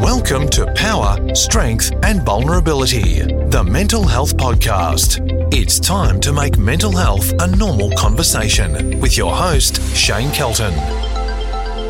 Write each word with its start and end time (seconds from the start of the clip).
Welcome 0.00 0.48
to 0.48 0.66
Power, 0.74 1.34
Strength, 1.36 1.92
and 2.02 2.22
Vulnerability, 2.22 3.20
the 3.20 3.62
Mental 3.62 4.02
Health 4.02 4.36
Podcast. 4.36 5.20
It's 5.54 5.78
time 5.78 6.20
to 6.22 6.32
make 6.32 6.58
mental 6.58 6.90
health 6.90 7.32
a 7.40 7.46
normal 7.46 7.92
conversation 7.92 8.98
with 8.98 9.16
your 9.16 9.32
host, 9.32 9.80
Shane 9.94 10.32
Kelton. 10.32 10.74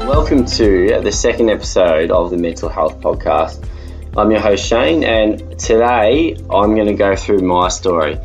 Welcome 0.07 0.45
to 0.45 1.01
the 1.03 1.11
second 1.11 1.49
episode 1.49 2.11
of 2.11 2.31
the 2.31 2.37
Mental 2.37 2.69
Health 2.69 3.01
Podcast. 3.01 3.67
I'm 4.15 4.31
your 4.31 4.41
host, 4.41 4.67
Shane, 4.67 5.03
and 5.03 5.59
today 5.59 6.37
I'm 6.51 6.75
going 6.75 6.89
to 6.89 6.95
go 6.95 7.17
through 7.17 7.41
my 7.41 7.69
story. 7.69 8.21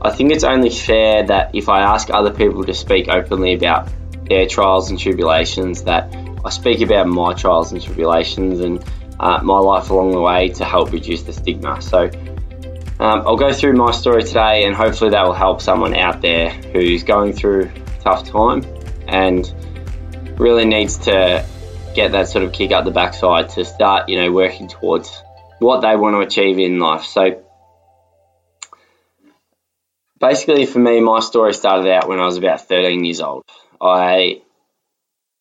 I 0.00 0.10
think 0.10 0.32
it's 0.32 0.44
only 0.44 0.70
fair 0.70 1.26
that 1.26 1.54
if 1.54 1.68
I 1.68 1.80
ask 1.80 2.08
other 2.08 2.32
people 2.32 2.64
to 2.64 2.72
speak 2.72 3.08
openly 3.08 3.52
about 3.52 3.90
their 4.26 4.46
trials 4.46 4.88
and 4.88 4.98
tribulations, 4.98 5.82
that 5.82 6.16
I 6.44 6.48
speak 6.48 6.80
about 6.80 7.08
my 7.08 7.34
trials 7.34 7.72
and 7.72 7.82
tribulations 7.82 8.60
and 8.60 8.82
uh, 9.20 9.40
my 9.42 9.58
life 9.58 9.90
along 9.90 10.12
the 10.12 10.20
way 10.20 10.48
to 10.50 10.64
help 10.64 10.92
reduce 10.92 11.22
the 11.22 11.32
stigma. 11.32 11.80
So 11.82 12.10
um, 13.00 13.22
I'll 13.26 13.36
go 13.36 13.52
through 13.52 13.74
my 13.74 13.92
story 13.92 14.22
today, 14.22 14.64
and 14.64 14.74
hopefully 14.74 15.10
that 15.10 15.24
will 15.24 15.32
help 15.32 15.60
someone 15.60 15.94
out 15.94 16.20
there 16.20 16.50
who's 16.50 17.04
going 17.04 17.32
through 17.32 17.70
tough 18.00 18.24
time 18.24 18.64
and 19.06 19.52
really 20.38 20.64
needs 20.64 20.98
to 20.98 21.44
get 21.94 22.12
that 22.12 22.28
sort 22.28 22.44
of 22.44 22.52
kick 22.52 22.72
up 22.72 22.84
the 22.84 22.90
backside 22.90 23.50
to 23.50 23.64
start, 23.64 24.08
you 24.08 24.20
know, 24.20 24.30
working 24.32 24.68
towards 24.68 25.22
what 25.58 25.80
they 25.80 25.96
want 25.96 26.14
to 26.14 26.20
achieve 26.20 26.58
in 26.58 26.78
life. 26.78 27.04
So 27.04 27.42
basically, 30.20 30.66
for 30.66 30.78
me, 30.78 31.00
my 31.00 31.20
story 31.20 31.54
started 31.54 31.90
out 31.90 32.08
when 32.08 32.20
I 32.20 32.24
was 32.24 32.36
about 32.36 32.68
13 32.68 33.04
years 33.04 33.20
old. 33.20 33.44
I 33.80 34.42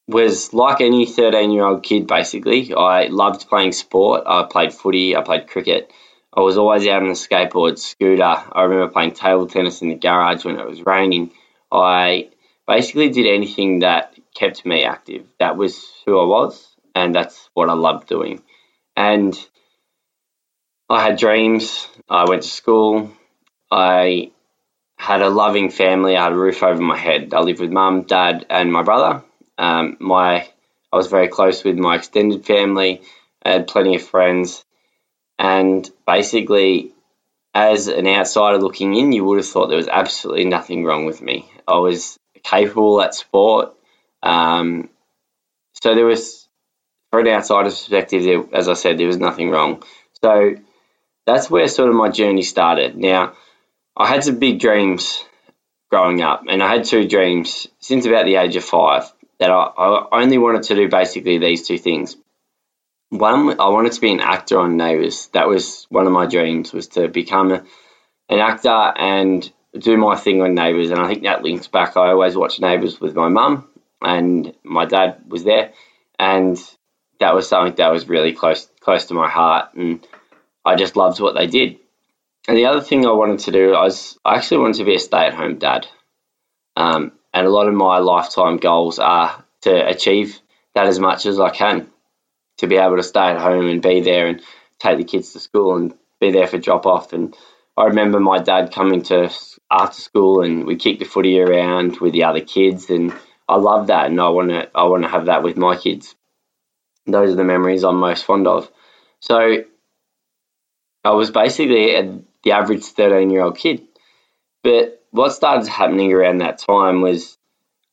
was 0.08 0.54
like 0.54 0.82
any 0.82 1.06
13 1.06 1.52
year 1.52 1.66
old 1.66 1.84
kid, 1.84 2.08
basically. 2.08 2.74
I 2.74 3.08
loved 3.08 3.50
playing 3.50 3.74
sport. 3.74 4.24
I 4.26 4.44
played 4.44 4.74
footy, 4.74 5.16
I 5.16 5.22
played 5.22 5.48
cricket. 5.48 5.92
I 6.34 6.42
was 6.42 6.58
always 6.58 6.88
out 6.88 7.02
on 7.02 7.10
the 7.10 7.16
skateboard, 7.16 7.80
scooter. 7.80 8.24
I 8.24 8.64
remember 8.64 8.92
playing 8.92 9.14
table 9.14 9.48
tennis 9.48 9.82
in 9.82 9.90
the 9.90 9.96
garage 9.96 10.46
when 10.46 10.60
it 10.60 10.68
was 10.68 10.86
raining. 10.86 11.32
I 11.72 12.30
basically 12.68 13.10
did 13.10 13.26
anything 13.26 13.80
that 13.80 14.16
kept 14.36 14.66
me 14.66 14.84
active. 14.84 15.26
That 15.40 15.58
was 15.58 15.84
who 16.06 16.20
I 16.20 16.26
was, 16.26 16.76
and 16.94 17.16
that's 17.16 17.50
what 17.54 17.70
I 17.70 17.74
loved 17.74 18.08
doing. 18.08 18.44
And 18.96 19.36
I 20.90 21.04
had 21.04 21.18
dreams. 21.18 21.88
I 22.08 22.26
went 22.30 22.44
to 22.44 22.48
school. 22.48 23.12
I 23.72 24.32
had 24.98 25.22
a 25.22 25.30
loving 25.30 25.70
family. 25.70 26.16
I 26.16 26.26
had 26.26 26.34
a 26.34 26.38
roof 26.38 26.64
over 26.64 26.82
my 26.82 26.98
head. 26.98 27.34
I 27.34 27.40
lived 27.40 27.60
with 27.60 27.72
mum, 27.72 28.04
dad, 28.04 28.46
and 28.50 28.72
my 28.72 28.84
brother. 28.84 29.24
Um, 29.58 29.98
my 30.00 30.48
I 30.92 30.96
was 30.96 31.08
very 31.08 31.28
close 31.28 31.64
with 31.64 31.78
my 31.78 31.96
extended 31.96 32.46
family. 32.46 33.02
I 33.44 33.52
had 33.52 33.68
plenty 33.68 33.96
of 33.96 34.04
friends, 34.04 34.64
and 35.38 35.90
basically, 36.06 36.94
as 37.54 37.88
an 37.88 38.08
outsider 38.08 38.58
looking 38.58 38.96
in, 38.96 39.12
you 39.12 39.26
would 39.26 39.38
have 39.38 39.48
thought 39.48 39.68
there 39.68 39.78
was 39.78 39.88
absolutely 39.88 40.46
nothing 40.46 40.84
wrong 40.84 41.06
with 41.06 41.22
me. 41.22 41.50
I 41.68 41.78
was 41.78 42.18
capable 42.44 43.02
at 43.02 43.16
sport, 43.16 43.74
um, 44.24 44.90
so 45.84 45.94
there 45.94 46.06
was, 46.06 46.48
for 47.12 47.20
an 47.20 47.28
outsider's 47.28 47.78
perspective, 47.78 48.24
there, 48.24 48.44
as 48.54 48.70
I 48.70 48.74
said, 48.74 48.98
there 48.98 49.08
was 49.08 49.18
nothing 49.18 49.50
wrong. 49.50 49.84
So 50.24 50.56
that's 51.26 51.50
where 51.50 51.68
sort 51.68 51.90
of 51.90 51.96
my 51.96 52.10
journey 52.10 52.42
started. 52.42 52.98
Now, 52.98 53.34
I 53.96 54.08
had 54.08 54.24
some 54.24 54.40
big 54.40 54.60
dreams 54.60 55.24
growing 55.90 56.22
up, 56.22 56.44
and 56.48 56.64
I 56.64 56.68
had 56.68 56.86
two 56.86 57.08
dreams 57.08 57.68
since 57.80 58.06
about 58.06 58.26
the 58.26 58.36
age 58.36 58.56
of 58.56 58.64
five 58.64 59.12
that 59.40 59.52
I, 59.52 59.56
I 59.56 60.22
only 60.22 60.38
wanted 60.38 60.64
to 60.64 60.76
do 60.76 60.90
basically 60.90 61.38
these 61.38 61.68
two 61.68 61.78
things. 61.78 62.16
One, 63.10 63.60
I 63.60 63.70
wanted 63.70 63.94
to 63.94 64.02
be 64.02 64.12
an 64.12 64.20
actor 64.20 64.60
on 64.60 64.78
Neighbours. 64.78 65.28
That 65.34 65.48
was 65.48 65.86
one 65.90 66.08
of 66.08 66.12
my 66.12 66.26
dreams 66.26 66.74
was 66.74 66.88
to 66.90 67.08
become 67.08 67.52
a, 67.52 67.64
an 68.30 68.40
actor 68.40 68.70
and 68.70 69.50
do 69.78 69.96
my 69.98 70.16
thing 70.18 70.42
on 70.42 70.56
Neighbours. 70.56 70.90
And 70.90 71.00
I 71.00 71.08
think 71.08 71.24
that 71.24 71.44
links 71.44 71.68
back. 71.68 71.96
I 71.96 72.10
always 72.10 72.36
watched 72.36 72.60
Neighbours 72.60 73.00
with 73.00 73.16
my 73.16 73.30
mum, 73.30 73.70
and 74.02 74.54
my 74.64 74.86
dad 74.86 75.22
was 75.28 75.44
there, 75.44 75.74
and 76.20 76.58
that 77.20 77.34
was 77.34 77.48
something 77.48 77.76
that 77.76 77.92
was 77.92 78.10
really 78.10 78.34
close 78.34 78.70
close 78.82 79.06
to 79.06 79.14
my 79.14 79.30
heart, 79.30 79.74
and 79.76 80.06
I 80.66 80.76
just 80.76 80.96
loved 80.96 81.20
what 81.20 81.36
they 81.36 81.48
did. 81.48 81.78
And 82.48 82.58
the 82.58 82.66
other 82.66 82.82
thing 82.82 83.06
I 83.06 83.12
wanted 83.12 83.40
to 83.40 83.52
do, 83.52 83.74
I 83.74 83.84
was 83.84 84.18
I 84.24 84.36
actually 84.36 84.60
wanted 84.60 84.78
to 84.78 84.86
be 84.86 84.96
a 84.96 85.00
stay 85.00 85.26
at 85.26 85.34
home 85.34 85.60
dad. 85.60 85.88
Um, 86.76 87.14
and 87.38 87.46
a 87.46 87.52
lot 87.52 87.68
of 87.68 87.76
my 87.76 88.00
lifetime 88.00 88.58
goals 88.58 88.98
are 88.98 89.44
to 89.62 89.88
achieve 89.88 90.40
that 90.74 90.88
as 90.88 91.00
much 91.00 91.28
as 91.28 91.40
I 91.40 91.52
can, 91.52 91.88
to 92.58 92.68
be 92.68 92.78
able 92.78 92.98
to 92.98 93.04
stay 93.04 93.28
at 93.28 93.40
home 93.40 93.68
and 93.68 93.80
be 93.80 94.02
there 94.02 94.26
and 94.26 94.42
take 94.80 94.98
the 94.98 95.04
kids 95.04 95.34
to 95.34 95.40
school 95.40 95.76
and 95.76 95.94
be 96.20 96.32
there 96.32 96.48
for 96.48 96.58
drop 96.58 96.88
off. 96.88 97.14
And 97.14 97.38
I 97.78 97.86
remember 97.86 98.20
my 98.20 98.40
dad 98.40 98.74
coming 98.74 99.04
to 99.04 99.32
after 99.70 100.02
school 100.02 100.42
and 100.42 100.66
we 100.66 100.78
kicked 100.78 100.98
the 100.98 101.06
footy 101.06 101.40
around 101.40 102.00
with 102.00 102.14
the 102.14 102.24
other 102.24 102.42
kids, 102.42 102.90
and 102.90 103.14
I 103.48 103.58
love 103.58 103.88
that, 103.88 104.08
and 104.08 104.20
I 104.20 104.30
want 104.30 104.50
to 104.50 104.72
I 104.74 104.86
want 104.86 105.04
to 105.04 105.10
have 105.10 105.28
that 105.28 105.44
with 105.44 105.58
my 105.58 105.78
kids. 105.78 106.16
Those 107.06 107.34
are 107.34 107.36
the 107.36 107.44
memories 107.44 107.84
I'm 107.84 107.98
most 107.98 108.26
fond 108.26 108.48
of. 108.48 108.72
So 109.20 109.64
I 111.04 111.12
was 111.12 111.30
basically 111.30 112.24
the 112.44 112.52
average 112.52 112.84
13 112.84 113.30
year 113.30 113.44
old 113.44 113.58
kid, 113.60 113.87
but 114.68 115.02
what 115.12 115.30
started 115.30 115.66
happening 115.70 116.12
around 116.12 116.40
that 116.40 116.58
time 116.58 117.00
was 117.00 117.38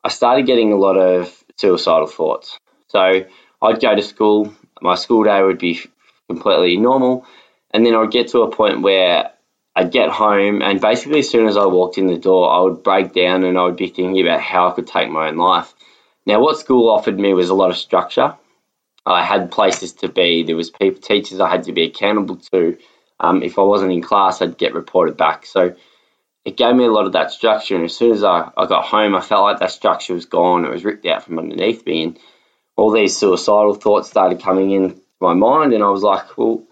I 0.03 0.09
started 0.09 0.45
getting 0.45 0.73
a 0.73 0.77
lot 0.77 0.97
of 0.97 1.33
suicidal 1.57 2.09
thoughts. 2.09 2.59
So 2.89 2.99
I'd 3.63 3.81
go 3.81 3.95
to 3.95 4.03
school, 4.03 4.53
my 4.83 4.97
school 4.97 5.23
day 5.23 5.41
would 5.41 5.61
be 5.61 5.81
completely 6.29 6.77
normal, 6.77 7.27
and 7.73 7.87
then 7.87 7.95
I'd 7.95 8.11
get 8.11 8.27
to 8.31 8.41
a 8.41 8.51
point 8.51 8.83
where 8.83 9.31
I'd 9.77 9.93
get 9.93 10.11
home, 10.11 10.63
and 10.63 10.81
basically, 10.81 11.21
as 11.21 11.31
soon 11.31 11.47
as 11.47 11.57
I 11.57 11.67
walked 11.67 11.97
in 11.97 12.09
the 12.09 12.19
door, 12.19 12.51
I 12.51 12.59
would 12.59 12.83
break 12.83 13.13
down 13.13 13.45
and 13.45 13.57
I 13.57 13.63
would 13.67 13.77
be 13.77 13.87
thinking 13.87 14.27
about 14.27 14.41
how 14.41 14.69
I 14.69 14.73
could 14.73 14.89
take 14.89 15.09
my 15.09 15.29
own 15.29 15.37
life. 15.37 15.73
Now, 16.27 16.41
what 16.41 16.59
school 16.59 16.91
offered 16.91 17.21
me 17.21 17.35
was 17.35 17.51
a 17.51 17.55
lot 17.55 17.71
of 17.71 17.77
structure. 17.77 18.35
I 19.07 19.25
had 19.25 19.53
places 19.53 19.93
to 19.93 20.09
be. 20.09 20.43
There 20.43 20.57
was 20.57 20.71
people, 20.71 21.01
teachers 21.01 21.39
I 21.39 21.49
had 21.49 21.65
to 21.65 21.73
be 21.73 21.85
accountable 21.85 22.39
to. 22.53 22.79
Um, 23.21 23.45
if 23.45 23.61
I 23.61 23.63
wasn't 23.63 23.93
in 23.93 24.03
class, 24.03 24.43
I'd 24.43 24.59
get 24.59 24.75
reported 24.75 25.17
back. 25.17 25.47
So 25.47 25.77
it 26.45 26.57
gave 26.57 26.75
me 26.75 26.85
a 26.85 26.93
lot 26.93 27.07
of 27.07 27.13
that 27.13 27.31
structure. 27.31 27.75
And 27.75 27.85
as 27.85 27.97
soon 27.97 28.13
as 28.13 28.23
I, 28.23 28.51
I 28.57 28.67
got 28.67 28.85
home, 28.85 29.15
I 29.15 29.21
felt 29.21 29.45
like 29.45 29.61
that 29.61 29.71
structure 29.71 30.15
was 30.15 30.27
gone. 30.27 30.65
It 30.65 30.71
was 30.71 30.85
ripped 30.85 31.07
out 31.07 31.25
from 31.25 31.39
underneath 31.39 31.87
me. 31.87 32.03
And 32.03 32.19
all 32.77 32.91
these 32.91 33.17
suicidal 33.17 33.75
thoughts 33.75 34.11
started 34.11 34.43
coming 34.43 34.71
in 34.73 35.01
my 35.21 35.33
mind. 35.33 35.73
And 35.73 35.83
I 35.83 35.89
was 35.89 36.03
like, 36.03 36.37
well, 36.37 36.65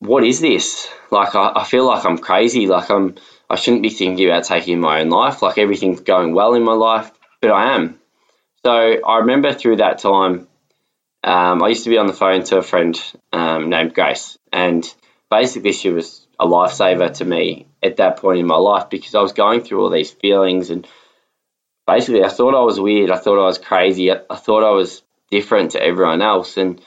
what 0.00 0.24
is 0.24 0.40
this? 0.40 0.88
Like, 1.10 1.34
I, 1.34 1.52
I 1.56 1.64
feel 1.64 1.86
like 1.86 2.04
I'm 2.04 2.18
crazy. 2.18 2.66
Like, 2.66 2.90
I'm, 2.90 3.14
I 3.48 3.56
shouldn't 3.56 3.82
be 3.82 3.88
thinking 3.88 4.28
about 4.28 4.44
taking 4.44 4.80
my 4.80 5.00
own 5.00 5.08
life. 5.08 5.40
Like, 5.40 5.56
everything's 5.56 6.00
going 6.00 6.34
well 6.34 6.52
in 6.54 6.62
my 6.64 6.74
life, 6.74 7.10
but 7.40 7.50
I 7.50 7.74
am. 7.74 7.98
So 8.64 8.70
I 8.70 9.18
remember 9.18 9.54
through 9.54 9.76
that 9.76 9.98
time, 9.98 10.48
um, 11.24 11.62
I 11.62 11.68
used 11.68 11.84
to 11.84 11.90
be 11.90 11.98
on 11.98 12.06
the 12.06 12.12
phone 12.12 12.44
to 12.44 12.58
a 12.58 12.62
friend 12.62 13.00
um, 13.32 13.70
named 13.70 13.94
Grace. 13.94 14.36
And 14.52 14.84
basically, 15.30 15.72
she 15.72 15.90
was 15.90 16.26
a 16.38 16.46
lifesaver 16.46 17.14
to 17.14 17.24
me 17.24 17.66
at 17.82 17.98
that 17.98 18.18
point 18.18 18.40
in 18.40 18.46
my 18.46 18.56
life 18.56 18.90
because 18.90 19.14
I 19.14 19.20
was 19.20 19.32
going 19.32 19.62
through 19.62 19.82
all 19.82 19.90
these 19.90 20.10
feelings 20.10 20.70
and 20.70 20.86
basically 21.86 22.24
I 22.24 22.28
thought 22.28 22.54
I 22.54 22.64
was 22.64 22.80
weird. 22.80 23.10
I 23.10 23.18
thought 23.18 23.42
I 23.42 23.46
was 23.46 23.58
crazy. 23.58 24.10
I, 24.10 24.20
I 24.28 24.36
thought 24.36 24.64
I 24.64 24.72
was 24.72 25.02
different 25.30 25.72
to 25.72 25.82
everyone 25.82 26.22
else. 26.22 26.56
And 26.56 26.80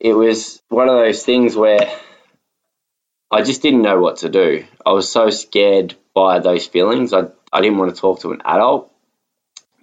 it 0.00 0.14
was 0.14 0.62
one 0.68 0.88
of 0.88 0.96
those 0.96 1.24
things 1.24 1.56
where 1.56 1.90
I 3.30 3.42
just 3.42 3.62
didn't 3.62 3.82
know 3.82 4.00
what 4.00 4.18
to 4.18 4.28
do. 4.28 4.64
I 4.84 4.92
was 4.92 5.10
so 5.10 5.30
scared 5.30 5.94
by 6.14 6.38
those 6.38 6.66
feelings. 6.66 7.12
I, 7.12 7.28
I 7.52 7.60
didn't 7.60 7.78
want 7.78 7.94
to 7.94 8.00
talk 8.00 8.20
to 8.20 8.32
an 8.32 8.42
adult 8.44 8.92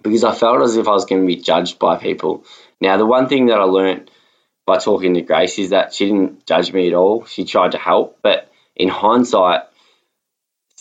because 0.02 0.24
I 0.24 0.34
felt 0.34 0.62
as 0.62 0.76
if 0.76 0.88
I 0.88 0.92
was 0.92 1.04
going 1.04 1.22
to 1.22 1.26
be 1.26 1.36
judged 1.36 1.78
by 1.78 1.96
people. 1.96 2.44
Now, 2.80 2.96
the 2.96 3.06
one 3.06 3.28
thing 3.28 3.46
that 3.46 3.58
I 3.58 3.64
learned 3.64 4.10
by 4.66 4.78
talking 4.78 5.14
to 5.14 5.22
Grace 5.22 5.58
is 5.58 5.70
that 5.70 5.92
she 5.92 6.06
didn't 6.06 6.46
judge 6.46 6.72
me 6.72 6.88
at 6.88 6.94
all. 6.94 7.26
She 7.26 7.44
tried 7.44 7.72
to 7.72 7.78
help, 7.78 8.18
but 8.22 8.50
in 8.76 8.88
hindsight, 8.88 9.62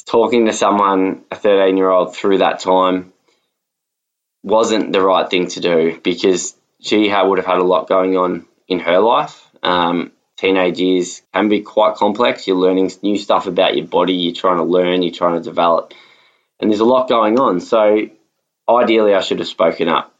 talking 0.10 0.48
to 0.48 0.54
someone, 0.54 1.24
a 1.30 1.36
13 1.36 1.78
year 1.78 1.90
old, 1.90 2.16
through 2.16 2.40
that 2.40 2.60
time 2.60 3.14
wasn't 4.42 4.92
the 4.92 5.02
right 5.02 5.30
thing 5.30 5.48
to 5.48 5.60
do 5.60 6.00
because 6.04 6.56
she 6.82 7.14
would 7.14 7.38
have 7.38 7.46
had 7.46 7.60
a 7.60 7.64
lot 7.64 7.88
going 7.88 8.18
on 8.18 8.46
in 8.68 8.80
her 8.80 9.00
life. 9.00 9.46
Um, 9.62 10.12
teenage 10.38 10.80
years 10.80 11.22
can 11.34 11.48
be 11.50 11.62
quite 11.62 11.96
complex. 11.96 12.48
You're 12.48 12.58
learning 12.58 12.92
new 13.04 13.18
stuff 13.18 13.46
about 13.46 13.76
your 13.76 13.86
body, 13.86 14.14
you're 14.14 14.34
trying 14.34 14.58
to 14.58 14.64
learn, 14.64 15.04
you're 15.04 15.14
trying 15.14 15.36
to 15.36 15.44
develop, 15.44 15.94
and 16.60 16.72
there's 16.72 16.80
a 16.80 16.86
lot 16.86 17.10
going 17.10 17.40
on. 17.40 17.60
So, 17.60 18.10
ideally, 18.68 19.14
I 19.14 19.22
should 19.22 19.40
have 19.40 19.48
spoken 19.48 19.90
up 19.90 20.16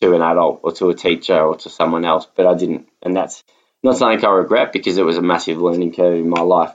to 0.00 0.14
an 0.14 0.22
adult 0.22 0.60
or 0.62 0.72
to 0.72 0.88
a 0.88 0.94
teacher 0.94 1.38
or 1.38 1.56
to 1.56 1.68
someone 1.68 2.04
else, 2.06 2.26
but 2.34 2.46
I 2.46 2.54
didn't. 2.54 2.88
And 3.02 3.14
that's 3.14 3.44
not 3.82 3.98
something 3.98 4.24
I 4.24 4.30
regret 4.30 4.72
because 4.72 4.96
it 4.96 5.04
was 5.04 5.18
a 5.18 5.22
massive 5.22 5.58
learning 5.58 5.92
curve 5.92 6.14
in 6.14 6.30
my 6.30 6.40
life. 6.40 6.72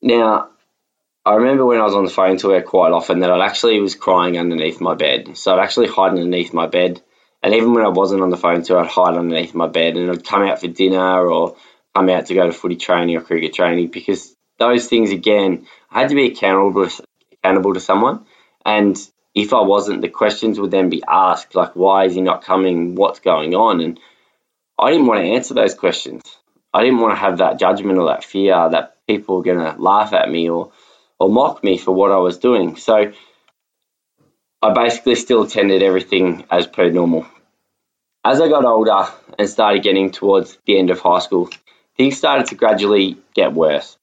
Now, 0.00 0.50
I 1.24 1.34
remember 1.36 1.64
when 1.64 1.80
I 1.80 1.84
was 1.84 1.94
on 1.94 2.04
the 2.04 2.10
phone 2.10 2.36
to 2.38 2.50
her 2.50 2.62
quite 2.62 2.92
often 2.92 3.20
that 3.20 3.30
I 3.30 3.46
actually 3.46 3.80
was 3.80 3.94
crying 3.94 4.38
underneath 4.38 4.80
my 4.80 4.94
bed. 4.94 5.36
So 5.38 5.54
I'd 5.54 5.62
actually 5.62 5.88
hide 5.88 6.10
underneath 6.10 6.52
my 6.52 6.66
bed 6.66 7.02
And 7.44 7.52
even 7.54 7.74
when 7.74 7.84
I 7.84 7.90
wasn't 7.90 8.22
on 8.22 8.30
the 8.30 8.38
phone 8.38 8.62
to 8.62 8.72
her, 8.72 8.80
I'd 8.80 8.86
hide 8.90 9.18
underneath 9.18 9.54
my 9.54 9.66
bed 9.68 9.98
and 9.98 10.10
I'd 10.10 10.24
come 10.24 10.42
out 10.44 10.60
for 10.60 10.66
dinner 10.66 11.26
or 11.26 11.56
come 11.94 12.08
out 12.08 12.26
to 12.26 12.34
go 12.34 12.46
to 12.46 12.52
footy 12.54 12.76
training 12.76 13.16
or 13.16 13.20
cricket 13.20 13.52
training 13.52 13.88
because 13.88 14.34
those 14.58 14.88
things 14.88 15.10
again, 15.10 15.66
I 15.90 16.00
had 16.00 16.08
to 16.08 16.14
be 16.14 16.28
accountable 16.28 16.88
accountable 17.32 17.74
to 17.74 17.80
someone. 17.80 18.24
And 18.64 18.96
if 19.34 19.52
I 19.52 19.60
wasn't, 19.60 20.00
the 20.00 20.08
questions 20.08 20.58
would 20.58 20.70
then 20.70 20.88
be 20.88 21.02
asked, 21.06 21.54
like, 21.54 21.76
why 21.76 22.06
is 22.06 22.14
he 22.14 22.22
not 22.22 22.44
coming? 22.44 22.94
What's 22.94 23.20
going 23.20 23.54
on? 23.54 23.82
And 23.82 24.00
I 24.78 24.90
didn't 24.90 25.06
want 25.06 25.22
to 25.22 25.32
answer 25.32 25.52
those 25.52 25.74
questions. 25.74 26.22
I 26.72 26.82
didn't 26.82 27.00
want 27.00 27.12
to 27.12 27.20
have 27.20 27.38
that 27.38 27.58
judgment 27.58 27.98
or 27.98 28.08
that 28.08 28.24
fear 28.24 28.70
that 28.70 28.96
people 29.06 29.36
were 29.36 29.42
going 29.42 29.58
to 29.58 29.80
laugh 29.80 30.14
at 30.14 30.30
me 30.30 30.48
or, 30.48 30.72
or 31.18 31.28
mock 31.28 31.62
me 31.62 31.78
for 31.78 31.92
what 31.92 32.12
I 32.12 32.18
was 32.18 32.38
doing. 32.38 32.76
So 32.76 33.12
I 34.62 34.72
basically 34.72 35.14
still 35.14 35.42
attended 35.42 35.82
everything 35.82 36.44
as 36.50 36.66
per 36.66 36.90
normal. 36.90 37.26
As 38.24 38.40
I 38.40 38.48
got 38.48 38.64
older 38.64 39.06
and 39.38 39.48
started 39.48 39.82
getting 39.82 40.10
towards 40.10 40.56
the 40.64 40.78
end 40.78 40.90
of 40.90 41.00
high 41.00 41.18
school, 41.18 41.50
things 41.96 42.16
started 42.16 42.46
to 42.46 42.54
gradually 42.54 43.18
get 43.34 43.52
worse. 43.52 43.98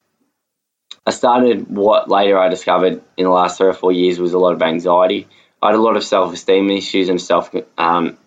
I 1.05 1.11
started 1.11 1.67
what 1.67 2.09
later 2.09 2.37
I 2.37 2.49
discovered 2.49 3.01
in 3.17 3.23
the 3.25 3.31
last 3.31 3.57
three 3.57 3.69
or 3.69 3.73
four 3.73 3.91
years 3.91 4.19
was 4.19 4.33
a 4.33 4.37
lot 4.37 4.53
of 4.53 4.61
anxiety. 4.61 5.27
I 5.61 5.67
had 5.67 5.75
a 5.75 5.81
lot 5.81 5.97
of 5.97 6.03
self 6.03 6.31
esteem 6.33 6.69
issues 6.69 7.09
and 7.09 7.19
self, 7.19 7.49
um, 7.77 8.17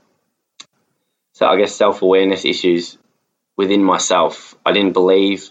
so 1.34 1.46
I 1.46 1.56
guess 1.56 1.74
self 1.74 2.02
awareness 2.02 2.44
issues 2.44 2.98
within 3.56 3.84
myself. 3.84 4.56
I 4.66 4.72
didn't 4.72 4.92
believe 4.92 5.50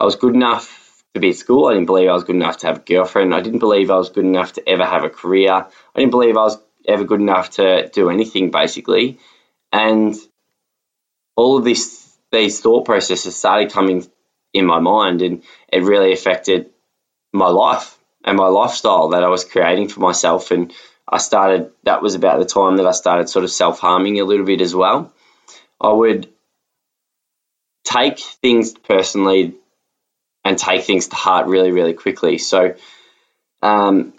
I 0.00 0.04
was 0.04 0.16
good 0.16 0.34
enough 0.34 0.81
to 1.14 1.20
be 1.20 1.30
at 1.30 1.36
school. 1.36 1.66
I 1.66 1.74
didn't 1.74 1.86
believe 1.86 2.08
I 2.08 2.14
was 2.14 2.24
good 2.24 2.36
enough 2.36 2.58
to 2.58 2.68
have 2.68 2.78
a 2.78 2.80
girlfriend. 2.80 3.34
I 3.34 3.40
didn't 3.40 3.58
believe 3.58 3.90
I 3.90 3.96
was 3.96 4.10
good 4.10 4.24
enough 4.24 4.54
to 4.54 4.68
ever 4.68 4.84
have 4.84 5.04
a 5.04 5.10
career. 5.10 5.52
I 5.52 5.66
didn't 5.98 6.10
believe 6.10 6.36
I 6.36 6.44
was 6.44 6.58
ever 6.86 7.04
good 7.04 7.20
enough 7.20 7.50
to 7.50 7.88
do 7.88 8.10
anything 8.10 8.50
basically. 8.50 9.18
And 9.72 10.14
all 11.36 11.58
of 11.58 11.64
this 11.64 12.00
these 12.30 12.60
thought 12.60 12.86
processes 12.86 13.36
started 13.36 13.72
coming 13.72 14.06
in 14.54 14.64
my 14.64 14.78
mind 14.78 15.20
and 15.20 15.42
it 15.70 15.82
really 15.82 16.12
affected 16.12 16.70
my 17.32 17.48
life 17.48 17.98
and 18.24 18.38
my 18.38 18.46
lifestyle 18.46 19.10
that 19.10 19.22
I 19.22 19.28
was 19.28 19.44
creating 19.44 19.88
for 19.88 20.00
myself 20.00 20.50
and 20.50 20.72
I 21.06 21.18
started 21.18 21.72
that 21.82 22.00
was 22.00 22.14
about 22.14 22.38
the 22.38 22.46
time 22.46 22.76
that 22.76 22.86
I 22.86 22.92
started 22.92 23.28
sort 23.28 23.44
of 23.44 23.50
self-harming 23.50 24.18
a 24.18 24.24
little 24.24 24.46
bit 24.46 24.62
as 24.62 24.74
well. 24.74 25.12
I 25.78 25.92
would 25.92 26.28
take 27.84 28.18
things 28.18 28.72
personally 28.72 29.56
and 30.44 30.58
take 30.58 30.84
things 30.84 31.08
to 31.08 31.16
heart 31.16 31.46
really 31.46 31.72
really 31.72 31.94
quickly. 31.94 32.38
So 32.38 32.74
um, 33.62 34.12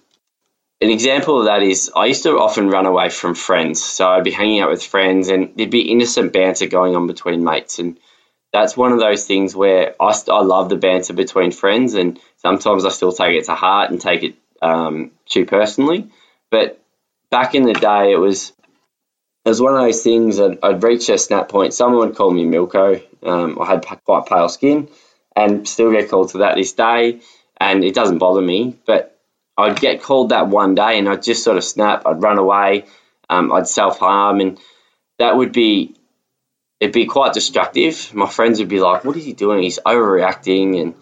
an 0.82 0.90
example 0.90 1.40
of 1.40 1.46
that 1.46 1.64
is 1.64 1.92
I 1.96 2.06
used 2.08 2.24
to 2.24 2.38
often 2.40 2.70
run 2.70 2.86
away 2.86 3.10
from 3.10 3.36
friends. 3.36 3.84
So 3.84 4.08
I'd 4.08 4.24
be 4.24 4.32
hanging 4.32 4.62
out 4.62 4.70
with 4.70 4.84
friends 4.84 5.30
and 5.30 5.54
there'd 5.56 5.70
be 5.70 5.92
innocent 5.92 6.34
banter 6.34 6.68
going 6.68 6.96
on 6.96 7.08
between 7.08 7.44
mates 7.44 7.80
and 7.80 7.98
that's 8.54 8.78
one 8.78 8.92
of 8.92 9.00
those 9.00 9.26
things 9.26 9.56
where 9.56 9.96
I, 10.00 10.14
I 10.30 10.42
love 10.42 10.70
the 10.70 10.76
banter 10.76 11.14
between 11.14 11.52
friends, 11.52 11.96
and 11.96 12.20
sometimes 12.38 12.86
I 12.86 12.90
still 12.90 13.12
take 13.12 13.36
it 13.36 13.46
to 13.46 13.56
heart 13.56 13.90
and 13.90 14.00
take 14.00 14.24
it 14.24 14.36
um, 14.62 15.12
too 15.26 15.46
personally. 15.46 16.10
But 16.52 16.80
back 17.32 17.56
in 17.56 17.64
the 17.64 17.74
day, 17.74 18.14
it 18.14 18.20
was 18.20 18.54
it 19.44 19.50
was 19.50 19.60
one 19.60 19.74
of 19.74 19.82
those 19.82 20.04
things. 20.04 20.40
I'd, 20.40 20.60
I'd 20.62 20.84
reach 20.84 21.10
a 21.10 21.18
snap 21.18 21.50
point. 21.50 21.74
Someone 21.74 22.08
would 22.08 22.16
call 22.16 22.32
me 22.32 22.46
Milko. 22.46 23.04
Um, 23.24 23.60
I 23.60 23.66
had 23.66 23.86
quite 24.06 24.28
pale 24.28 24.48
skin, 24.48 24.88
and 25.36 25.68
still 25.68 25.92
get 25.92 26.10
called 26.10 26.30
to 26.30 26.40
that 26.40 26.56
this 26.56 26.74
day, 26.74 27.22
and 27.58 27.84
it 27.84 27.96
doesn't 27.96 28.20
bother 28.20 28.42
me. 28.42 28.78
But 28.86 29.20
I'd 29.58 29.80
get 29.80 30.02
called 30.02 30.30
that 30.30 30.48
one 30.48 30.76
day, 30.76 30.98
and 30.98 31.08
I'd 31.08 31.24
just 31.24 31.44
sort 31.44 31.58
of 31.58 31.64
snap. 31.64 32.06
I'd 32.06 32.22
run 32.22 32.38
away. 32.38 32.86
Um, 33.30 33.52
I'd 33.52 33.68
self 33.68 34.00
harm, 34.00 34.40
and 34.40 34.60
that 35.20 35.36
would 35.36 35.52
be 35.54 35.96
it'd 36.80 36.94
be 36.94 37.06
quite 37.06 37.34
destructive. 37.34 38.14
My 38.14 38.28
friends 38.28 38.60
would 38.60 38.68
be 38.70 38.80
like, 38.80 39.06
"What 39.06 39.16
is 39.16 39.26
he 39.26 39.34
doing? 39.34 39.64
He's 39.64 39.80
overreacting," 39.80 40.82
and 40.82 40.96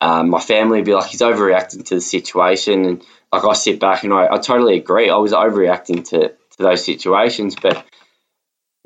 um, 0.00 0.30
my 0.30 0.40
family 0.40 0.78
would 0.78 0.86
be 0.86 0.94
like, 0.94 1.06
"He's 1.06 1.20
overreacting 1.20 1.84
to 1.86 1.94
the 1.96 2.00
situation." 2.00 2.84
And 2.84 3.04
like 3.32 3.44
I 3.44 3.52
sit 3.52 3.78
back 3.80 4.04
and 4.04 4.12
I, 4.12 4.28
I 4.34 4.38
totally 4.38 4.76
agree. 4.76 5.10
I 5.10 5.16
was 5.16 5.32
overreacting 5.32 6.08
to 6.10 6.28
to 6.28 6.62
those 6.62 6.84
situations, 6.84 7.54
but 7.60 7.84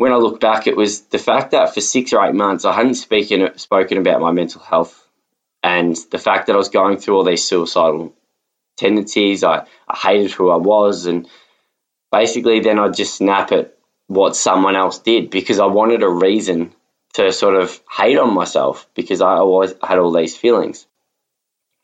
when 0.01 0.13
I 0.15 0.17
look 0.17 0.41
back, 0.41 0.67
it 0.67 0.79
was 0.79 1.03
the 1.03 1.19
fact 1.19 1.51
that 1.51 1.75
for 1.75 1.83
six 1.83 2.15
or 2.15 2.25
eight 2.27 2.35
months 2.35 2.65
I 2.65 2.73
hadn't 2.73 2.95
speaking 2.95 3.47
spoken 3.57 3.99
about 3.99 4.23
my 4.23 4.33
mental 4.33 4.63
health, 4.63 5.07
and 5.63 5.95
the 6.11 6.17
fact 6.17 6.47
that 6.47 6.55
I 6.55 6.57
was 6.57 6.71
going 6.71 6.97
through 6.97 7.17
all 7.17 7.25
these 7.25 7.47
suicidal 7.47 8.15
tendencies. 8.79 9.45
I, 9.45 9.67
I 9.87 9.97
hated 9.99 10.31
who 10.31 10.49
I 10.49 10.57
was, 10.57 11.05
and 11.05 11.29
basically 12.11 12.61
then 12.61 12.79
I'd 12.79 12.95
just 12.95 13.15
snap 13.15 13.53
at 13.53 13.77
what 14.07 14.37
someone 14.37 14.75
else 14.75 15.01
did 15.01 15.29
because 15.29 15.61
I 15.61 15.67
wanted 15.67 16.03
a 16.03 16.09
reason 16.09 16.73
to 17.13 17.31
sort 17.31 17.57
of 17.57 17.79
hate 17.95 18.17
on 18.17 18.33
myself 18.33 18.89
because 18.95 19.21
I 19.21 19.35
always 19.35 19.75
had 19.83 19.99
all 19.99 20.13
these 20.13 20.35
feelings. 20.35 20.87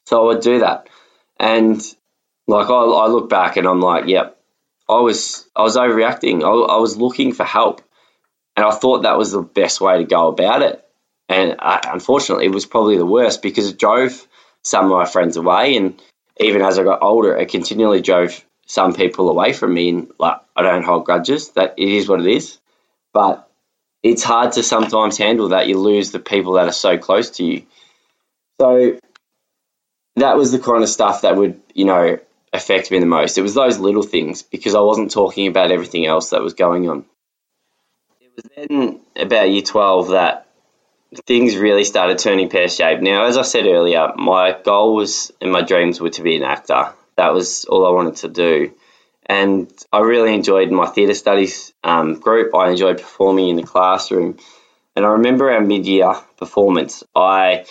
So 0.07 0.23
I 0.23 0.25
would 0.25 0.41
do 0.43 0.61
that. 0.61 0.89
And 1.39 1.83
like 2.47 2.71
I, 2.71 2.83
I 2.83 3.09
look 3.09 3.29
back 3.29 3.59
and 3.59 3.69
I'm 3.69 3.83
like, 3.83 4.07
yep, 4.07 4.41
I 4.89 5.01
was 5.01 5.47
I 5.55 5.61
was 5.61 5.77
overreacting. 5.77 6.43
I, 6.43 6.77
I 6.77 6.79
was 6.79 6.97
looking 6.97 7.35
for 7.35 7.45
help, 7.45 7.83
and 8.56 8.64
I 8.64 8.70
thought 8.70 9.03
that 9.03 9.19
was 9.19 9.32
the 9.32 9.43
best 9.43 9.81
way 9.81 9.99
to 9.99 10.05
go 10.05 10.29
about 10.29 10.62
it. 10.62 10.82
And 11.29 11.56
I, 11.58 11.81
unfortunately, 11.93 12.47
it 12.47 12.55
was 12.55 12.67
probably 12.67 12.97
the 12.97 13.06
worst 13.06 13.43
because 13.43 13.69
it 13.69 13.79
drove 13.79 14.26
some 14.62 14.87
of 14.87 14.91
my 14.91 15.05
friends 15.05 15.37
away. 15.37 15.76
And 15.76 16.00
even 16.38 16.62
as 16.62 16.79
I 16.79 16.85
got 16.85 17.03
older, 17.03 17.37
it 17.37 17.50
continually 17.50 18.00
drove 18.00 18.44
some 18.67 18.94
people 18.94 19.29
away 19.29 19.53
from 19.53 19.75
me 19.75 19.91
and 19.91 20.11
like 20.19 20.41
I 20.56 20.62
don't 20.62 20.85
hold 20.85 21.05
grudges. 21.05 21.50
That 21.50 21.75
it 21.76 21.88
is 21.88 22.08
what 22.08 22.20
it 22.20 22.26
is. 22.26 22.58
But 23.12 23.49
it's 24.03 24.23
hard 24.23 24.53
to 24.53 24.62
sometimes 24.62 25.19
handle 25.19 25.50
that. 25.50 25.69
You 25.69 25.79
lose 25.79 26.12
the 26.12 26.20
people 26.20 26.55
that 26.55 26.69
are 26.69 26.73
so 26.73 26.97
close 26.97 27.31
to 27.32 27.44
you. 27.44 27.62
So 28.61 28.99
that 30.17 30.37
was 30.37 30.52
the 30.52 30.59
kind 30.59 30.82
of 30.82 30.88
stuff 30.88 31.23
that 31.23 31.37
would, 31.37 31.61
you 31.75 31.85
know, 31.85 32.19
affect 32.52 32.91
me 32.91 33.00
the 33.00 33.06
most. 33.06 33.37
It 33.37 33.43
was 33.43 33.55
those 33.55 33.79
little 33.79 34.02
things 34.02 34.43
because 34.43 34.75
I 34.75 34.81
wasn't 34.81 35.11
talking 35.11 35.47
about 35.47 35.70
everything 35.70 36.06
else 36.06 36.31
that 36.31 36.43
was 36.43 36.55
going 36.55 36.88
on. 36.88 37.05
Was 38.37 38.44
then 38.56 39.00
about 39.17 39.50
year 39.50 39.62
12 39.62 40.09
that 40.09 40.47
things 41.27 41.56
really 41.56 41.85
started 41.85 42.19
turning 42.19 42.50
pear 42.50 42.69
shaped. 42.69 43.03
Now, 43.03 43.25
as 43.25 43.37
I 43.37 43.43
said 43.43 43.67
earlier, 43.67 44.12
my 44.17 44.56
goal 44.62 44.94
was 44.94 45.33
and 45.41 45.50
my 45.50 45.62
dreams 45.62 46.00
were 46.00 46.11
to 46.11 46.23
be 46.23 46.37
an 46.37 46.43
actor 46.43 46.93
that 47.17 47.33
was 47.33 47.65
all 47.65 47.87
I 47.87 47.91
wanted 47.91 48.17
to 48.17 48.29
do. 48.29 48.73
And 49.25 49.73
I 49.93 50.00
really 50.00 50.35
enjoyed 50.35 50.71
my 50.71 50.87
theatre 50.87 51.15
studies 51.15 51.73
um, 51.83 52.21
group. 52.21 52.55
I 52.55 52.71
enjoyed 52.71 52.99
performing 52.99 53.49
in 53.49 53.56
the 53.56 53.65
classroom. 53.65 54.38
And 54.94 55.05
I 55.05 55.11
remember 55.11 55.50
our 55.50 55.61
mid 55.61 55.87
year 55.87 56.15
performance, 56.37 57.02
I 57.14 57.66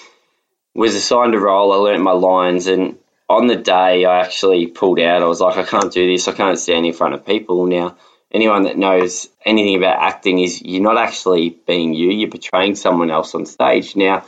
was 0.74 0.95
assigned 0.95 1.34
a 1.34 1.39
role, 1.39 1.72
I 1.72 1.77
learnt 1.77 2.03
my 2.03 2.12
lines, 2.12 2.67
and 2.67 2.98
on 3.29 3.48
the 3.48 3.55
day 3.55 4.05
I 4.05 4.19
actually 4.19 4.67
pulled 4.67 5.00
out. 5.00 5.24
I 5.24 5.25
was 5.25 5.39
like, 5.39 5.57
I 5.57 5.63
can't 5.63 5.93
do 5.93 6.05
this, 6.12 6.27
I 6.27 6.34
can't 6.34 6.60
stand 6.60 6.86
in 6.86 6.93
front 6.93 7.13
of 7.13 7.25
people. 7.25 7.65
Now, 7.65 7.95
anyone 8.36 8.63
that 8.63 8.77
knows 8.77 9.30
anything 9.46 9.77
about 9.77 9.98
acting 9.98 10.39
is 10.39 10.62
you're 10.62 10.84
not 10.84 10.98
actually 10.98 11.58
being 11.65 11.94
you, 11.94 12.12
you're 12.12 12.30
portraying 12.30 12.75
someone 12.75 13.10
else 13.10 13.34
on 13.34 13.46
stage. 13.46 13.96
Now, 13.96 14.25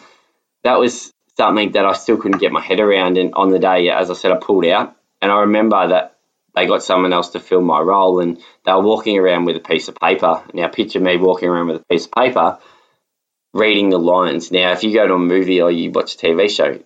that 0.63 0.79
was 0.79 1.11
something 1.35 1.73
that 1.73 1.85
I 1.85 1.91
still 1.91 2.17
couldn't 2.17 2.39
get 2.39 2.53
my 2.53 2.61
head 2.61 2.79
around. 2.79 3.17
And 3.17 3.33
on 3.33 3.49
the 3.49 3.59
day, 3.59 3.89
as 3.89 4.09
I 4.09 4.13
said, 4.13 4.31
I 4.31 4.37
pulled 4.37 4.65
out. 4.65 4.95
And 5.21 5.29
I 5.29 5.41
remember 5.41 5.89
that 5.89 6.17
they 6.55 6.65
got 6.67 6.83
someone 6.83 7.11
else 7.11 7.31
to 7.31 7.39
film 7.41 7.65
my 7.65 7.81
role 7.81 8.21
and 8.21 8.37
they 8.65 8.71
were 8.71 8.81
walking 8.81 9.17
around 9.17 9.45
with 9.45 9.57
a 9.57 9.59
piece 9.59 9.89
of 9.89 9.95
paper. 9.95 10.41
Now, 10.53 10.69
picture 10.69 11.01
me 11.01 11.17
walking 11.17 11.49
around 11.49 11.67
with 11.67 11.81
a 11.81 11.85
piece 11.85 12.05
of 12.05 12.13
paper 12.13 12.59
reading 13.53 13.89
the 13.89 13.99
lines. 13.99 14.51
Now, 14.51 14.71
if 14.71 14.83
you 14.83 14.93
go 14.93 15.05
to 15.05 15.15
a 15.15 15.19
movie 15.19 15.61
or 15.61 15.69
you 15.69 15.91
watch 15.91 16.15
a 16.15 16.17
TV 16.17 16.49
show, 16.49 16.79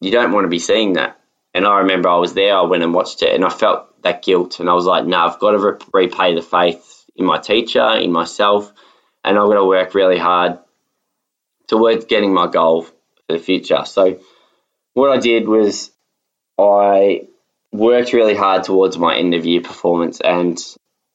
you 0.00 0.10
don't 0.10 0.32
want 0.32 0.44
to 0.44 0.48
be 0.48 0.58
seeing 0.58 0.94
that. 0.94 1.20
And 1.54 1.66
I 1.66 1.80
remember 1.80 2.08
I 2.08 2.18
was 2.18 2.34
there, 2.34 2.54
I 2.54 2.62
went 2.62 2.82
and 2.82 2.94
watched 2.94 3.22
it, 3.22 3.34
and 3.34 3.44
I 3.44 3.48
felt 3.48 3.89
that 4.02 4.22
guilt. 4.22 4.60
And 4.60 4.68
I 4.68 4.74
was 4.74 4.86
like, 4.86 5.06
no, 5.06 5.18
I've 5.18 5.38
got 5.38 5.52
to 5.52 5.58
re- 5.58 6.04
repay 6.04 6.34
the 6.34 6.42
faith 6.42 7.04
in 7.16 7.24
my 7.24 7.38
teacher, 7.38 7.86
in 7.96 8.12
myself, 8.12 8.72
and 9.24 9.38
I've 9.38 9.48
got 9.48 9.54
to 9.54 9.64
work 9.64 9.94
really 9.94 10.18
hard 10.18 10.58
towards 11.66 12.06
getting 12.06 12.34
my 12.34 12.46
goal 12.46 12.82
for 12.82 12.92
the 13.28 13.38
future. 13.38 13.84
So, 13.84 14.18
what 14.94 15.10
I 15.10 15.20
did 15.20 15.46
was 15.46 15.90
I 16.58 17.28
worked 17.72 18.12
really 18.12 18.34
hard 18.34 18.64
towards 18.64 18.98
my 18.98 19.16
end 19.16 19.34
of 19.34 19.46
year 19.46 19.60
performance 19.60 20.20
and 20.20 20.58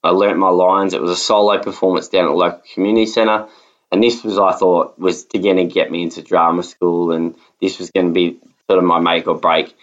I 0.02 0.10
learnt 0.10 0.38
my 0.38 0.48
lines. 0.48 0.94
It 0.94 1.02
was 1.02 1.10
a 1.10 1.16
solo 1.16 1.62
performance 1.62 2.08
down 2.08 2.24
at 2.24 2.28
the 2.28 2.34
local 2.34 2.62
community 2.72 3.06
centre. 3.06 3.48
And 3.92 4.02
this 4.02 4.24
was, 4.24 4.38
I 4.38 4.52
thought, 4.52 4.98
was 4.98 5.24
going 5.24 5.56
to 5.56 5.64
get 5.64 5.90
me 5.90 6.02
into 6.02 6.22
drama 6.22 6.62
school 6.62 7.12
and 7.12 7.36
this 7.60 7.78
was 7.78 7.90
going 7.90 8.08
to 8.08 8.12
be 8.12 8.38
sort 8.68 8.78
of 8.78 8.84
my 8.84 8.98
make 8.98 9.26
or 9.26 9.38
break. 9.38 9.76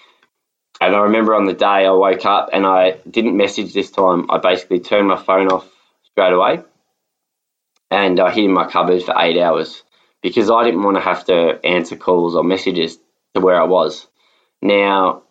And 0.86 0.98
I 0.98 1.00
remember 1.04 1.34
on 1.34 1.46
the 1.46 1.54
day 1.54 1.66
I 1.86 1.92
woke 1.92 2.26
up 2.26 2.50
and 2.52 2.66
I 2.66 2.98
didn't 3.10 3.38
message 3.38 3.74
this 3.74 3.90
time. 3.90 4.30
I 4.30 4.40
basically 4.40 4.82
turned 4.82 5.08
my 5.08 5.16
phone 5.16 5.48
off 5.48 5.66
straight 6.12 6.34
away 6.34 6.62
and 7.90 8.20
I 8.20 8.32
hid 8.32 8.44
in 8.44 8.54
my 8.54 8.70
cupboard 8.70 9.02
for 9.02 9.16
eight 9.18 9.40
hours 9.40 9.82
because 10.22 10.52
I 10.52 10.66
didn't 10.66 10.84
want 10.84 10.98
to 10.98 11.02
have 11.02 11.24
to 11.26 11.60
answer 11.64 11.96
calls 11.96 12.36
or 12.36 12.44
messages 12.44 12.98
to 13.34 13.40
where 13.40 13.62
I 13.62 13.64
was. 13.64 14.08
Now, 14.62 15.24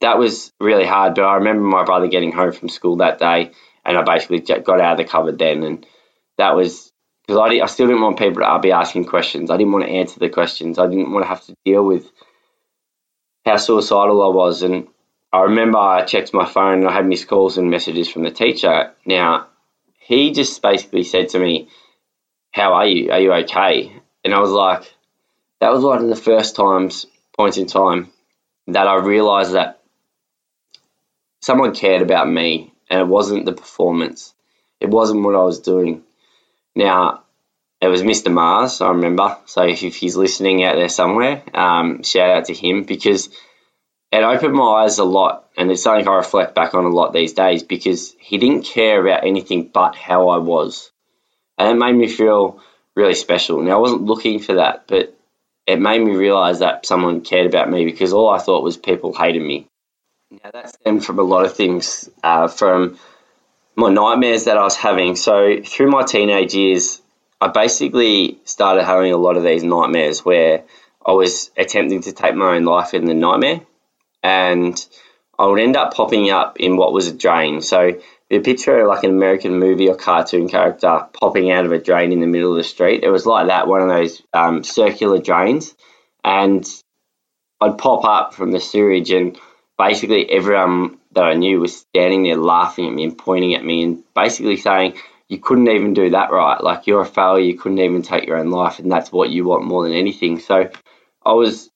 that 0.00 0.18
was 0.18 0.52
really 0.58 0.86
hard. 0.86 1.14
But 1.14 1.26
I 1.26 1.36
remember 1.36 1.62
my 1.62 1.84
brother 1.84 2.08
getting 2.08 2.32
home 2.32 2.50
from 2.50 2.68
school 2.68 2.96
that 2.96 3.20
day 3.20 3.52
and 3.84 3.96
I 3.96 4.02
basically 4.02 4.40
got 4.40 4.80
out 4.80 4.92
of 4.92 4.98
the 4.98 5.04
cupboard 5.04 5.38
then, 5.38 5.62
and 5.62 5.86
that 6.38 6.56
was 6.56 6.90
because 7.24 7.38
I, 7.38 7.62
I 7.62 7.66
still 7.66 7.86
didn't 7.86 8.02
want 8.02 8.18
people 8.18 8.42
to 8.42 8.58
be 8.60 8.72
asking 8.72 9.04
questions. 9.04 9.50
I 9.50 9.56
didn't 9.58 9.72
want 9.72 9.84
to 9.84 9.92
answer 9.92 10.18
the 10.18 10.28
questions. 10.28 10.78
I 10.78 10.88
didn't 10.88 11.12
want 11.12 11.24
to 11.24 11.28
have 11.28 11.44
to 11.46 11.54
deal 11.64 11.84
with 11.84 12.10
how 13.44 13.56
suicidal 13.56 14.22
I 14.22 14.34
was. 14.34 14.62
And 14.62 14.88
I 15.32 15.42
remember 15.42 15.78
I 15.78 16.04
checked 16.04 16.34
my 16.34 16.46
phone 16.46 16.80
and 16.80 16.88
I 16.88 16.92
had 16.92 17.06
missed 17.06 17.28
calls 17.28 17.58
and 17.58 17.70
messages 17.70 18.08
from 18.08 18.22
the 18.22 18.30
teacher. 18.30 18.92
Now, 19.04 19.48
he 19.98 20.32
just 20.32 20.60
basically 20.62 21.04
said 21.04 21.30
to 21.30 21.38
me, 21.38 21.68
How 22.52 22.74
are 22.74 22.86
you? 22.86 23.10
Are 23.10 23.20
you 23.20 23.32
okay? 23.32 23.92
And 24.24 24.34
I 24.34 24.40
was 24.40 24.50
like, 24.50 24.94
That 25.60 25.72
was 25.72 25.84
one 25.84 26.02
of 26.02 26.08
the 26.08 26.16
first 26.16 26.56
times, 26.56 27.06
points 27.36 27.58
in 27.58 27.66
time, 27.66 28.10
that 28.68 28.86
I 28.86 28.96
realized 28.96 29.52
that 29.52 29.80
someone 31.40 31.74
cared 31.74 32.02
about 32.02 32.28
me 32.28 32.72
and 32.88 33.00
it 33.00 33.06
wasn't 33.06 33.44
the 33.44 33.52
performance. 33.52 34.34
It 34.80 34.88
wasn't 34.88 35.24
what 35.24 35.34
I 35.34 35.42
was 35.42 35.60
doing. 35.60 36.02
Now, 36.74 37.24
it 37.84 37.88
was 37.88 38.02
Mr. 38.02 38.32
Mars, 38.32 38.80
I 38.80 38.88
remember. 38.88 39.36
So 39.46 39.62
if, 39.62 39.80
he's 39.80 40.16
listening 40.16 40.64
out 40.64 40.76
there 40.76 40.88
somewhere, 40.88 41.42
um, 41.52 42.02
shout 42.02 42.30
out 42.30 42.44
to 42.46 42.54
him 42.54 42.84
because 42.84 43.28
it 44.10 44.22
opened 44.22 44.54
my 44.54 44.84
eyes 44.84 44.98
a 44.98 45.04
lot. 45.04 45.50
And 45.56 45.70
it's 45.70 45.82
something 45.82 46.08
I 46.08 46.16
reflect 46.16 46.54
back 46.54 46.74
on 46.74 46.84
a 46.84 46.88
lot 46.88 47.12
these 47.12 47.32
days 47.32 47.62
because 47.62 48.14
he 48.18 48.38
didn't 48.38 48.64
care 48.64 49.00
about 49.00 49.24
anything 49.24 49.70
but 49.72 49.96
how 49.96 50.28
I 50.28 50.38
was. 50.38 50.90
And 51.58 51.68
it 51.68 51.78
made 51.78 51.94
me 51.94 52.08
feel 52.08 52.60
really 52.94 53.14
special. 53.14 53.62
Now, 53.62 53.76
I 53.76 53.80
wasn't 53.80 54.02
looking 54.02 54.38
for 54.40 54.54
that, 54.54 54.84
but 54.86 55.16
it 55.66 55.80
made 55.80 56.00
me 56.00 56.14
realize 56.14 56.60
that 56.60 56.86
someone 56.86 57.20
cared 57.20 57.46
about 57.46 57.70
me 57.70 57.84
because 57.84 58.12
all 58.12 58.28
I 58.28 58.38
thought 58.38 58.64
was 58.64 58.76
people 58.76 59.14
hated 59.14 59.42
me. 59.42 59.66
Now, 60.30 60.50
that 60.52 60.74
stemmed 60.74 61.04
from 61.04 61.18
a 61.18 61.22
lot 61.22 61.44
of 61.44 61.56
things, 61.56 62.08
uh, 62.22 62.48
from 62.48 62.98
my 63.76 63.92
nightmares 63.92 64.44
that 64.44 64.56
I 64.56 64.62
was 64.62 64.76
having. 64.76 65.16
So, 65.16 65.60
through 65.64 65.90
my 65.90 66.02
teenage 66.02 66.54
years, 66.54 67.00
I 67.44 67.48
basically 67.48 68.38
started 68.44 68.84
having 68.84 69.12
a 69.12 69.18
lot 69.18 69.36
of 69.36 69.42
these 69.42 69.62
nightmares 69.62 70.24
where 70.24 70.64
I 71.04 71.12
was 71.12 71.50
attempting 71.58 72.00
to 72.02 72.12
take 72.12 72.34
my 72.34 72.56
own 72.56 72.64
life 72.64 72.94
in 72.94 73.04
the 73.04 73.12
nightmare, 73.12 73.60
and 74.22 74.74
I 75.38 75.44
would 75.44 75.60
end 75.60 75.76
up 75.76 75.92
popping 75.92 76.30
up 76.30 76.58
in 76.58 76.78
what 76.78 76.94
was 76.94 77.08
a 77.08 77.12
drain. 77.14 77.60
So, 77.60 78.00
the 78.30 78.38
picture 78.38 78.80
of 78.80 78.88
like 78.88 79.04
an 79.04 79.10
American 79.10 79.58
movie 79.58 79.90
or 79.90 79.94
cartoon 79.94 80.48
character 80.48 81.06
popping 81.12 81.50
out 81.50 81.66
of 81.66 81.72
a 81.72 81.78
drain 81.78 82.12
in 82.12 82.20
the 82.20 82.26
middle 82.26 82.52
of 82.52 82.56
the 82.56 82.64
street. 82.64 83.04
It 83.04 83.10
was 83.10 83.26
like 83.26 83.48
that, 83.48 83.68
one 83.68 83.82
of 83.82 83.88
those 83.88 84.22
um, 84.32 84.64
circular 84.64 85.18
drains, 85.18 85.74
and 86.24 86.66
I'd 87.60 87.76
pop 87.76 88.06
up 88.06 88.32
from 88.32 88.52
the 88.52 88.60
sewage 88.60 89.10
and 89.10 89.38
basically 89.76 90.30
everyone 90.30 90.96
that 91.12 91.24
I 91.24 91.34
knew 91.34 91.60
was 91.60 91.76
standing 91.76 92.22
there 92.22 92.38
laughing 92.38 92.86
at 92.86 92.94
me 92.94 93.04
and 93.04 93.18
pointing 93.18 93.54
at 93.54 93.62
me 93.62 93.82
and 93.82 94.02
basically 94.14 94.56
saying, 94.56 94.94
You 95.28 95.38
couldn't 95.38 95.68
even 95.68 95.94
do 95.94 96.10
that 96.10 96.30
right. 96.30 96.62
Like, 96.62 96.86
you're 96.86 97.00
a 97.00 97.06
failure. 97.06 97.44
You 97.44 97.58
couldn't 97.58 97.78
even 97.78 98.02
take 98.02 98.26
your 98.26 98.36
own 98.36 98.50
life. 98.50 98.78
And 98.78 98.92
that's 98.92 99.10
what 99.10 99.30
you 99.30 99.44
want 99.44 99.64
more 99.64 99.82
than 99.82 99.96
anything. 99.96 100.38
So 100.38 100.70
I 101.24 101.32
was 101.32 101.70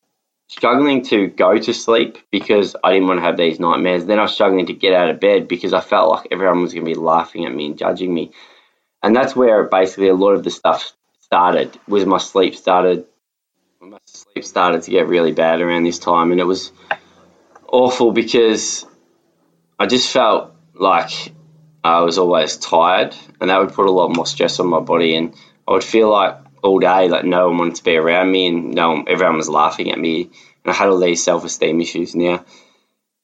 struggling 0.49 1.05
to 1.05 1.29
go 1.29 1.57
to 1.57 1.75
sleep 1.75 2.19
because 2.31 2.77
I 2.83 2.93
didn't 2.93 3.09
want 3.09 3.19
to 3.19 3.25
have 3.25 3.37
these 3.37 3.61
nightmares. 3.61 4.07
Then 4.07 4.19
I 4.19 4.23
was 4.23 4.35
struggling 4.35 4.67
to 4.67 4.75
get 4.75 4.95
out 4.95 5.11
of 5.11 5.21
bed 5.21 5.49
because 5.49 5.73
I 5.73 5.81
felt 5.81 6.11
like 6.11 6.29
everyone 6.31 6.63
was 6.63 6.73
going 6.73 6.85
to 6.85 6.91
be 6.91 6.99
laughing 6.99 7.45
at 7.45 7.55
me 7.55 7.67
and 7.67 7.79
judging 7.79 8.13
me. 8.13 8.33
And 9.03 9.15
that's 9.15 9.37
where 9.37 9.65
basically 9.65 10.09
a 10.09 10.15
lot 10.15 10.33
of 10.33 10.45
the 10.45 10.51
stuff 10.51 10.93
started, 11.21 11.79
was 11.87 12.05
my 12.05 12.19
sleep 12.19 12.55
started. 12.55 13.07
My 13.81 13.99
sleep 14.07 14.45
started 14.45 14.83
to 14.83 14.91
get 14.91 15.07
really 15.07 15.33
bad 15.33 15.61
around 15.61 15.85
this 15.85 15.99
time. 15.99 16.33
And 16.33 16.41
it 16.41 16.45
was 16.45 16.73
awful 17.67 18.13
because 18.13 18.87
I 19.79 19.87
just 19.87 20.11
felt 20.11 20.53
like 20.75 21.33
I 21.89 22.01
was 22.03 22.19
always 22.19 22.57
tired, 22.57 23.15
and 23.41 23.51
that 23.51 23.59
would 23.59 23.73
put 23.73 23.87
a 23.87 23.91
lot 23.91 24.15
more 24.15 24.27
stress 24.27 24.61
on 24.61 24.69
my 24.69 24.81
body. 24.81 25.17
And 25.17 25.35
I 25.67 25.73
would 25.73 25.85
feel 25.85 26.11
like 26.11 26.37
all 26.63 26.79
day 26.79 27.09
like 27.09 27.25
no 27.25 27.49
one 27.49 27.59
wanted 27.59 27.77
to 27.77 27.85
be 27.85 27.97
around 27.97 28.31
me, 28.31 28.47
and 28.47 28.75
no 28.75 28.91
one, 28.91 29.05
everyone 29.09 29.37
was 29.37 29.49
laughing 29.49 29.91
at 29.91 29.99
me. 29.99 30.31
And 30.65 30.73
I 30.73 30.73
had 30.73 30.89
all 30.89 30.99
these 30.99 31.23
self 31.23 31.45
esteem 31.45 31.81
issues. 31.81 32.15
Now, 32.15 32.45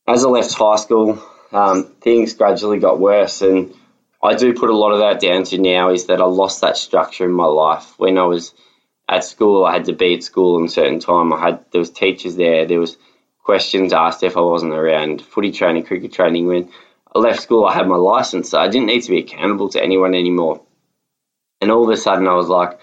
as 0.06 0.24
I 0.24 0.28
left 0.28 0.54
high 0.54 0.76
school, 0.76 1.22
um, 1.52 1.84
things 2.00 2.34
gradually 2.34 2.78
got 2.78 2.98
worse, 2.98 3.42
and 3.42 3.74
I 4.22 4.34
do 4.34 4.54
put 4.54 4.70
a 4.70 4.76
lot 4.76 4.92
of 4.92 5.00
that 5.00 5.20
down 5.20 5.44
to 5.44 5.58
now 5.58 5.90
is 5.90 6.06
that 6.06 6.22
I 6.22 6.24
lost 6.24 6.62
that 6.62 6.78
structure 6.78 7.24
in 7.24 7.32
my 7.32 7.46
life. 7.46 7.98
When 7.98 8.16
I 8.16 8.24
was 8.24 8.54
at 9.06 9.24
school, 9.24 9.66
I 9.66 9.74
had 9.74 9.84
to 9.84 9.92
be 9.92 10.14
at 10.14 10.22
school 10.22 10.58
in 10.58 10.64
a 10.64 10.70
certain 10.70 11.00
time. 11.00 11.32
I 11.34 11.40
had 11.40 11.64
there 11.70 11.80
was 11.80 11.90
teachers 11.90 12.34
there. 12.34 12.64
There 12.64 12.80
was 12.80 12.96
questions 13.42 13.92
asked 13.92 14.22
if 14.22 14.38
I 14.38 14.40
wasn't 14.40 14.72
around 14.72 15.20
footy 15.20 15.52
training, 15.52 15.84
cricket 15.84 16.14
training. 16.14 16.46
When 16.46 16.70
I 17.14 17.20
left 17.20 17.42
school, 17.42 17.64
I 17.64 17.74
had 17.74 17.86
my 17.86 17.96
license, 17.96 18.50
so 18.50 18.58
I 18.58 18.68
didn't 18.68 18.86
need 18.86 19.02
to 19.02 19.10
be 19.10 19.20
accountable 19.20 19.68
to 19.70 19.82
anyone 19.82 20.14
anymore. 20.14 20.62
And 21.60 21.70
all 21.70 21.84
of 21.84 21.90
a 21.90 21.96
sudden, 21.96 22.26
I 22.26 22.34
was 22.34 22.48
like, 22.48 22.80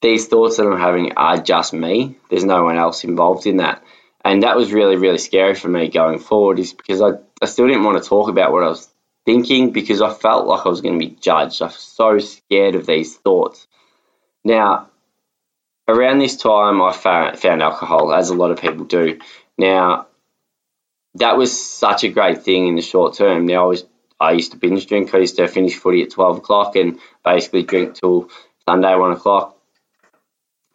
these 0.00 0.26
thoughts 0.26 0.56
that 0.56 0.66
I'm 0.66 0.80
having 0.80 1.12
are 1.12 1.38
just 1.38 1.72
me. 1.72 2.18
There's 2.28 2.44
no 2.44 2.64
one 2.64 2.76
else 2.76 3.04
involved 3.04 3.46
in 3.46 3.58
that. 3.58 3.82
And 4.24 4.42
that 4.42 4.56
was 4.56 4.72
really, 4.72 4.96
really 4.96 5.18
scary 5.18 5.54
for 5.54 5.68
me 5.68 5.88
going 5.88 6.18
forward, 6.18 6.58
is 6.58 6.72
because 6.72 7.00
I, 7.00 7.10
I 7.40 7.46
still 7.46 7.68
didn't 7.68 7.84
want 7.84 8.02
to 8.02 8.08
talk 8.08 8.28
about 8.28 8.52
what 8.52 8.64
I 8.64 8.68
was 8.68 8.88
thinking 9.24 9.70
because 9.70 10.02
I 10.02 10.12
felt 10.12 10.46
like 10.46 10.66
I 10.66 10.68
was 10.68 10.80
going 10.80 10.98
to 10.98 11.06
be 11.06 11.14
judged. 11.14 11.62
I 11.62 11.66
was 11.66 11.76
so 11.76 12.18
scared 12.18 12.74
of 12.74 12.86
these 12.86 13.16
thoughts. 13.16 13.66
Now, 14.44 14.90
around 15.86 16.18
this 16.18 16.36
time, 16.36 16.82
I 16.82 16.92
found, 16.92 17.38
found 17.38 17.62
alcohol, 17.62 18.12
as 18.12 18.30
a 18.30 18.34
lot 18.34 18.50
of 18.50 18.60
people 18.60 18.84
do. 18.84 19.20
Now, 19.56 20.08
that 21.16 21.36
was 21.36 21.52
such 21.60 22.04
a 22.04 22.08
great 22.08 22.42
thing 22.42 22.68
in 22.68 22.76
the 22.76 22.82
short 22.82 23.14
term. 23.14 23.46
Now, 23.46 23.64
I 23.64 23.66
was 23.66 23.84
I 24.18 24.32
used 24.32 24.52
to 24.52 24.58
binge 24.58 24.86
drink. 24.86 25.14
I 25.14 25.18
used 25.18 25.36
to 25.36 25.48
finish 25.48 25.74
footy 25.76 26.02
at 26.02 26.10
twelve 26.10 26.38
o'clock 26.38 26.76
and 26.76 26.98
basically 27.24 27.64
drink 27.64 27.94
till 27.94 28.30
Sunday 28.66 28.94
one 28.94 29.12
o'clock, 29.12 29.56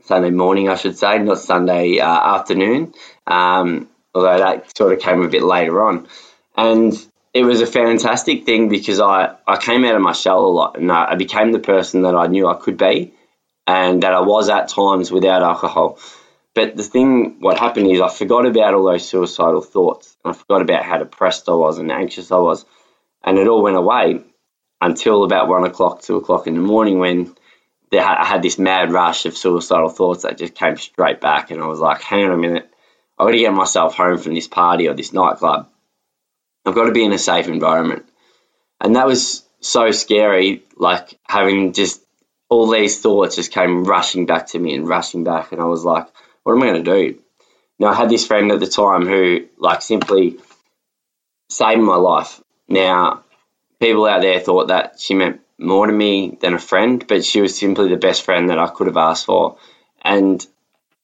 Sunday 0.03 0.31
morning, 0.31 0.69
I 0.69 0.75
should 0.75 0.97
say, 0.97 1.17
not 1.19 1.39
Sunday 1.39 1.99
uh, 1.99 2.35
afternoon. 2.35 2.93
Um, 3.25 3.89
although 4.13 4.37
that 4.37 4.75
sort 4.77 4.93
of 4.93 4.99
came 4.99 5.21
a 5.21 5.29
bit 5.29 5.43
later 5.43 5.81
on, 5.83 6.07
and 6.55 6.93
it 7.33 7.43
was 7.43 7.61
a 7.61 7.67
fantastic 7.67 8.45
thing 8.45 8.67
because 8.67 8.99
I, 8.99 9.35
I 9.47 9.57
came 9.57 9.85
out 9.85 9.95
of 9.95 10.01
my 10.01 10.13
shell 10.13 10.43
a 10.43 10.47
lot 10.47 10.77
and 10.77 10.91
I 10.91 11.15
became 11.15 11.51
the 11.51 11.59
person 11.59 12.01
that 12.01 12.15
I 12.15 12.25
knew 12.27 12.47
I 12.47 12.55
could 12.55 12.77
be 12.77 13.13
and 13.67 14.01
that 14.01 14.13
I 14.13 14.21
was 14.21 14.49
at 14.49 14.69
times 14.69 15.11
without 15.11 15.43
alcohol. 15.43 15.99
But 16.57 16.75
the 16.75 16.81
thing, 16.81 17.35
what 17.39 17.59
happened 17.59 17.91
is 17.91 18.01
I 18.01 18.09
forgot 18.09 18.47
about 18.47 18.73
all 18.73 18.85
those 18.85 19.07
suicidal 19.07 19.61
thoughts. 19.61 20.17
I 20.25 20.33
forgot 20.33 20.63
about 20.63 20.83
how 20.83 20.97
depressed 20.97 21.47
I 21.49 21.53
was 21.53 21.77
and 21.77 21.91
anxious 21.91 22.31
I 22.31 22.39
was. 22.39 22.65
And 23.23 23.37
it 23.37 23.47
all 23.47 23.61
went 23.61 23.77
away 23.77 24.23
until 24.81 25.23
about 25.23 25.49
one 25.49 25.65
o'clock, 25.65 26.01
two 26.01 26.15
o'clock 26.15 26.47
in 26.47 26.55
the 26.55 26.59
morning 26.61 26.97
when 26.97 27.35
I 27.93 28.25
had 28.25 28.41
this 28.41 28.57
mad 28.57 28.91
rush 28.91 29.27
of 29.27 29.37
suicidal 29.37 29.89
thoughts 29.89 30.23
that 30.23 30.39
just 30.39 30.55
came 30.55 30.77
straight 30.77 31.21
back. 31.21 31.51
And 31.51 31.61
I 31.61 31.67
was 31.67 31.79
like, 31.79 32.01
hang 32.01 32.25
on 32.25 32.31
a 32.31 32.37
minute. 32.37 32.67
I've 33.19 33.27
got 33.27 33.31
to 33.33 33.37
get 33.37 33.53
myself 33.53 33.93
home 33.93 34.17
from 34.17 34.33
this 34.33 34.47
party 34.47 34.87
or 34.87 34.95
this 34.95 35.13
nightclub. 35.13 35.69
I've 36.65 36.73
got 36.73 36.85
to 36.85 36.91
be 36.91 37.05
in 37.05 37.13
a 37.13 37.19
safe 37.19 37.47
environment. 37.47 38.09
And 38.81 38.95
that 38.95 39.05
was 39.05 39.45
so 39.59 39.91
scary, 39.91 40.63
like 40.75 41.19
having 41.21 41.73
just 41.73 42.03
all 42.49 42.67
these 42.67 42.99
thoughts 42.99 43.35
just 43.35 43.51
came 43.51 43.83
rushing 43.83 44.25
back 44.25 44.47
to 44.47 44.59
me 44.59 44.73
and 44.73 44.87
rushing 44.87 45.23
back. 45.23 45.51
And 45.51 45.61
I 45.61 45.65
was 45.65 45.85
like, 45.85 46.07
what 46.47 46.53
am 46.53 46.63
I 46.63 46.67
going 46.67 46.83
to 46.85 46.91
do? 46.91 47.19
Now, 47.77 47.87
I 47.87 47.93
had 47.93 48.09
this 48.09 48.25
friend 48.25 48.53
at 48.53 48.61
the 48.61 48.67
time 48.67 49.05
who, 49.05 49.47
like, 49.57 49.81
simply 49.81 50.37
saved 51.49 51.81
my 51.81 51.97
life. 51.97 52.41
Now, 52.69 53.25
people 53.81 54.05
out 54.05 54.21
there 54.21 54.39
thought 54.39 54.69
that 54.69 54.97
she 54.97 55.13
meant 55.13 55.41
more 55.59 55.87
to 55.87 55.91
me 55.91 56.37
than 56.39 56.53
a 56.53 56.59
friend, 56.59 57.05
but 57.05 57.25
she 57.25 57.41
was 57.41 57.59
simply 57.59 57.89
the 57.89 57.97
best 57.97 58.23
friend 58.23 58.49
that 58.49 58.59
I 58.59 58.69
could 58.69 58.87
have 58.87 58.95
asked 58.95 59.25
for. 59.25 59.57
And 60.01 60.45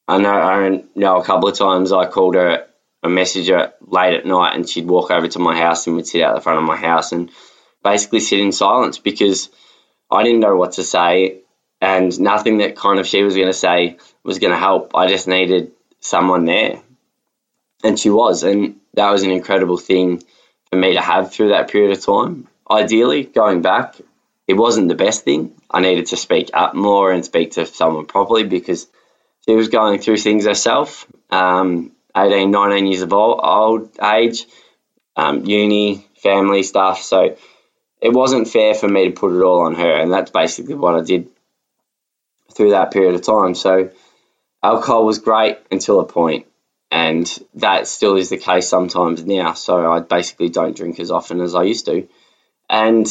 I 0.07 0.17
know, 0.17 0.31
I 0.31 0.83
know 0.95 1.17
a 1.17 1.25
couple 1.25 1.49
of 1.49 1.57
times 1.57 1.91
I 1.91 2.05
called 2.05 2.35
her 2.35 2.65
a 3.03 3.09
messenger 3.09 3.73
late 3.81 4.13
at 4.13 4.25
night 4.25 4.55
and 4.55 4.67
she'd 4.67 4.87
walk 4.87 5.11
over 5.11 5.27
to 5.27 5.39
my 5.39 5.57
house 5.57 5.87
and 5.87 5.97
would 5.97 6.07
sit 6.07 6.23
out 6.23 6.35
the 6.35 6.41
front 6.41 6.59
of 6.59 6.63
my 6.63 6.77
house 6.77 7.11
and 7.11 7.29
basically 7.83 8.21
sit 8.21 8.39
in 8.39 8.53
silence 8.53 8.97
because 8.97 9.49
I 10.09 10.23
didn't 10.23 10.39
know 10.39 10.55
what 10.55 10.73
to 10.73 10.83
say 10.83 11.41
and 11.83 12.17
nothing 12.17 12.59
that 12.59 12.77
kind 12.77 12.97
of 12.97 13.05
she 13.05 13.23
was 13.23 13.35
going 13.35 13.47
to 13.49 13.53
say 13.53 13.97
was 14.23 14.39
going 14.39 14.51
to 14.51 14.57
help. 14.57 14.95
I 14.95 15.09
just 15.09 15.27
needed 15.27 15.73
someone 15.99 16.45
there. 16.45 16.81
And 17.83 17.99
she 17.99 18.09
was. 18.09 18.43
And 18.43 18.79
that 18.93 19.11
was 19.11 19.23
an 19.23 19.31
incredible 19.31 19.75
thing 19.75 20.23
for 20.69 20.77
me 20.77 20.93
to 20.93 21.01
have 21.01 21.33
through 21.33 21.49
that 21.49 21.69
period 21.69 21.91
of 21.91 22.01
time. 22.01 22.47
Ideally, 22.71 23.25
going 23.25 23.61
back, 23.61 23.97
it 24.47 24.53
wasn't 24.53 24.87
the 24.87 24.95
best 24.95 25.25
thing. 25.25 25.59
I 25.69 25.81
needed 25.81 26.05
to 26.07 26.15
speak 26.15 26.51
up 26.53 26.73
more 26.73 27.11
and 27.11 27.25
speak 27.25 27.51
to 27.51 27.65
someone 27.65 28.05
properly 28.05 28.45
because 28.45 28.87
she 29.45 29.53
was 29.53 29.67
going 29.67 29.99
through 29.99 30.17
things 30.17 30.45
herself. 30.45 31.05
Um, 31.31 31.91
18, 32.15 32.49
19 32.49 32.87
years 32.87 33.01
of 33.01 33.11
old, 33.11 33.41
old 33.43 33.89
age, 34.01 34.45
um, 35.17 35.43
uni, 35.43 36.07
family 36.15 36.63
stuff. 36.63 37.01
So 37.01 37.35
it 37.99 38.13
wasn't 38.13 38.47
fair 38.47 38.73
for 38.73 38.87
me 38.87 39.09
to 39.09 39.11
put 39.11 39.35
it 39.35 39.43
all 39.43 39.65
on 39.65 39.75
her. 39.75 39.97
And 39.97 40.13
that's 40.13 40.31
basically 40.31 40.75
what 40.75 40.95
I 40.95 41.03
did 41.03 41.32
through 42.55 42.71
that 42.71 42.91
period 42.91 43.15
of 43.15 43.21
time. 43.21 43.55
So 43.55 43.91
alcohol 44.61 45.05
was 45.05 45.19
great 45.19 45.57
until 45.71 45.99
a 45.99 46.05
point, 46.05 46.47
and 46.91 47.25
that 47.55 47.87
still 47.87 48.15
is 48.15 48.29
the 48.29 48.37
case 48.37 48.67
sometimes 48.67 49.25
now. 49.25 49.53
So 49.53 49.91
I 49.91 49.99
basically 49.99 50.49
don't 50.49 50.75
drink 50.75 50.99
as 50.99 51.11
often 51.11 51.41
as 51.41 51.55
I 51.55 51.63
used 51.63 51.85
to. 51.85 52.07
And 52.69 53.05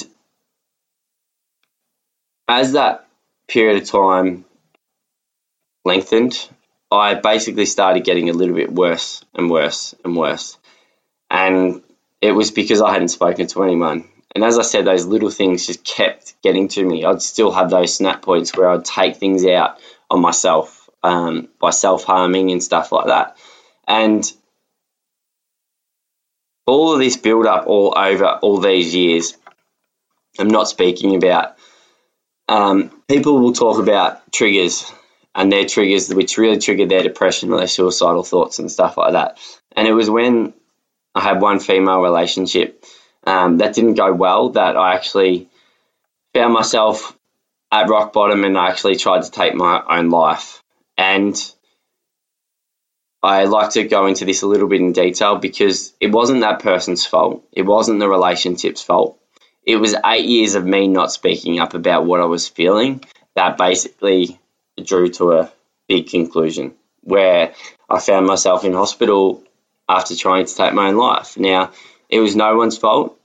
as 2.48 2.72
that 2.72 3.06
period 3.48 3.82
of 3.82 3.88
time 3.88 4.44
lengthened, 5.84 6.48
I 6.90 7.14
basically 7.14 7.66
started 7.66 8.04
getting 8.04 8.28
a 8.28 8.34
little 8.34 8.54
bit 8.54 8.72
worse 8.72 9.24
and 9.34 9.50
worse 9.50 9.94
and 10.04 10.16
worse. 10.16 10.58
And 11.30 11.82
it 12.20 12.32
was 12.32 12.50
because 12.50 12.82
I 12.82 12.92
hadn't 12.92 13.08
spoken 13.08 13.46
to 13.48 13.62
anyone. 13.64 14.08
And 14.34 14.44
as 14.44 14.58
I 14.58 14.62
said, 14.62 14.86
those 14.86 15.06
little 15.06 15.30
things 15.30 15.66
just 15.66 15.84
kept 15.84 16.40
getting 16.42 16.68
to 16.68 16.84
me. 16.84 17.04
I'd 17.04 17.22
still 17.22 17.52
have 17.52 17.70
those 17.70 17.94
snap 17.94 18.22
points 18.22 18.56
where 18.56 18.68
I'd 18.68 18.84
take 18.84 19.16
things 19.16 19.44
out 19.44 19.78
on 20.10 20.20
myself 20.20 20.88
um, 21.02 21.48
by 21.60 21.70
self 21.70 22.04
harming 22.04 22.50
and 22.50 22.62
stuff 22.62 22.92
like 22.92 23.06
that. 23.06 23.36
And 23.86 24.30
all 26.66 26.94
of 26.94 27.00
this 27.00 27.16
build 27.16 27.46
up 27.46 27.66
all 27.66 27.94
over 27.96 28.26
all 28.26 28.58
these 28.58 28.94
years, 28.94 29.36
I'm 30.38 30.48
not 30.48 30.68
speaking 30.68 31.16
about. 31.16 31.56
Um, 32.48 32.90
people 33.08 33.38
will 33.38 33.52
talk 33.52 33.78
about 33.78 34.32
triggers 34.32 34.90
and 35.34 35.50
their 35.50 35.66
triggers, 35.66 36.12
which 36.12 36.38
really 36.38 36.58
triggered 36.58 36.88
their 36.88 37.02
depression 37.02 37.52
or 37.52 37.58
their 37.58 37.66
suicidal 37.66 38.22
thoughts 38.22 38.58
and 38.58 38.70
stuff 38.70 38.96
like 38.96 39.12
that. 39.12 39.38
And 39.74 39.86
it 39.86 39.92
was 39.92 40.10
when 40.10 40.54
I 41.14 41.20
had 41.20 41.40
one 41.40 41.60
female 41.60 42.00
relationship 42.00 42.84
um, 43.24 43.58
that 43.58 43.74
didn't 43.74 43.94
go 43.94 44.12
well 44.12 44.50
that 44.50 44.76
I 44.76 44.94
actually 44.94 45.48
found 46.34 46.52
myself 46.52 47.16
at 47.70 47.88
rock 47.88 48.12
bottom 48.12 48.44
and 48.44 48.56
I 48.56 48.68
actually 48.68 48.96
tried 48.96 49.22
to 49.22 49.30
take 49.30 49.54
my 49.54 49.82
own 49.88 50.10
life. 50.10 50.62
And 50.96 51.36
I 53.22 53.44
like 53.44 53.70
to 53.70 53.84
go 53.84 54.06
into 54.06 54.24
this 54.24 54.42
a 54.42 54.46
little 54.46 54.68
bit 54.68 54.80
in 54.80 54.92
detail 54.92 55.36
because 55.36 55.94
it 56.00 56.10
wasn't 56.10 56.40
that 56.40 56.60
person's 56.60 57.06
fault. 57.06 57.44
It 57.52 57.62
wasn't 57.62 58.00
the 58.00 58.08
relationship's 58.08 58.82
fault. 58.82 59.18
It 59.64 59.76
was 59.76 59.94
eight 60.04 60.26
years 60.26 60.54
of 60.54 60.64
me 60.64 60.88
not 60.88 61.12
speaking 61.12 61.60
up 61.60 61.74
about 61.74 62.04
what 62.04 62.20
I 62.20 62.24
was 62.24 62.48
feeling 62.48 63.04
that 63.34 63.56
basically 63.56 64.38
drew 64.82 65.08
to 65.10 65.32
a 65.32 65.52
big 65.88 66.08
conclusion 66.08 66.74
where 67.02 67.54
I 67.88 68.00
found 68.00 68.26
myself 68.26 68.64
in 68.64 68.72
hospital 68.72 69.42
after 69.88 70.16
trying 70.16 70.46
to 70.46 70.54
take 70.54 70.74
my 70.74 70.88
own 70.88 70.96
life. 70.96 71.36
Now, 71.38 71.72
it 72.12 72.20
was 72.20 72.36
no 72.36 72.56
one's 72.56 72.76
fault. 72.76 73.18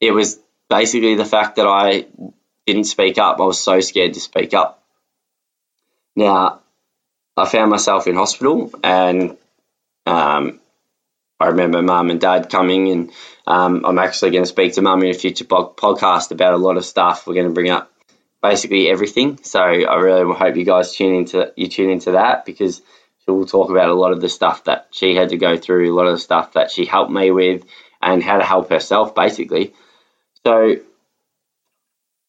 It 0.00 0.10
was 0.12 0.40
basically 0.70 1.16
the 1.16 1.24
fact 1.26 1.56
that 1.56 1.66
I 1.66 2.06
didn't 2.66 2.84
speak 2.84 3.18
up. 3.18 3.38
I 3.38 3.44
was 3.44 3.60
so 3.60 3.80
scared 3.80 4.14
to 4.14 4.20
speak 4.20 4.54
up. 4.54 4.82
Now, 6.16 6.62
I 7.36 7.46
found 7.46 7.70
myself 7.70 8.06
in 8.06 8.16
hospital, 8.16 8.70
and 8.82 9.36
um, 10.06 10.60
I 11.38 11.48
remember 11.48 11.82
mum 11.82 12.08
and 12.08 12.20
dad 12.20 12.48
coming, 12.48 12.90
and 12.90 13.12
um, 13.46 13.84
I'm 13.84 13.98
actually 13.98 14.30
going 14.30 14.44
to 14.44 14.48
speak 14.48 14.74
to 14.74 14.82
mum 14.82 15.02
in 15.02 15.10
a 15.10 15.14
future 15.14 15.44
podcast 15.44 16.30
about 16.30 16.54
a 16.54 16.56
lot 16.56 16.78
of 16.78 16.86
stuff. 16.86 17.26
We're 17.26 17.34
going 17.34 17.48
to 17.48 17.52
bring 17.52 17.70
up 17.70 17.92
basically 18.40 18.88
everything. 18.88 19.40
So 19.42 19.60
I 19.60 19.96
really 19.96 20.34
hope 20.34 20.56
you 20.56 20.64
guys 20.64 20.96
tune 20.96 21.14
into 21.14 21.52
you 21.54 21.68
tune 21.68 21.90
into 21.90 22.12
that 22.12 22.46
because 22.46 22.80
she'll 23.24 23.44
talk 23.44 23.70
about 23.70 23.90
a 23.90 23.94
lot 23.94 24.12
of 24.12 24.22
the 24.22 24.28
stuff 24.30 24.64
that 24.64 24.88
she 24.90 25.14
had 25.14 25.30
to 25.30 25.36
go 25.36 25.58
through, 25.58 25.92
a 25.92 25.96
lot 25.96 26.06
of 26.06 26.14
the 26.14 26.20
stuff 26.20 26.54
that 26.54 26.70
she 26.70 26.86
helped 26.86 27.12
me 27.12 27.30
with, 27.30 27.64
and 28.02 28.22
how 28.22 28.38
to 28.38 28.44
help 28.44 28.70
herself 28.70 29.14
basically. 29.14 29.72
So 30.44 30.76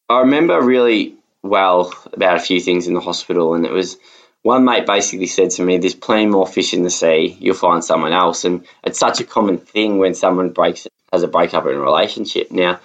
I 0.08 0.20
remember 0.20 0.60
really 0.62 1.16
well 1.42 1.92
about 2.12 2.36
a 2.36 2.40
few 2.40 2.60
things 2.60 2.86
in 2.86 2.94
the 2.94 3.00
hospital, 3.00 3.54
and 3.54 3.66
it 3.66 3.72
was 3.72 3.98
one 4.42 4.64
mate 4.64 4.86
basically 4.86 5.26
said 5.26 5.50
to 5.52 5.62
me, 5.62 5.78
"There's 5.78 5.94
plenty 5.94 6.26
more 6.26 6.46
fish 6.46 6.74
in 6.74 6.82
the 6.82 6.90
sea. 6.90 7.36
You'll 7.40 7.54
find 7.54 7.84
someone 7.84 8.12
else." 8.12 8.44
And 8.44 8.66
it's 8.84 8.98
such 8.98 9.20
a 9.20 9.24
common 9.24 9.58
thing 9.58 9.98
when 9.98 10.14
someone 10.14 10.50
breaks 10.50 10.86
has 11.12 11.22
a 11.22 11.28
breakup 11.28 11.66
in 11.66 11.74
a 11.74 11.80
relationship. 11.80 12.50
Now, 12.50 12.80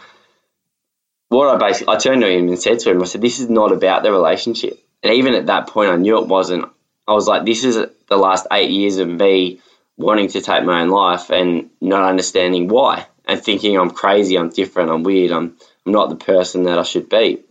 what 1.29 1.47
I 1.47 1.57
basically 1.57 1.93
I 1.93 1.97
turned 1.97 2.21
to 2.21 2.29
him 2.29 2.47
and 2.47 2.59
said 2.59 2.79
to 2.79 2.91
him, 2.91 3.01
I 3.01 3.05
said, 3.05 3.21
"This 3.21 3.39
is 3.39 3.49
not 3.49 3.71
about 3.71 4.03
the 4.03 4.11
relationship." 4.11 4.79
And 5.03 5.13
even 5.13 5.33
at 5.35 5.47
that 5.47 5.67
point, 5.67 5.91
I 5.91 5.95
knew 5.95 6.17
it 6.19 6.27
wasn't. 6.27 6.65
I 7.07 7.13
was 7.13 7.27
like, 7.27 7.45
"This 7.45 7.63
is 7.63 7.75
the 8.07 8.17
last 8.17 8.47
eight 8.51 8.71
years 8.71 8.97
of 8.97 9.07
me 9.07 9.61
wanting 9.99 10.29
to 10.29 10.41
take 10.41 10.63
my 10.63 10.81
own 10.81 10.89
life 10.89 11.29
and 11.29 11.69
not 11.81 12.03
understanding 12.03 12.67
why, 12.69 13.05
and 13.27 13.39
thinking 13.41 13.77
I'm 13.77 13.91
crazy, 13.91 14.37
I'm 14.37 14.49
different, 14.49 14.89
I'm 14.89 15.03
weird, 15.03 15.31
I'm 15.31 15.57
I'm 15.85 15.91
not 15.91 16.09
the 16.09 16.15
person 16.15 16.63
that 16.63 16.79
I 16.79 16.83
should 16.83 17.09
be." 17.09 17.43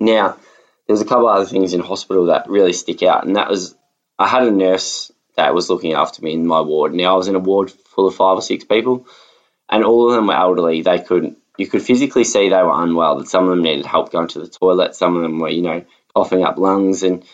Now, 0.00 0.36
there's 0.86 1.00
a 1.00 1.06
couple 1.06 1.28
other 1.28 1.46
things 1.46 1.72
in 1.72 1.80
hospital 1.80 2.26
that 2.26 2.48
really 2.48 2.72
stick 2.72 3.02
out, 3.02 3.26
and 3.26 3.36
that 3.36 3.48
was 3.48 3.74
I 4.18 4.28
had 4.28 4.42
a 4.42 4.50
nurse 4.50 5.10
that 5.36 5.54
was 5.54 5.70
looking 5.70 5.94
after 5.94 6.22
me 6.22 6.34
in 6.34 6.46
my 6.46 6.60
ward. 6.60 6.92
Now 6.92 7.14
I 7.14 7.16
was 7.16 7.28
in 7.28 7.34
a 7.34 7.40
ward 7.40 7.70
full 7.70 8.08
of 8.08 8.14
five 8.14 8.36
or 8.36 8.42
six 8.42 8.64
people, 8.64 9.06
and 9.70 9.84
all 9.84 10.10
of 10.10 10.16
them 10.16 10.26
were 10.26 10.34
elderly. 10.34 10.82
They 10.82 10.98
couldn't 10.98 11.38
you 11.56 11.68
could 11.68 11.82
physically 11.82 12.24
see 12.24 12.48
they 12.48 12.62
were 12.62 12.82
unwell, 12.82 13.18
that 13.18 13.28
some 13.28 13.44
of 13.44 13.50
them 13.50 13.62
needed 13.62 13.86
help 13.86 14.10
going 14.10 14.28
to 14.28 14.40
the 14.40 14.48
toilet, 14.48 14.94
some 14.94 15.16
of 15.16 15.22
them 15.22 15.38
were, 15.38 15.48
you 15.48 15.62
know, 15.62 15.84
coughing 16.14 16.44
up 16.44 16.58
lungs 16.58 17.02
and 17.02 17.24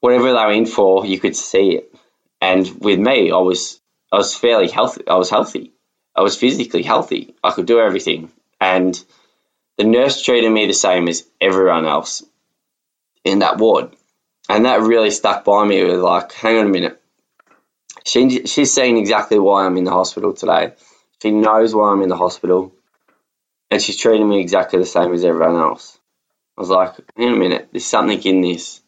whatever 0.00 0.32
they 0.32 0.32
were 0.32 0.52
in 0.52 0.66
for, 0.66 1.06
you 1.06 1.20
could 1.20 1.36
see 1.36 1.76
it. 1.76 1.94
And 2.40 2.68
with 2.80 2.98
me, 2.98 3.30
I 3.30 3.38
was 3.38 3.80
I 4.12 4.16
was 4.16 4.34
fairly 4.34 4.68
healthy. 4.68 5.06
I 5.06 5.16
was 5.16 5.30
healthy. 5.30 5.72
I 6.14 6.22
was 6.22 6.36
physically 6.36 6.82
healthy. 6.82 7.34
I 7.42 7.50
could 7.50 7.66
do 7.66 7.80
everything. 7.80 8.30
And 8.60 9.00
the 9.76 9.84
nurse 9.84 10.22
treated 10.22 10.50
me 10.50 10.66
the 10.66 10.72
same 10.72 11.08
as 11.08 11.26
everyone 11.40 11.86
else 11.86 12.24
in 13.24 13.40
that 13.40 13.58
ward. 13.58 13.94
And 14.48 14.64
that 14.64 14.80
really 14.80 15.10
stuck 15.10 15.44
by 15.44 15.64
me. 15.64 15.80
It 15.80 15.84
was 15.84 16.02
like, 16.02 16.32
hang 16.32 16.58
on 16.58 16.66
a 16.66 16.70
minute. 16.70 17.00
She, 18.04 18.46
she's 18.46 18.72
seen 18.72 18.96
exactly 18.96 19.38
why 19.38 19.66
I'm 19.66 19.76
in 19.76 19.84
the 19.84 19.92
hospital 19.92 20.32
today. 20.32 20.72
She 21.22 21.30
knows 21.30 21.74
why 21.74 21.92
I'm 21.92 22.02
in 22.02 22.08
the 22.08 22.16
hospital 22.16 22.72
and 23.70 23.82
she's 23.82 23.98
treating 23.98 24.28
me 24.28 24.40
exactly 24.40 24.78
the 24.78 24.86
same 24.86 25.12
as 25.12 25.24
everyone 25.24 25.56
else. 25.56 25.98
I 26.56 26.60
was 26.60 26.70
like, 26.70 26.94
hang 27.16 27.34
a 27.34 27.36
minute, 27.36 27.68
there's 27.70 27.86
something 27.86 28.20
in 28.22 28.40
this. 28.40 28.80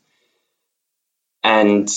And 1.42 1.88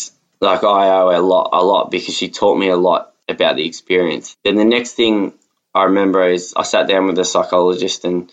like 0.43 0.63
I 0.63 0.89
owe 0.89 1.09
a 1.09 1.21
lot, 1.21 1.49
a 1.53 1.63
lot 1.63 1.91
because 1.91 2.15
she 2.15 2.29
taught 2.29 2.57
me 2.57 2.69
a 2.69 2.75
lot 2.75 3.13
about 3.27 3.55
the 3.55 3.65
experience. 3.65 4.37
Then 4.43 4.55
the 4.55 4.65
next 4.65 4.93
thing 4.93 5.33
I 5.73 5.85
remember 5.85 6.27
is 6.27 6.53
I 6.55 6.63
sat 6.63 6.87
down 6.87 7.07
with 7.07 7.17
a 7.17 7.25
psychologist 7.25 8.05
and 8.05 8.31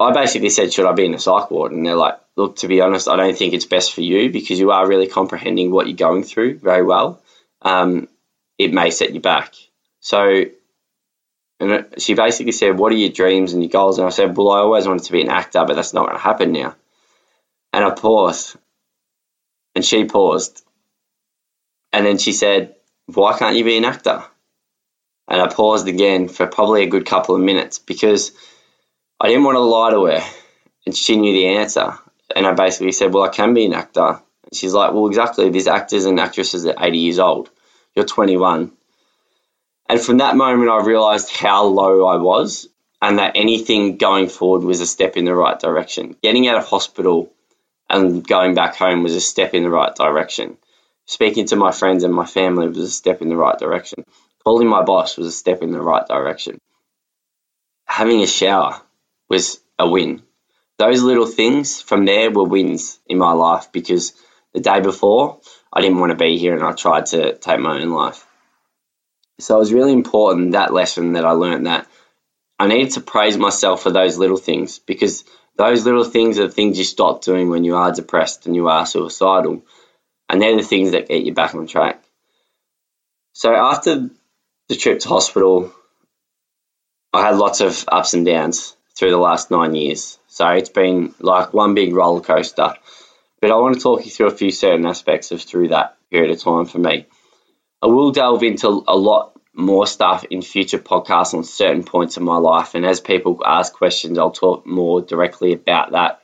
I 0.00 0.12
basically 0.12 0.50
said, 0.50 0.72
should 0.72 0.86
I 0.86 0.92
be 0.92 1.04
in 1.04 1.14
a 1.14 1.18
psych 1.18 1.50
ward? 1.50 1.72
And 1.72 1.84
they're 1.84 1.96
like, 1.96 2.18
look, 2.36 2.56
to 2.56 2.68
be 2.68 2.80
honest, 2.80 3.08
I 3.08 3.16
don't 3.16 3.36
think 3.36 3.52
it's 3.52 3.66
best 3.66 3.92
for 3.92 4.00
you 4.00 4.30
because 4.30 4.58
you 4.58 4.70
are 4.70 4.86
really 4.86 5.08
comprehending 5.08 5.70
what 5.70 5.88
you're 5.88 5.96
going 5.96 6.22
through 6.22 6.58
very 6.58 6.84
well. 6.84 7.22
Um, 7.62 8.08
it 8.56 8.72
may 8.72 8.90
set 8.90 9.12
you 9.12 9.20
back. 9.20 9.54
So 10.00 10.44
and 11.60 11.86
she 11.98 12.14
basically 12.14 12.52
said, 12.52 12.78
What 12.78 12.92
are 12.92 12.96
your 12.96 13.10
dreams 13.10 13.52
and 13.52 13.62
your 13.62 13.70
goals? 13.70 13.98
And 13.98 14.06
I 14.06 14.10
said, 14.10 14.36
Well, 14.36 14.50
I 14.50 14.58
always 14.58 14.86
wanted 14.86 15.04
to 15.04 15.12
be 15.12 15.22
an 15.22 15.28
actor, 15.28 15.64
but 15.64 15.74
that's 15.74 15.92
not 15.92 16.06
going 16.06 16.16
to 16.16 16.22
happen 16.22 16.52
now. 16.52 16.76
And 17.72 17.84
I 17.84 17.90
paused. 17.90 18.56
And 19.74 19.84
she 19.84 20.04
paused. 20.04 20.64
And 21.92 22.06
then 22.06 22.18
she 22.18 22.32
said, 22.32 22.74
Why 23.06 23.38
can't 23.38 23.56
you 23.56 23.64
be 23.64 23.76
an 23.76 23.84
actor? 23.84 24.22
And 25.28 25.40
I 25.42 25.48
paused 25.48 25.88
again 25.88 26.28
for 26.28 26.46
probably 26.46 26.82
a 26.84 26.88
good 26.88 27.06
couple 27.06 27.34
of 27.34 27.42
minutes 27.42 27.78
because 27.78 28.32
I 29.20 29.28
didn't 29.28 29.44
want 29.44 29.56
to 29.56 29.60
lie 29.60 29.90
to 29.90 30.04
her. 30.06 30.24
And 30.86 30.96
she 30.96 31.16
knew 31.16 31.32
the 31.32 31.58
answer. 31.58 31.98
And 32.34 32.46
I 32.46 32.54
basically 32.54 32.92
said, 32.92 33.12
Well, 33.12 33.24
I 33.24 33.28
can 33.28 33.54
be 33.54 33.66
an 33.66 33.74
actor. 33.74 34.20
And 34.44 34.54
she's 34.54 34.72
like, 34.72 34.92
Well, 34.92 35.06
exactly. 35.06 35.50
There's 35.50 35.66
actors 35.66 36.04
and 36.04 36.18
actresses 36.18 36.64
at 36.66 36.80
80 36.80 36.98
years 36.98 37.18
old. 37.18 37.50
You're 37.94 38.06
21 38.06 38.72
and 39.88 40.00
from 40.00 40.18
that 40.18 40.36
moment, 40.36 40.70
I 40.70 40.84
realized 40.84 41.34
how 41.34 41.64
low 41.64 42.06
I 42.06 42.16
was 42.16 42.68
and 43.00 43.18
that 43.18 43.32
anything 43.36 43.96
going 43.96 44.28
forward 44.28 44.62
was 44.62 44.80
a 44.80 44.86
step 44.86 45.16
in 45.16 45.24
the 45.24 45.34
right 45.34 45.58
direction. 45.58 46.16
Getting 46.22 46.46
out 46.46 46.58
of 46.58 46.66
hospital 46.66 47.32
and 47.88 48.26
going 48.26 48.54
back 48.54 48.76
home 48.76 49.02
was 49.02 49.14
a 49.14 49.20
step 49.20 49.54
in 49.54 49.62
the 49.62 49.70
right 49.70 49.94
direction. 49.94 50.58
Speaking 51.08 51.46
to 51.46 51.56
my 51.56 51.72
friends 51.72 52.04
and 52.04 52.12
my 52.12 52.26
family 52.26 52.68
was 52.68 52.78
a 52.78 52.90
step 52.90 53.22
in 53.22 53.30
the 53.30 53.36
right 53.36 53.58
direction. 53.58 54.04
Calling 54.44 54.68
my 54.68 54.82
boss 54.82 55.16
was 55.16 55.26
a 55.26 55.32
step 55.32 55.62
in 55.62 55.72
the 55.72 55.80
right 55.80 56.06
direction. 56.06 56.58
Having 57.86 58.22
a 58.22 58.26
shower 58.26 58.82
was 59.26 59.58
a 59.78 59.88
win. 59.88 60.22
Those 60.78 61.02
little 61.02 61.26
things 61.26 61.80
from 61.80 62.04
there 62.04 62.30
were 62.30 62.44
wins 62.44 63.00
in 63.06 63.16
my 63.16 63.32
life 63.32 63.72
because 63.72 64.12
the 64.52 64.60
day 64.60 64.80
before 64.80 65.40
I 65.72 65.80
didn't 65.80 65.98
want 65.98 66.10
to 66.10 66.24
be 66.24 66.36
here 66.36 66.54
and 66.54 66.62
I 66.62 66.72
tried 66.72 67.06
to 67.06 67.34
take 67.36 67.58
my 67.58 67.80
own 67.80 67.88
life. 67.88 68.26
So 69.40 69.56
it 69.56 69.60
was 69.60 69.72
really 69.72 69.94
important 69.94 70.52
that 70.52 70.74
lesson 70.74 71.14
that 71.14 71.24
I 71.24 71.30
learned 71.30 71.66
that 71.66 71.86
I 72.58 72.66
needed 72.66 72.92
to 72.92 73.00
praise 73.00 73.38
myself 73.38 73.82
for 73.82 73.90
those 73.90 74.18
little 74.18 74.36
things 74.36 74.78
because 74.78 75.24
those 75.56 75.86
little 75.86 76.04
things 76.04 76.38
are 76.38 76.50
things 76.50 76.76
you 76.78 76.84
stop 76.84 77.22
doing 77.22 77.48
when 77.48 77.64
you 77.64 77.76
are 77.76 77.92
depressed 77.92 78.46
and 78.46 78.54
you 78.54 78.68
are 78.68 78.84
suicidal. 78.84 79.64
And 80.28 80.40
they're 80.42 80.56
the 80.56 80.62
things 80.62 80.92
that 80.92 81.08
get 81.08 81.24
you 81.24 81.32
back 81.32 81.54
on 81.54 81.66
track. 81.66 82.02
So 83.32 83.54
after 83.54 84.10
the 84.68 84.76
trip 84.76 85.00
to 85.00 85.08
hospital, 85.08 85.72
I 87.12 87.22
had 87.26 87.36
lots 87.36 87.60
of 87.60 87.84
ups 87.88 88.14
and 88.14 88.26
downs 88.26 88.76
through 88.96 89.10
the 89.10 89.16
last 89.16 89.50
nine 89.50 89.74
years. 89.74 90.18
So 90.26 90.46
it's 90.48 90.68
been 90.68 91.14
like 91.20 91.54
one 91.54 91.74
big 91.74 91.94
roller 91.94 92.20
coaster. 92.20 92.74
But 93.40 93.50
I 93.50 93.56
want 93.56 93.76
to 93.76 93.80
talk 93.80 94.04
you 94.04 94.10
through 94.10 94.26
a 94.26 94.36
few 94.36 94.50
certain 94.50 94.86
aspects 94.86 95.30
of 95.30 95.40
through 95.40 95.68
that 95.68 95.96
period 96.10 96.32
of 96.32 96.42
time 96.42 96.66
for 96.66 96.78
me. 96.78 97.06
I 97.80 97.86
will 97.86 98.10
delve 98.10 98.42
into 98.42 98.84
a 98.86 98.96
lot 98.96 99.38
more 99.54 99.86
stuff 99.86 100.24
in 100.24 100.42
future 100.42 100.78
podcasts 100.78 101.34
on 101.34 101.44
certain 101.44 101.84
points 101.84 102.16
of 102.16 102.22
my 102.22 102.36
life. 102.36 102.74
And 102.74 102.84
as 102.84 103.00
people 103.00 103.40
ask 103.44 103.72
questions, 103.72 104.18
I'll 104.18 104.30
talk 104.30 104.66
more 104.66 105.00
directly 105.00 105.52
about 105.52 105.92
that 105.92 106.20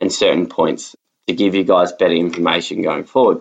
and 0.00 0.12
certain 0.12 0.48
points 0.48 0.94
to 1.26 1.34
give 1.34 1.54
you 1.54 1.64
guys 1.64 1.92
better 1.92 2.14
information 2.14 2.82
going 2.82 3.04
forward. 3.04 3.40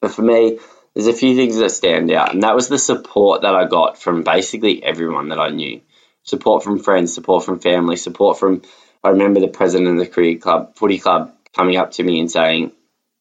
But 0.00 0.12
for 0.12 0.22
me, 0.22 0.58
there's 0.94 1.06
a 1.06 1.12
few 1.12 1.34
things 1.34 1.56
that 1.58 1.70
stand 1.70 2.10
out, 2.10 2.34
and 2.34 2.42
that 2.42 2.54
was 2.54 2.68
the 2.68 2.78
support 2.78 3.42
that 3.42 3.54
I 3.54 3.66
got 3.66 3.98
from 3.98 4.22
basically 4.22 4.82
everyone 4.82 5.28
that 5.30 5.38
I 5.38 5.50
knew. 5.50 5.80
Support 6.24 6.62
from 6.62 6.78
friends, 6.78 7.14
support 7.14 7.44
from 7.44 7.58
family, 7.58 7.96
support 7.96 8.38
from 8.38 8.62
I 9.02 9.10
remember 9.10 9.40
the 9.40 9.48
president 9.48 9.90
of 9.90 9.98
the 9.98 10.10
cricket 10.10 10.42
club, 10.42 10.74
footy 10.74 10.98
club, 10.98 11.32
coming 11.54 11.76
up 11.76 11.92
to 11.92 12.02
me 12.02 12.18
and 12.18 12.30
saying, 12.30 12.72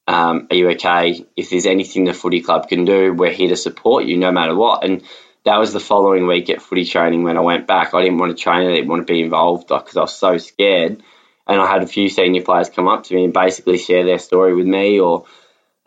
um, 0.07 0.47
"Are 0.49 0.55
you 0.55 0.69
okay? 0.71 1.25
If 1.35 1.49
there's 1.49 1.67
anything 1.67 2.05
the 2.05 2.13
footy 2.13 2.41
club 2.41 2.67
can 2.67 2.83
do, 2.83 3.13
we're 3.13 3.31
here 3.31 3.49
to 3.49 3.55
support 3.55 4.05
you 4.05 4.17
no 4.17 4.31
matter 4.31 4.55
what." 4.55 4.83
And 4.83 5.03
that 5.45 5.59
was 5.59 5.71
the 5.71 5.79
following 5.79 6.27
week 6.27 6.49
at 6.49 6.61
footy 6.61 6.83
training 6.83 7.23
when 7.23 7.37
I 7.37 7.41
went 7.41 7.67
back. 7.67 7.93
I 7.93 8.01
didn't 8.01 8.17
want 8.17 8.35
to 8.35 8.43
train, 8.43 8.67
I 8.67 8.73
didn't 8.73 8.89
want 8.89 9.05
to 9.05 9.13
be 9.13 9.21
involved 9.21 9.67
because 9.67 9.95
I 9.95 10.01
was 10.01 10.15
so 10.15 10.37
scared. 10.37 11.03
And 11.47 11.61
I 11.61 11.67
had 11.67 11.83
a 11.83 11.87
few 11.87 12.09
senior 12.09 12.41
players 12.41 12.69
come 12.69 12.87
up 12.87 13.05
to 13.05 13.15
me 13.15 13.23
and 13.23 13.33
basically 13.33 13.77
share 13.77 14.03
their 14.03 14.19
story 14.19 14.53
with 14.53 14.65
me 14.67 14.99
or 14.99 15.25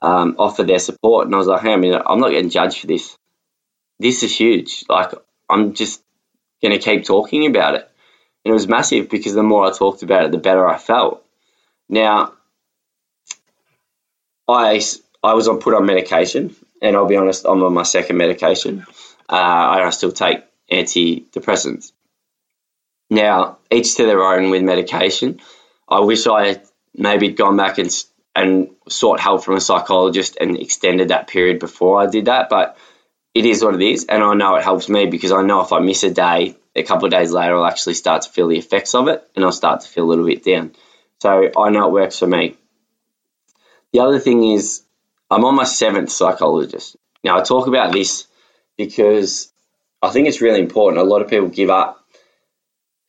um, 0.00 0.36
offer 0.38 0.62
their 0.62 0.78
support. 0.78 1.26
And 1.26 1.34
I 1.34 1.38
was 1.38 1.46
like, 1.46 1.62
hey, 1.62 1.74
I 1.74 1.76
mean, 1.76 1.94
I'm 1.94 2.20
not 2.20 2.30
getting 2.30 2.50
judged 2.50 2.80
for 2.80 2.86
this. 2.86 3.16
This 3.98 4.22
is 4.22 4.34
huge. 4.34 4.84
Like, 4.88 5.12
I'm 5.48 5.74
just 5.74 6.02
going 6.62 6.72
to 6.72 6.82
keep 6.82 7.04
talking 7.04 7.46
about 7.46 7.74
it. 7.74 7.90
And 8.44 8.50
it 8.50 8.54
was 8.54 8.68
massive 8.68 9.10
because 9.10 9.34
the 9.34 9.42
more 9.42 9.66
I 9.66 9.72
talked 9.72 10.02
about 10.02 10.24
it, 10.24 10.32
the 10.32 10.38
better 10.38 10.66
I 10.66 10.78
felt. 10.78 11.22
Now, 11.90 12.32
I, 14.48 14.80
I 15.22 15.34
was 15.34 15.48
on 15.48 15.58
put 15.58 15.74
on 15.74 15.84
medication, 15.84 16.56
and 16.80 16.96
I'll 16.96 17.06
be 17.06 17.16
honest, 17.16 17.44
I'm 17.46 17.62
on 17.62 17.74
my 17.74 17.82
second 17.82 18.16
medication. 18.16 18.86
Uh, 19.28 19.34
I 19.84 19.90
still 19.90 20.12
take 20.12 20.40
antidepressants. 20.72 21.92
Now, 23.10 23.58
each 23.70 23.96
to 23.96 24.06
their 24.06 24.22
own 24.22 24.50
with 24.50 24.62
medication. 24.62 25.40
I 25.88 26.00
wish 26.00 26.26
I 26.26 26.46
had 26.46 26.62
maybe 26.94 27.28
gone 27.28 27.56
back 27.56 27.78
and 27.78 27.90
and 28.34 28.70
sought 28.88 29.20
help 29.20 29.44
from 29.44 29.56
a 29.56 29.60
psychologist 29.60 30.36
and 30.40 30.56
extended 30.56 31.08
that 31.08 31.26
period 31.26 31.58
before 31.58 32.00
I 32.00 32.06
did 32.06 32.26
that, 32.26 32.48
but 32.48 32.76
it 33.34 33.44
is 33.44 33.62
what 33.62 33.74
it 33.74 33.82
is, 33.82 34.06
and 34.06 34.22
I 34.22 34.34
know 34.34 34.56
it 34.56 34.64
helps 34.64 34.88
me 34.88 35.06
because 35.06 35.32
I 35.32 35.42
know 35.42 35.60
if 35.60 35.72
I 35.72 35.80
miss 35.80 36.04
a 36.04 36.10
day, 36.10 36.56
a 36.74 36.82
couple 36.82 37.06
of 37.06 37.12
days 37.12 37.32
later, 37.32 37.56
I'll 37.56 37.66
actually 37.66 37.94
start 37.94 38.22
to 38.22 38.30
feel 38.30 38.48
the 38.48 38.58
effects 38.58 38.94
of 38.94 39.08
it 39.08 39.28
and 39.34 39.44
I'll 39.44 39.52
start 39.52 39.80
to 39.80 39.88
feel 39.88 40.04
a 40.04 40.10
little 40.10 40.26
bit 40.26 40.44
down. 40.44 40.72
So 41.20 41.50
I 41.56 41.70
know 41.70 41.88
it 41.88 41.92
works 41.92 42.18
for 42.18 42.26
me. 42.26 42.56
The 43.92 44.00
other 44.00 44.18
thing 44.20 44.44
is, 44.52 44.82
I'm 45.30 45.44
on 45.44 45.54
my 45.54 45.64
seventh 45.64 46.10
psychologist. 46.10 46.96
Now, 47.22 47.38
I 47.38 47.42
talk 47.42 47.66
about 47.66 47.92
this 47.92 48.26
because 48.76 49.52
I 50.00 50.10
think 50.10 50.28
it's 50.28 50.40
really 50.40 50.60
important. 50.60 51.02
A 51.02 51.04
lot 51.04 51.22
of 51.22 51.28
people 51.28 51.48
give 51.48 51.70
up 51.70 51.99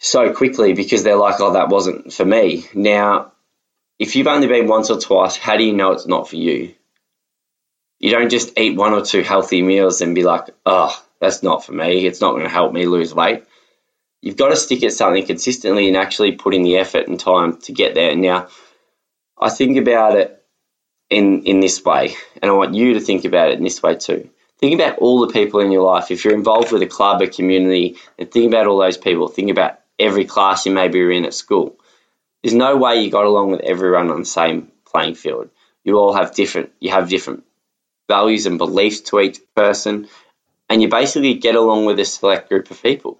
so 0.03 0.33
quickly 0.33 0.73
because 0.73 1.03
they're 1.03 1.15
like, 1.15 1.39
oh, 1.39 1.53
that 1.53 1.69
wasn't 1.69 2.11
for 2.11 2.25
me. 2.25 2.65
Now, 2.73 3.33
if 3.99 4.15
you've 4.15 4.27
only 4.27 4.47
been 4.47 4.67
once 4.67 4.89
or 4.89 4.99
twice, 4.99 5.37
how 5.37 5.57
do 5.57 5.63
you 5.63 5.73
know 5.73 5.91
it's 5.91 6.07
not 6.07 6.27
for 6.27 6.37
you? 6.37 6.73
You 7.99 8.09
don't 8.09 8.31
just 8.31 8.57
eat 8.57 8.75
one 8.75 8.93
or 8.93 9.05
two 9.05 9.21
healthy 9.21 9.61
meals 9.61 10.01
and 10.01 10.15
be 10.15 10.23
like, 10.23 10.49
oh, 10.65 10.99
that's 11.19 11.43
not 11.43 11.63
for 11.63 11.73
me. 11.73 12.07
It's 12.07 12.19
not 12.19 12.31
going 12.31 12.45
to 12.45 12.49
help 12.49 12.73
me 12.73 12.87
lose 12.87 13.13
weight. 13.13 13.43
You've 14.23 14.37
got 14.37 14.49
to 14.49 14.55
stick 14.55 14.83
at 14.83 14.91
something 14.91 15.27
consistently 15.27 15.87
and 15.87 15.95
actually 15.95 16.31
put 16.31 16.55
in 16.55 16.63
the 16.63 16.77
effort 16.77 17.07
and 17.07 17.19
time 17.19 17.57
to 17.61 17.71
get 17.71 17.93
there. 17.93 18.15
Now, 18.15 18.47
I 19.39 19.51
think 19.51 19.77
about 19.77 20.15
it 20.17 20.43
in 21.11 21.43
in 21.43 21.59
this 21.59 21.83
way, 21.85 22.15
and 22.41 22.49
I 22.49 22.55
want 22.55 22.73
you 22.73 22.95
to 22.95 22.99
think 22.99 23.25
about 23.25 23.51
it 23.51 23.59
in 23.59 23.63
this 23.63 23.83
way 23.83 23.95
too. 23.95 24.29
Think 24.57 24.73
about 24.73 24.97
all 24.97 25.25
the 25.25 25.33
people 25.33 25.59
in 25.59 25.71
your 25.71 25.83
life. 25.83 26.09
If 26.09 26.23
you're 26.23 26.35
involved 26.35 26.71
with 26.71 26.81
a 26.83 26.87
club, 26.87 27.21
a 27.21 27.27
community, 27.27 27.97
and 28.17 28.31
think 28.31 28.47
about 28.47 28.67
all 28.67 28.79
those 28.79 28.97
people. 28.97 29.27
Think 29.27 29.51
about 29.51 29.80
every 30.01 30.25
class 30.25 30.65
you 30.65 30.73
maybe 30.73 30.99
are 31.01 31.11
in 31.11 31.25
at 31.25 31.33
school. 31.33 31.77
There's 32.41 32.53
no 32.55 32.75
way 32.77 33.03
you 33.03 33.11
got 33.11 33.25
along 33.25 33.51
with 33.51 33.61
everyone 33.61 34.09
on 34.09 34.19
the 34.19 34.25
same 34.25 34.71
playing 34.85 35.15
field. 35.15 35.49
You 35.83 35.97
all 35.97 36.13
have 36.13 36.35
different. 36.35 36.71
You 36.79 36.91
have 36.91 37.09
different 37.09 37.43
values 38.07 38.45
and 38.45 38.57
beliefs 38.57 39.01
to 39.01 39.19
each 39.19 39.39
person, 39.55 40.07
and 40.69 40.81
you 40.81 40.89
basically 40.89 41.35
get 41.35 41.55
along 41.55 41.85
with 41.85 41.99
a 41.99 42.05
select 42.05 42.49
group 42.49 42.69
of 42.71 42.81
people. 42.81 43.19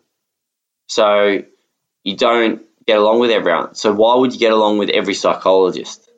So 0.88 1.44
you 2.04 2.18
don't 2.18 2.64
get 2.86 2.98
along 2.98 3.20
with 3.20 3.32
everyone. 3.32 3.76
So 3.76 3.94
why 3.94 4.16
would 4.16 4.34
you 4.34 4.40
get 4.40 4.52
along 4.52 4.80
with 4.80 4.90
every 4.90 5.14
psychologist? 5.14 6.10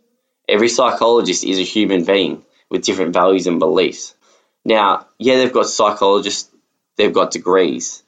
Every 0.47 0.69
psychologist 0.69 1.43
is 1.43 1.59
a 1.59 1.63
human 1.63 2.03
being 2.05 2.43
with 2.69 2.83
different 2.83 3.13
values 3.13 3.47
and 3.47 3.59
beliefs. 3.59 4.15
Now, 4.65 5.07
yeah, 5.19 5.37
they've 5.37 5.53
got 5.53 5.67
psychologists, 5.67 6.49
they've 6.97 7.13
got 7.13 7.31
degrees, 7.31 8.01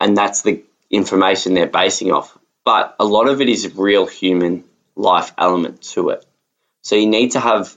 and 0.00 0.16
that's 0.16 0.42
the 0.42 0.64
information 0.90 1.54
they're 1.54 1.66
basing 1.66 2.12
off. 2.12 2.36
But 2.64 2.96
a 2.98 3.04
lot 3.04 3.28
of 3.28 3.40
it 3.40 3.48
is 3.48 3.74
real 3.74 4.06
human 4.06 4.64
life 4.96 5.32
element 5.38 5.82
to 5.94 6.10
it. 6.10 6.24
So 6.82 6.96
you 6.96 7.06
need 7.06 7.32
to 7.32 7.40
have 7.40 7.74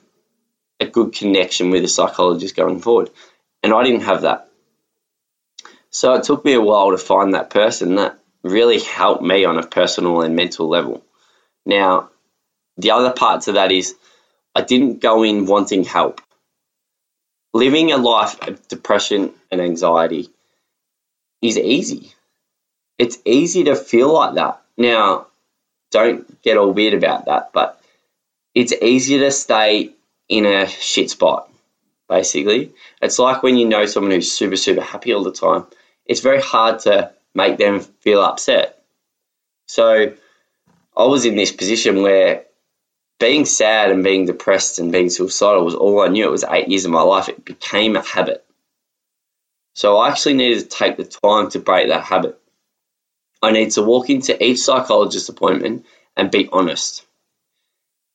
a 0.79 0.85
good 0.85 1.13
connection 1.13 1.69
with 1.69 1.83
a 1.83 1.87
psychologist 1.87 2.55
going 2.55 2.81
forward. 2.81 3.09
And 3.63 3.73
I 3.73 3.83
didn't 3.83 4.01
have 4.01 4.21
that. 4.21 4.49
So 5.91 6.13
it 6.13 6.23
took 6.23 6.43
me 6.43 6.53
a 6.53 6.61
while 6.61 6.91
to 6.91 6.97
find 6.97 7.33
that 7.33 7.49
person 7.49 7.95
that 7.95 8.17
really 8.43 8.79
helped 8.79 9.21
me 9.21 9.45
on 9.45 9.57
a 9.57 9.67
personal 9.67 10.21
and 10.21 10.35
mental 10.35 10.67
level. 10.67 11.03
Now, 11.65 12.09
the 12.77 12.91
other 12.91 13.11
part 13.11 13.43
to 13.43 13.53
that 13.53 13.71
is 13.71 13.95
I 14.55 14.61
didn't 14.61 15.01
go 15.01 15.23
in 15.23 15.45
wanting 15.45 15.83
help. 15.83 16.21
Living 17.53 17.91
a 17.91 17.97
life 17.97 18.41
of 18.47 18.67
depression 18.67 19.33
and 19.51 19.61
anxiety 19.61 20.29
is 21.41 21.57
easy. 21.57 22.13
It's 23.01 23.17
easy 23.25 23.63
to 23.63 23.75
feel 23.75 24.13
like 24.13 24.35
that. 24.35 24.61
Now, 24.77 25.25
don't 25.89 26.39
get 26.43 26.57
all 26.57 26.71
weird 26.71 26.93
about 26.93 27.25
that, 27.25 27.49
but 27.51 27.81
it's 28.53 28.73
easier 28.73 29.21
to 29.21 29.31
stay 29.31 29.95
in 30.29 30.45
a 30.45 30.67
shit 30.67 31.09
spot, 31.09 31.49
basically. 32.07 32.73
It's 33.01 33.17
like 33.17 33.41
when 33.41 33.57
you 33.57 33.67
know 33.67 33.87
someone 33.87 34.11
who's 34.11 34.31
super, 34.31 34.55
super 34.55 34.81
happy 34.81 35.15
all 35.15 35.23
the 35.23 35.31
time. 35.31 35.65
It's 36.05 36.19
very 36.19 36.41
hard 36.41 36.77
to 36.81 37.11
make 37.33 37.57
them 37.57 37.79
feel 37.79 38.21
upset. 38.21 38.83
So 39.65 40.13
I 40.95 41.03
was 41.05 41.25
in 41.25 41.35
this 41.35 41.51
position 41.51 42.03
where 42.03 42.43
being 43.19 43.45
sad 43.45 43.89
and 43.89 44.03
being 44.03 44.27
depressed 44.27 44.77
and 44.77 44.91
being 44.91 45.09
suicidal 45.09 45.65
was 45.65 45.73
all 45.73 46.01
I 46.01 46.09
knew. 46.09 46.27
It 46.27 46.37
was 46.37 46.43
eight 46.43 46.67
years 46.67 46.85
of 46.85 46.91
my 46.91 47.01
life. 47.01 47.29
It 47.29 47.43
became 47.43 47.95
a 47.95 48.03
habit. 48.03 48.45
So 49.73 49.97
I 49.97 50.09
actually 50.09 50.35
needed 50.35 50.59
to 50.59 50.77
take 50.77 50.97
the 50.97 51.05
time 51.05 51.49
to 51.49 51.59
break 51.59 51.87
that 51.87 52.03
habit. 52.03 52.37
I 53.41 53.51
need 53.51 53.71
to 53.71 53.83
walk 53.83 54.09
into 54.09 54.41
each 54.43 54.59
psychologist 54.59 55.29
appointment 55.29 55.85
and 56.15 56.31
be 56.31 56.49
honest 56.51 57.05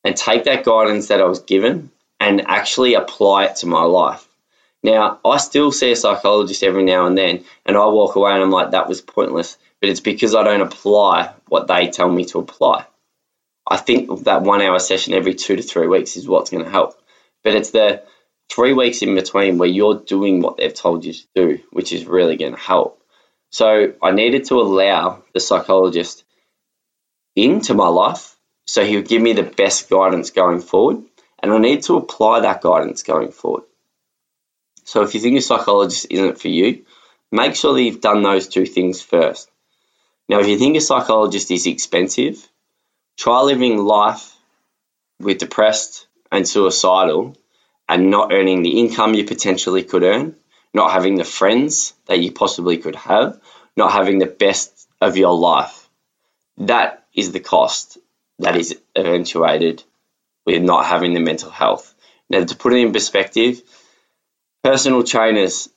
and 0.04 0.16
take 0.16 0.44
that 0.44 0.64
guidance 0.64 1.08
that 1.08 1.20
I 1.20 1.24
was 1.24 1.40
given 1.40 1.90
and 2.20 2.46
actually 2.46 2.94
apply 2.94 3.46
it 3.46 3.56
to 3.56 3.66
my 3.66 3.82
life. 3.82 4.26
Now, 4.82 5.18
I 5.24 5.38
still 5.38 5.72
see 5.72 5.90
a 5.90 5.96
psychologist 5.96 6.62
every 6.62 6.84
now 6.84 7.06
and 7.06 7.18
then, 7.18 7.44
and 7.64 7.76
I 7.76 7.86
walk 7.86 8.14
away 8.14 8.32
and 8.32 8.42
I'm 8.42 8.50
like, 8.50 8.70
that 8.70 8.88
was 8.88 9.00
pointless. 9.00 9.58
But 9.80 9.90
it's 9.90 10.00
because 10.00 10.34
I 10.34 10.44
don't 10.44 10.60
apply 10.60 11.34
what 11.48 11.66
they 11.66 11.88
tell 11.88 12.08
me 12.08 12.24
to 12.26 12.38
apply. 12.38 12.86
I 13.66 13.78
think 13.78 14.24
that 14.24 14.42
one 14.42 14.62
hour 14.62 14.78
session 14.78 15.12
every 15.12 15.34
two 15.34 15.56
to 15.56 15.62
three 15.62 15.88
weeks 15.88 16.16
is 16.16 16.28
what's 16.28 16.50
going 16.50 16.64
to 16.64 16.70
help. 16.70 16.94
But 17.42 17.56
it's 17.56 17.70
the 17.70 18.04
three 18.48 18.72
weeks 18.72 19.02
in 19.02 19.14
between 19.16 19.58
where 19.58 19.68
you're 19.68 20.00
doing 20.00 20.40
what 20.40 20.56
they've 20.56 20.72
told 20.72 21.04
you 21.04 21.12
to 21.14 21.26
do, 21.34 21.58
which 21.70 21.92
is 21.92 22.06
really 22.06 22.36
going 22.36 22.54
to 22.54 22.60
help. 22.60 22.95
So 23.50 23.94
I 24.02 24.10
needed 24.10 24.46
to 24.46 24.60
allow 24.60 25.22
the 25.32 25.40
psychologist 25.40 26.24
into 27.34 27.74
my 27.74 27.88
life 27.88 28.36
so 28.66 28.84
he 28.84 28.96
would 28.96 29.08
give 29.08 29.22
me 29.22 29.32
the 29.32 29.42
best 29.42 29.88
guidance 29.88 30.30
going 30.30 30.60
forward 30.60 31.04
and 31.42 31.52
I 31.52 31.58
need 31.58 31.82
to 31.84 31.96
apply 31.96 32.40
that 32.40 32.62
guidance 32.62 33.02
going 33.02 33.30
forward. 33.30 33.64
So 34.84 35.02
if 35.02 35.14
you 35.14 35.20
think 35.20 35.38
a 35.38 35.42
psychologist 35.42 36.06
isn't 36.10 36.40
for 36.40 36.48
you, 36.48 36.84
make 37.30 37.54
sure 37.54 37.74
that 37.74 37.82
you've 37.82 38.00
done 38.00 38.22
those 38.22 38.48
two 38.48 38.66
things 38.66 39.02
first. 39.02 39.50
Now, 40.28 40.40
if 40.40 40.48
you 40.48 40.58
think 40.58 40.76
a 40.76 40.80
psychologist 40.80 41.50
is 41.50 41.66
expensive, 41.66 42.48
try 43.16 43.42
living 43.42 43.78
life 43.78 44.32
with 45.20 45.38
depressed 45.38 46.06
and 46.32 46.46
suicidal 46.46 47.36
and 47.88 48.10
not 48.10 48.32
earning 48.32 48.62
the 48.62 48.80
income 48.80 49.14
you 49.14 49.24
potentially 49.24 49.84
could 49.84 50.02
earn, 50.02 50.36
not 50.76 50.92
having 50.92 51.16
the 51.16 51.24
friends 51.24 51.94
that 52.06 52.20
you 52.20 52.30
possibly 52.30 52.76
could 52.76 52.96
have, 52.96 53.40
not 53.76 53.92
having 53.92 54.18
the 54.18 54.26
best 54.26 54.88
of 55.00 55.16
your 55.16 55.36
life. 55.36 55.88
That 56.58 57.04
is 57.14 57.32
the 57.32 57.40
cost 57.40 57.98
that 58.38 58.56
is 58.56 58.78
eventuated 58.94 59.82
with 60.44 60.62
not 60.62 60.84
having 60.84 61.14
the 61.14 61.20
mental 61.20 61.50
health. 61.50 61.94
Now, 62.28 62.44
to 62.44 62.56
put 62.56 62.74
it 62.74 62.80
in 62.84 62.92
perspective, 62.92 63.62
personal 64.62 65.02
trainers 65.02 65.70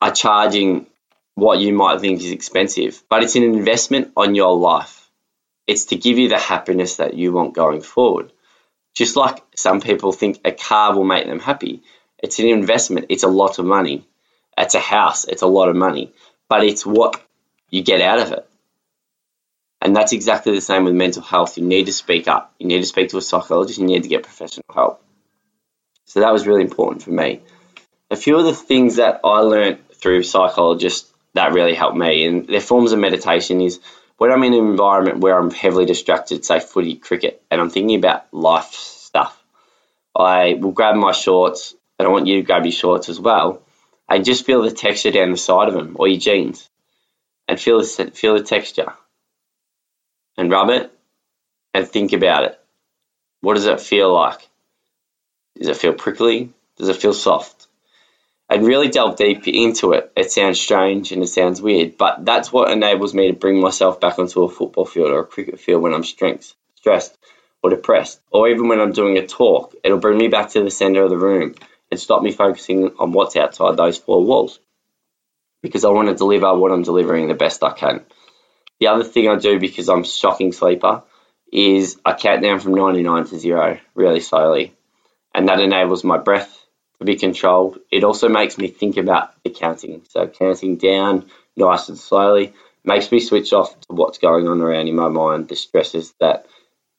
are 0.00 0.12
charging 0.12 0.86
what 1.34 1.58
you 1.58 1.72
might 1.72 2.00
think 2.00 2.20
is 2.20 2.30
expensive, 2.30 3.02
but 3.10 3.24
it's 3.24 3.36
an 3.36 3.42
investment 3.42 4.12
on 4.16 4.36
your 4.36 4.56
life. 4.56 5.10
It's 5.66 5.86
to 5.86 5.96
give 5.96 6.18
you 6.18 6.28
the 6.28 6.38
happiness 6.38 6.96
that 6.96 7.14
you 7.14 7.32
want 7.32 7.54
going 7.54 7.80
forward. 7.80 8.32
Just 8.94 9.16
like 9.16 9.42
some 9.56 9.80
people 9.80 10.12
think 10.12 10.40
a 10.44 10.52
car 10.52 10.94
will 10.94 11.04
make 11.04 11.26
them 11.26 11.40
happy, 11.40 11.82
it's 12.18 12.38
an 12.38 12.46
investment, 12.46 13.06
it's 13.08 13.22
a 13.22 13.28
lot 13.28 13.58
of 13.58 13.64
money. 13.64 14.06
It's 14.56 14.74
a 14.74 14.80
house, 14.80 15.24
it's 15.24 15.42
a 15.42 15.46
lot 15.46 15.68
of 15.68 15.76
money, 15.76 16.12
but 16.48 16.64
it's 16.64 16.84
what 16.84 17.22
you 17.70 17.82
get 17.82 18.00
out 18.00 18.18
of 18.18 18.32
it. 18.32 18.48
And 19.80 19.94
that's 19.94 20.12
exactly 20.12 20.52
the 20.52 20.60
same 20.60 20.84
with 20.84 20.94
mental 20.94 21.22
health. 21.22 21.56
You 21.56 21.64
need 21.64 21.86
to 21.86 21.92
speak 21.92 22.26
up. 22.26 22.52
You 22.58 22.66
need 22.66 22.80
to 22.80 22.86
speak 22.86 23.10
to 23.10 23.18
a 23.18 23.22
psychologist. 23.22 23.78
You 23.78 23.86
need 23.86 24.02
to 24.02 24.08
get 24.08 24.24
professional 24.24 24.64
help. 24.74 25.04
So 26.06 26.20
that 26.20 26.32
was 26.32 26.46
really 26.46 26.62
important 26.62 27.02
for 27.02 27.10
me. 27.10 27.42
A 28.10 28.16
few 28.16 28.36
of 28.36 28.44
the 28.44 28.54
things 28.54 28.96
that 28.96 29.20
I 29.22 29.40
learned 29.40 29.88
through 29.92 30.24
psychologists 30.24 31.12
that 31.34 31.52
really 31.52 31.74
helped 31.74 31.96
me, 31.96 32.24
and 32.24 32.46
their 32.46 32.60
forms 32.60 32.92
of 32.92 32.98
meditation 32.98 33.60
is 33.60 33.78
when 34.16 34.32
I'm 34.32 34.42
in 34.42 34.54
an 34.54 34.66
environment 34.66 35.18
where 35.18 35.38
I'm 35.38 35.50
heavily 35.50 35.84
distracted, 35.84 36.44
say 36.44 36.58
footy, 36.58 36.96
cricket, 36.96 37.42
and 37.50 37.60
I'm 37.60 37.70
thinking 37.70 37.96
about 37.96 38.32
life 38.32 38.72
stuff, 38.72 39.40
I 40.16 40.54
will 40.54 40.72
grab 40.72 40.96
my 40.96 41.12
shorts, 41.12 41.74
and 41.98 42.06
I 42.06 42.10
want 42.10 42.26
you 42.26 42.36
to 42.36 42.42
grab 42.42 42.64
your 42.64 42.72
shorts 42.72 43.08
as 43.08 43.18
well, 43.18 43.62
and 44.08 44.24
just 44.24 44.46
feel 44.46 44.62
the 44.62 44.70
texture 44.70 45.10
down 45.10 45.30
the 45.30 45.36
side 45.36 45.68
of 45.68 45.74
them 45.74 45.96
or 45.98 46.08
your 46.08 46.20
jeans, 46.20 46.68
and 47.46 47.60
feel 47.60 47.80
the, 47.80 48.10
feel 48.14 48.34
the 48.34 48.42
texture 48.42 48.92
and 50.36 50.50
rub 50.50 50.70
it 50.70 50.90
and 51.74 51.86
think 51.86 52.12
about 52.12 52.44
it. 52.44 52.60
What 53.40 53.54
does 53.54 53.66
it 53.66 53.80
feel 53.80 54.12
like? 54.12 54.48
Does 55.56 55.68
it 55.68 55.76
feel 55.76 55.92
prickly? 55.92 56.52
Does 56.76 56.88
it 56.88 56.96
feel 56.96 57.12
soft? 57.12 57.66
And 58.48 58.66
really 58.66 58.88
delve 58.88 59.16
deep 59.16 59.46
into 59.46 59.92
it. 59.92 60.10
It 60.16 60.30
sounds 60.30 60.58
strange 60.58 61.12
and 61.12 61.22
it 61.22 61.26
sounds 61.26 61.60
weird, 61.60 61.98
but 61.98 62.24
that's 62.24 62.52
what 62.52 62.70
enables 62.70 63.12
me 63.12 63.28
to 63.28 63.36
bring 63.36 63.60
myself 63.60 64.00
back 64.00 64.18
onto 64.18 64.42
a 64.42 64.48
football 64.48 64.86
field 64.86 65.10
or 65.10 65.20
a 65.20 65.26
cricket 65.26 65.60
field 65.60 65.82
when 65.82 65.92
I'm 65.92 66.04
stressed, 66.04 66.56
stressed 66.76 67.18
or 67.62 67.70
depressed, 67.70 68.20
or 68.30 68.48
even 68.48 68.68
when 68.68 68.80
I'm 68.80 68.92
doing 68.92 69.18
a 69.18 69.26
talk. 69.26 69.74
It'll 69.84 69.98
bring 69.98 70.16
me 70.16 70.28
back 70.28 70.50
to 70.50 70.62
the 70.62 70.70
center 70.70 71.02
of 71.02 71.10
the 71.10 71.18
room 71.18 71.56
and 71.90 71.98
stop 71.98 72.22
me 72.22 72.32
focusing 72.32 72.92
on 72.98 73.12
what's 73.12 73.36
outside 73.36 73.76
those 73.76 73.98
four 73.98 74.24
walls 74.24 74.58
because 75.62 75.84
I 75.84 75.90
want 75.90 76.08
to 76.08 76.14
deliver 76.14 76.54
what 76.54 76.72
I'm 76.72 76.82
delivering 76.82 77.28
the 77.28 77.34
best 77.34 77.64
I 77.64 77.72
can. 77.72 78.04
The 78.80 78.88
other 78.88 79.04
thing 79.04 79.28
I 79.28 79.36
do 79.36 79.58
because 79.58 79.88
I'm 79.88 80.04
shocking 80.04 80.52
sleeper 80.52 81.02
is 81.52 81.98
I 82.04 82.12
count 82.12 82.42
down 82.42 82.60
from 82.60 82.74
99 82.74 83.26
to 83.26 83.38
zero 83.38 83.78
really 83.94 84.20
slowly. 84.20 84.74
And 85.34 85.48
that 85.48 85.60
enables 85.60 86.04
my 86.04 86.18
breath 86.18 86.54
to 86.98 87.04
be 87.04 87.16
controlled. 87.16 87.78
It 87.90 88.04
also 88.04 88.28
makes 88.28 88.58
me 88.58 88.68
think 88.68 88.96
about 88.96 89.32
the 89.42 89.50
counting. 89.50 90.02
So 90.08 90.26
counting 90.26 90.76
down 90.76 91.30
nice 91.56 91.88
and 91.88 91.98
slowly 91.98 92.54
makes 92.84 93.10
me 93.10 93.20
switch 93.20 93.52
off 93.52 93.78
to 93.80 93.86
what's 93.88 94.18
going 94.18 94.48
on 94.48 94.60
around 94.60 94.88
in 94.88 94.96
my 94.96 95.08
mind, 95.08 95.48
the 95.48 95.56
stresses 95.56 96.14
that 96.20 96.46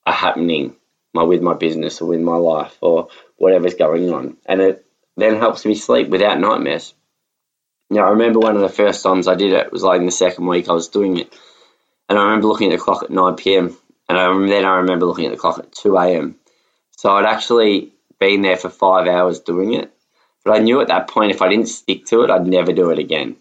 are 0.05 0.13
happening 0.13 0.75
my, 1.13 1.23
with 1.23 1.41
my 1.41 1.53
business 1.53 2.01
or 2.01 2.09
with 2.09 2.21
my 2.21 2.35
life 2.35 2.77
or 2.81 3.09
whatever's 3.37 3.75
going 3.75 4.11
on. 4.13 4.37
And 4.45 4.61
it 4.61 4.85
then 5.17 5.37
helps 5.37 5.65
me 5.65 5.75
sleep 5.75 6.09
without 6.09 6.39
nightmares. 6.39 6.93
Now, 7.89 8.05
I 8.05 8.09
remember 8.11 8.39
one 8.39 8.55
of 8.55 8.61
the 8.61 8.69
first 8.69 9.01
times 9.01 9.27
I 9.27 9.35
did 9.35 9.53
it, 9.53 9.67
it 9.67 9.71
was 9.71 9.83
like 9.83 9.99
in 9.99 10.05
the 10.05 10.11
second 10.11 10.45
week 10.45 10.69
I 10.69 10.73
was 10.73 10.89
doing 10.89 11.17
it. 11.17 11.33
And 12.07 12.17
I 12.17 12.23
remember 12.23 12.47
looking 12.47 12.71
at 12.71 12.77
the 12.77 12.83
clock 12.83 13.03
at 13.03 13.09
9 13.09 13.35
p.m. 13.35 13.75
And 14.07 14.17
I, 14.17 14.47
then 14.47 14.65
I 14.65 14.77
remember 14.77 15.05
looking 15.05 15.25
at 15.25 15.31
the 15.31 15.37
clock 15.37 15.59
at 15.59 15.71
2 15.71 15.97
a.m. 15.97 16.35
So 16.97 17.11
I'd 17.11 17.25
actually 17.25 17.93
been 18.19 18.41
there 18.41 18.57
for 18.57 18.69
five 18.69 19.07
hours 19.07 19.39
doing 19.39 19.73
it. 19.73 19.91
But 20.43 20.57
I 20.57 20.59
knew 20.59 20.81
at 20.81 20.87
that 20.87 21.07
point 21.07 21.31
if 21.31 21.41
I 21.41 21.49
didn't 21.49 21.67
stick 21.67 22.05
to 22.07 22.23
it, 22.23 22.29
I'd 22.29 22.47
never 22.47 22.73
do 22.73 22.91
it 22.91 22.99
again. 22.99 23.37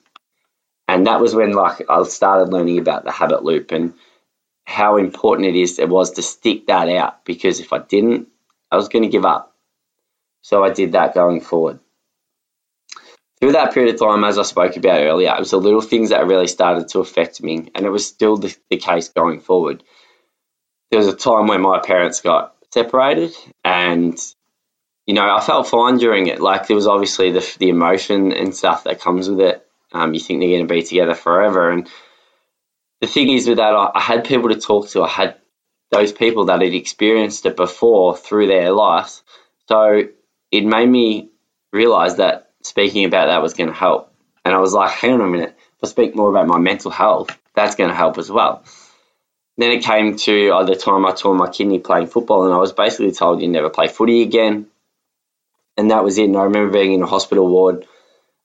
And 0.87 1.07
that 1.07 1.21
was 1.21 1.35
when 1.35 1.53
like 1.53 1.83
I 1.89 2.03
started 2.05 2.53
learning 2.53 2.79
about 2.79 3.05
the 3.05 3.13
habit 3.13 3.45
loop 3.45 3.73
and 3.73 3.95
how 4.69 4.97
important 4.99 5.49
it 5.49 5.57
is 5.57 5.79
it 5.79 5.89
was 5.89 6.13
to 6.13 6.23
stick 6.23 6.67
that 6.67 6.89
out 6.89 7.25
because 7.25 7.61
if 7.61 7.73
I 7.73 7.79
didn't, 7.79 8.29
I 8.71 8.77
was 8.77 8.89
going 8.89 9.03
to 9.03 9.09
give 9.09 9.25
up. 9.25 9.55
So 10.43 10.63
I 10.63 10.71
did 10.71 10.93
that 10.93 11.15
going 11.15 11.41
forward 11.41 11.81
through 13.41 13.53
that 13.53 13.73
period 13.73 13.95
of 13.95 14.01
time, 14.01 14.25
as 14.25 14.39
I 14.39 14.43
spoke 14.43 14.77
about 14.77 15.01
earlier, 15.01 15.33
it 15.35 15.39
was 15.39 15.53
the 15.53 15.59
little 15.59 15.81
things 15.81 16.11
that 16.11 16.27
really 16.27 16.49
started 16.49 16.89
to 16.89 17.01
affect 17.01 17.43
me, 17.43 17.71
and 17.75 17.87
it 17.87 17.91
was 17.91 18.07
still 18.07 18.37
the, 18.37 18.55
the 18.69 18.79
case 18.79 19.09
going 19.09 19.41
forward. 19.41 19.83
There 20.91 20.99
was 20.99 21.09
a 21.09 21.15
time 21.15 21.47
when 21.47 21.61
my 21.61 21.81
parents 21.81 22.21
got 22.21 22.55
separated, 22.73 23.35
and 23.65 24.19
you 25.07 25.15
know, 25.15 25.35
I 25.35 25.41
felt 25.41 25.69
fine 25.69 25.99
during 25.99 26.27
it. 26.27 26.41
Like 26.41 26.67
there 26.67 26.77
was 26.77 26.87
obviously 26.87 27.31
the 27.31 27.57
the 27.59 27.69
emotion 27.69 28.33
and 28.33 28.55
stuff 28.55 28.85
that 28.85 29.01
comes 29.01 29.29
with 29.29 29.41
it. 29.41 29.65
Um, 29.93 30.15
you 30.15 30.21
think 30.21 30.41
they're 30.41 30.49
going 30.49 30.67
to 30.67 30.75
be 30.75 30.83
together 30.83 31.15
forever, 31.15 31.71
and 31.71 31.89
the 33.01 33.07
thing 33.07 33.31
is 33.31 33.49
with 33.49 33.59
that, 33.59 33.75
I, 33.75 33.91
I 33.95 34.01
had 34.01 34.25
people 34.25 34.49
to 34.51 34.61
talk 34.61 34.89
to. 34.91 35.03
I 35.03 35.09
had 35.09 35.37
those 35.91 36.13
people 36.13 36.47
that 36.47 36.63
had 36.63 36.75
experienced 36.75 37.47
it 37.47 37.57
before 37.57 38.17
through 38.17 38.47
their 38.47 38.73
lives, 38.73 39.23
so 39.69 40.05
it 40.51 40.65
made 40.65 40.89
me 40.89 41.31
realize 41.73 42.17
that 42.17 42.51
speaking 42.63 43.05
about 43.05 43.27
that 43.27 43.43
was 43.43 43.55
going 43.55 43.71
to 43.71 43.77
help. 43.77 44.13
And 44.45 44.55
I 44.55 44.59
was 44.59 44.73
like, 44.73 44.91
hang 44.91 45.13
on 45.13 45.21
a 45.21 45.27
minute, 45.27 45.57
if 45.59 45.85
I 45.85 45.87
speak 45.87 46.15
more 46.15 46.31
about 46.31 46.47
my 46.47 46.59
mental 46.59 46.91
health, 46.91 47.37
that's 47.55 47.75
going 47.75 47.91
to 47.91 47.97
help 47.97 48.19
as 48.19 48.31
well. 48.31 48.65
Then 49.59 49.73
it 49.73 49.83
came 49.83 50.17
to 50.17 50.51
uh, 50.51 50.65
the 50.65 50.77
time 50.77 51.05
I 51.05 51.13
tore 51.13 51.35
my 51.35 51.51
kidney 51.51 51.81
playing 51.81 52.07
football, 52.07 52.45
and 52.45 52.55
I 52.55 52.59
was 52.59 52.73
basically 52.73 53.13
told 53.13 53.43
you 53.43 53.49
never 53.49 53.71
play 53.71 53.89
footy 53.89 54.23
again. 54.23 54.69
And 55.77 55.91
that 55.91 56.05
was 56.05 56.19
it. 56.19 56.25
And 56.25 56.37
I 56.37 56.45
remember 56.45 56.73
being 56.73 56.93
in 56.93 57.03
a 57.03 57.07
hospital 57.07 57.49
ward. 57.49 57.87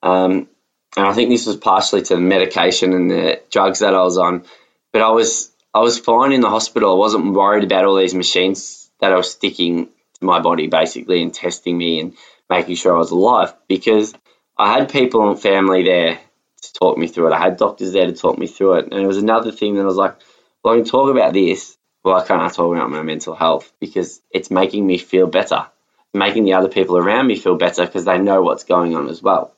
Um, 0.02 0.50
and 0.96 1.08
I 1.08 1.14
think 1.14 1.30
this 1.30 1.48
was 1.48 1.56
partially 1.56 2.02
to 2.04 2.16
the 2.16 2.22
medication 2.22 2.94
and 2.94 3.10
the 3.10 3.42
drugs 3.52 3.80
that 3.80 3.96
I 3.96 4.04
was 4.04 4.18
on. 4.18 4.46
But 4.92 5.02
I 5.02 5.10
was 5.10 5.52
I 5.74 5.80
was 5.80 5.98
fine 5.98 6.34
in 6.34 6.42
the 6.42 6.50
hospital. 6.50 6.92
I 6.92 6.98
wasn't 6.98 7.34
worried 7.34 7.64
about 7.64 7.86
all 7.86 7.96
these 7.96 8.14
machines 8.14 8.92
that 9.00 9.12
I 9.12 9.16
was 9.16 9.32
sticking 9.32 9.88
to 9.88 10.26
my 10.26 10.40
body 10.40 10.68
basically 10.68 11.24
and 11.24 11.34
testing 11.34 11.78
me 11.78 12.00
and 12.00 12.14
making 12.50 12.76
sure 12.76 12.94
I 12.96 13.00
was 13.00 13.12
alive 13.12 13.54
because 13.68 14.14
I 14.56 14.72
had 14.72 14.92
people 14.92 15.30
and 15.30 15.42
family 15.42 15.84
there 15.84 16.20
to 16.62 16.74
talk 16.74 16.98
me 16.98 17.08
through 17.08 17.28
it. 17.28 17.34
I 17.34 17.40
had 17.40 17.58
doctors 17.58 17.92
there 17.92 18.06
to 18.06 18.14
talk 18.14 18.38
me 18.38 18.46
through 18.46 18.76
it. 18.76 18.86
And 18.92 19.02
it 19.02 19.08
was 19.08 19.18
another 19.18 19.52
thing 19.52 19.76
that 19.76 19.82
I 19.82 19.86
was 19.86 19.96
like, 19.96 20.16
well, 20.64 20.76
I 20.76 20.78
can 20.78 20.86
talk 20.86 21.10
about 21.10 21.34
this. 21.34 21.76
Well, 22.04 22.16
I 22.16 22.26
can't 22.26 22.54
talk 22.54 22.76
about 22.76 22.92
my 22.92 23.02
mental 23.02 23.34
health 23.34 23.72
because 23.80 24.22
it's 24.30 24.52
making 24.52 24.86
me 24.86 24.98
feel 25.00 25.26
better, 25.26 25.66
making 26.14 26.44
the 26.44 26.54
other 26.54 26.70
people 26.70 26.98
around 26.98 27.28
me 27.28 27.36
feel 27.38 27.56
better 27.56 27.86
because 27.86 28.06
they 28.06 28.20
know 28.20 28.42
what's 28.44 28.66
going 28.66 28.96
on 28.96 29.10
as 29.10 29.24
well. 29.24 29.56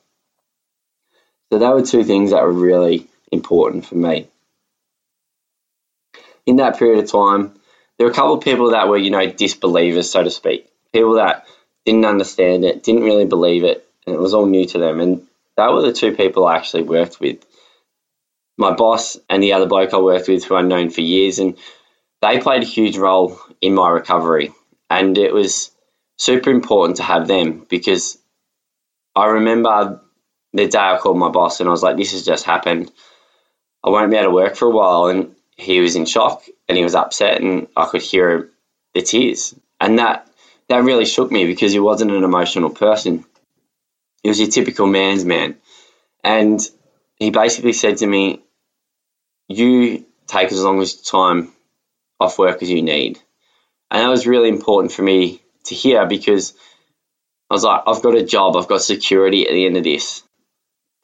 So, 1.52 1.58
that 1.58 1.74
were 1.74 1.82
two 1.82 2.04
things 2.04 2.30
that 2.30 2.42
were 2.42 2.52
really 2.52 3.08
important 3.30 3.86
for 3.86 3.94
me. 3.94 4.28
In 6.44 6.56
that 6.56 6.78
period 6.78 7.04
of 7.04 7.10
time, 7.10 7.54
there 7.98 8.06
were 8.06 8.12
a 8.12 8.14
couple 8.14 8.34
of 8.34 8.44
people 8.44 8.70
that 8.70 8.88
were, 8.88 8.98
you 8.98 9.10
know, 9.10 9.26
disbelievers, 9.26 10.10
so 10.10 10.22
to 10.22 10.30
speak. 10.30 10.68
People 10.92 11.14
that 11.14 11.46
didn't 11.84 12.04
understand 12.04 12.64
it, 12.64 12.82
didn't 12.82 13.04
really 13.04 13.26
believe 13.26 13.64
it, 13.64 13.86
and 14.06 14.14
it 14.14 14.18
was 14.18 14.34
all 14.34 14.46
new 14.46 14.66
to 14.66 14.78
them. 14.78 15.00
And 15.00 15.26
they 15.56 15.66
were 15.66 15.82
the 15.82 15.92
two 15.92 16.14
people 16.14 16.46
I 16.46 16.56
actually 16.56 16.82
worked 16.82 17.20
with. 17.20 17.44
My 18.58 18.74
boss 18.74 19.18
and 19.28 19.42
the 19.42 19.52
other 19.52 19.66
bloke 19.66 19.94
I 19.94 19.98
worked 19.98 20.28
with, 20.28 20.44
who 20.44 20.56
I'd 20.56 20.66
known 20.66 20.90
for 20.90 21.00
years, 21.00 21.38
and 21.38 21.56
they 22.22 22.38
played 22.38 22.62
a 22.62 22.66
huge 22.66 22.96
role 22.96 23.38
in 23.60 23.74
my 23.74 23.90
recovery. 23.90 24.52
And 24.88 25.16
it 25.18 25.32
was 25.32 25.70
super 26.18 26.50
important 26.50 26.96
to 26.96 27.02
have 27.02 27.26
them 27.28 27.66
because 27.68 28.18
I 29.14 29.26
remember 29.26 30.02
the 30.56 30.68
day 30.68 30.78
I 30.78 30.98
called 30.98 31.18
my 31.18 31.30
boss 31.30 31.60
and 31.60 31.68
I 31.68 31.72
was 31.72 31.82
like, 31.82 31.96
this 31.96 32.12
has 32.12 32.24
just 32.24 32.44
happened. 32.44 32.90
I 33.84 33.90
won't 33.90 34.10
be 34.10 34.16
able 34.16 34.30
to 34.30 34.34
work 34.34 34.56
for 34.56 34.66
a 34.66 34.70
while. 34.74 35.06
And 35.06 35.34
he 35.56 35.80
was 35.80 35.96
in 35.96 36.06
shock 36.06 36.44
and 36.68 36.76
he 36.76 36.84
was 36.84 36.94
upset, 36.94 37.40
and 37.40 37.68
I 37.76 37.86
could 37.86 38.02
hear 38.02 38.50
the 38.94 39.02
tears. 39.02 39.54
And 39.80 39.98
that 39.98 40.28
that 40.68 40.84
really 40.84 41.04
shook 41.04 41.30
me 41.30 41.46
because 41.46 41.72
he 41.72 41.78
wasn't 41.78 42.10
an 42.10 42.24
emotional 42.24 42.70
person. 42.70 43.24
He 44.22 44.28
was 44.28 44.40
your 44.40 44.48
typical 44.48 44.86
man's 44.86 45.24
man. 45.24 45.56
And 46.24 46.60
he 47.16 47.30
basically 47.30 47.72
said 47.72 47.98
to 47.98 48.06
me, 48.06 48.42
You 49.48 50.04
take 50.26 50.50
as 50.50 50.62
long 50.62 50.80
as 50.80 51.00
time 51.00 51.52
off 52.18 52.38
work 52.38 52.62
as 52.62 52.70
you 52.70 52.82
need. 52.82 53.20
And 53.90 54.02
that 54.02 54.08
was 54.08 54.26
really 54.26 54.48
important 54.48 54.92
for 54.92 55.02
me 55.02 55.40
to 55.66 55.74
hear 55.74 56.06
because 56.06 56.54
I 57.48 57.54
was 57.54 57.62
like, 57.62 57.82
I've 57.86 58.02
got 58.02 58.16
a 58.16 58.24
job, 58.24 58.56
I've 58.56 58.66
got 58.66 58.82
security 58.82 59.46
at 59.46 59.52
the 59.52 59.66
end 59.66 59.76
of 59.76 59.84
this. 59.84 60.24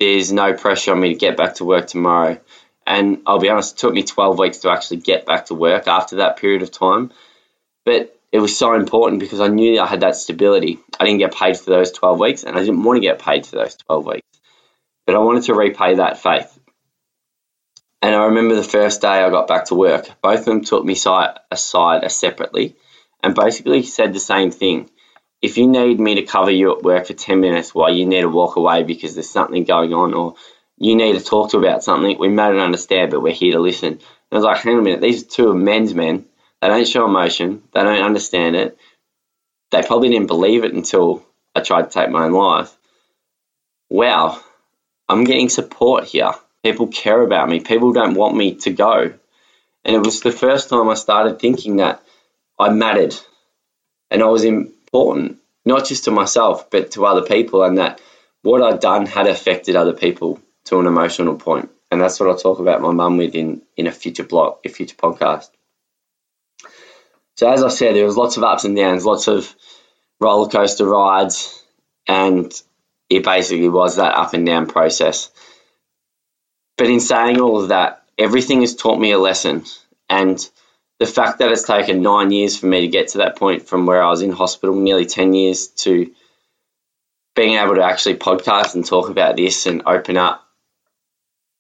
There's 0.02 0.32
no 0.32 0.52
pressure 0.52 0.90
on 0.90 1.00
me 1.00 1.12
to 1.12 1.14
get 1.14 1.36
back 1.36 1.54
to 1.54 1.64
work 1.64 1.86
tomorrow. 1.86 2.40
And 2.84 3.22
I'll 3.24 3.38
be 3.38 3.50
honest, 3.50 3.76
it 3.76 3.78
took 3.78 3.94
me 3.94 4.02
12 4.02 4.36
weeks 4.36 4.58
to 4.58 4.70
actually 4.70 4.96
get 4.96 5.26
back 5.26 5.46
to 5.46 5.54
work 5.54 5.86
after 5.86 6.16
that 6.16 6.38
period 6.38 6.62
of 6.62 6.72
time. 6.72 7.12
But 7.84 8.18
it 8.32 8.40
was 8.40 8.58
so 8.58 8.74
important 8.74 9.20
because 9.20 9.38
I 9.38 9.46
knew 9.46 9.80
I 9.80 9.86
had 9.86 10.00
that 10.00 10.16
stability. 10.16 10.80
I 10.98 11.04
didn't 11.04 11.20
get 11.20 11.36
paid 11.36 11.56
for 11.56 11.70
those 11.70 11.92
12 11.92 12.18
weeks 12.18 12.42
and 12.42 12.56
I 12.56 12.64
didn't 12.64 12.82
want 12.82 12.96
to 12.96 13.00
get 13.00 13.20
paid 13.20 13.46
for 13.46 13.54
those 13.54 13.76
12 13.76 14.06
weeks. 14.06 14.28
But 15.06 15.14
I 15.14 15.20
wanted 15.20 15.44
to 15.44 15.54
repay 15.54 15.94
that 15.94 16.18
faith. 16.18 16.58
And 18.02 18.12
I 18.12 18.24
remember 18.24 18.56
the 18.56 18.64
first 18.64 19.02
day 19.02 19.22
I 19.22 19.30
got 19.30 19.46
back 19.46 19.66
to 19.66 19.76
work, 19.76 20.08
both 20.20 20.40
of 20.40 20.46
them 20.46 20.64
took 20.64 20.84
me 20.84 20.94
aside 20.94 21.38
uh, 21.52 22.08
separately 22.08 22.74
and 23.22 23.36
basically 23.36 23.84
said 23.84 24.12
the 24.12 24.18
same 24.18 24.50
thing. 24.50 24.90
If 25.42 25.59
you 25.59 25.66
need 25.66 25.98
me 26.00 26.14
to 26.14 26.22
cover 26.22 26.50
you 26.50 26.76
at 26.76 26.83
work 26.83 27.07
for 27.07 27.14
10 27.14 27.40
minutes 27.40 27.74
while 27.74 27.92
you 27.92 28.07
need 28.07 28.22
to 28.22 28.28
walk 28.28 28.57
away 28.57 28.85
because 28.85 29.14
there's 29.14 29.28
something 29.28 29.64
going 29.64 29.92
on 29.92 30.14
or 30.14 30.37
you 30.78 30.96
need 30.96 31.18
to 31.18 31.24
talk 31.24 31.50
to 31.50 31.59
about 31.59 31.85
something, 31.85 32.16
we 32.18 32.28
may 32.28 32.50
not 32.50 32.57
understand, 32.57 33.11
but 33.11 33.20
we're 33.20 33.35
here 33.35 33.52
to 33.52 33.61
listen. 33.61 33.92
And 33.92 34.00
I 34.31 34.37
was 34.37 34.44
like, 34.44 34.59
hang 34.62 34.74
on 34.74 34.81
a 34.81 34.83
minute, 34.83 35.00
these 35.00 35.24
are 35.24 35.26
two 35.26 35.55
men's 35.55 35.94
men 35.94 36.26
they 36.62 36.68
don't 36.68 36.87
show 36.87 37.05
emotion. 37.05 37.64
They 37.72 37.83
don't 37.83 38.05
understand 38.05 38.55
it. 38.55 38.78
They 39.72 39.83
probably 39.83 40.11
didn't 40.11 40.28
believe 40.28 40.62
it 40.62 40.72
until 40.72 41.26
I 41.57 41.61
tried 41.61 41.83
to 41.83 41.88
take 41.88 42.09
my 42.09 42.26
own 42.26 42.33
life. 42.33 42.72
Wow, 43.90 44.40
I'm 45.09 45.24
getting 45.24 45.48
support 45.48 46.05
here. 46.05 46.31
People 46.62 46.87
care 46.87 47.20
about 47.20 47.48
me. 47.48 47.59
People 47.59 47.92
don't 47.92 48.14
want 48.14 48.37
me 48.37 48.55
to 48.61 48.70
go. 48.70 49.12
And 49.85 49.96
it 49.96 50.05
was 50.05 50.20
the 50.20 50.31
first 50.31 50.68
time 50.68 50.88
I 50.88 50.94
started 50.94 51.40
thinking 51.40 51.76
that 51.76 52.00
I 52.61 52.68
mattered 52.68 53.16
and 54.09 54.22
I 54.22 54.26
was 54.26 54.44
important, 54.92 55.38
not 55.64 55.87
just 55.87 56.05
to 56.05 56.11
myself, 56.11 56.70
but 56.70 56.90
to 56.92 57.07
other 57.07 57.22
people, 57.22 57.64
and 57.64 57.78
that 57.78 58.00
what 58.42 58.62
I'd 58.62 58.81
done 58.81 59.07
had 59.07 59.26
affected 59.26 59.74
other 59.74 59.94
people 59.94 60.40
to 60.64 60.81
an 60.81 60.87
emotional 60.87 61.37
point. 61.37 61.70
And 61.90 62.00
that's 62.00 62.20
what 62.20 62.28
I'll 62.28 62.37
talk 62.37 62.59
about 62.59 62.83
my 62.83 62.92
mum 62.92 63.16
with 63.16 63.35
in, 63.35 63.62
in 63.76 63.87
a 63.87 63.92
future 63.92 64.24
blog, 64.24 64.59
a 64.64 64.68
future 64.68 64.96
podcast. 64.96 65.48
So 67.37 67.50
as 67.50 67.62
I 67.62 67.68
said, 67.68 67.94
there 67.94 68.05
was 68.05 68.16
lots 68.16 68.37
of 68.37 68.44
ups 68.44 68.64
and 68.64 68.76
downs, 68.76 69.07
lots 69.07 69.28
of 69.28 69.55
roller 70.20 70.48
coaster 70.48 70.87
rides, 70.87 71.62
and 72.07 72.52
it 73.09 73.24
basically 73.24 73.68
was 73.68 73.96
that 73.96 74.14
up 74.14 74.35
and 74.35 74.46
down 74.46 74.66
process. 74.66 75.31
But 76.76 76.88
in 76.88 77.00
saying 77.00 77.40
all 77.40 77.62
of 77.62 77.68
that, 77.68 78.05
everything 78.18 78.61
has 78.61 78.76
taught 78.76 78.98
me 78.98 79.12
a 79.12 79.18
lesson, 79.18 79.64
and 80.09 80.38
the 81.02 81.12
fact 81.12 81.38
that 81.38 81.50
it's 81.50 81.64
taken 81.64 82.00
nine 82.00 82.30
years 82.30 82.56
for 82.56 82.66
me 82.66 82.82
to 82.82 82.86
get 82.86 83.08
to 83.08 83.18
that 83.18 83.36
point 83.36 83.66
from 83.66 83.86
where 83.86 84.00
I 84.00 84.08
was 84.10 84.22
in 84.22 84.30
hospital, 84.30 84.76
nearly 84.76 85.04
ten 85.04 85.34
years 85.34 85.66
to 85.82 86.12
being 87.34 87.58
able 87.58 87.74
to 87.74 87.82
actually 87.82 88.14
podcast 88.14 88.76
and 88.76 88.86
talk 88.86 89.08
about 89.10 89.34
this 89.34 89.66
and 89.66 89.82
open 89.84 90.16
up, 90.16 90.46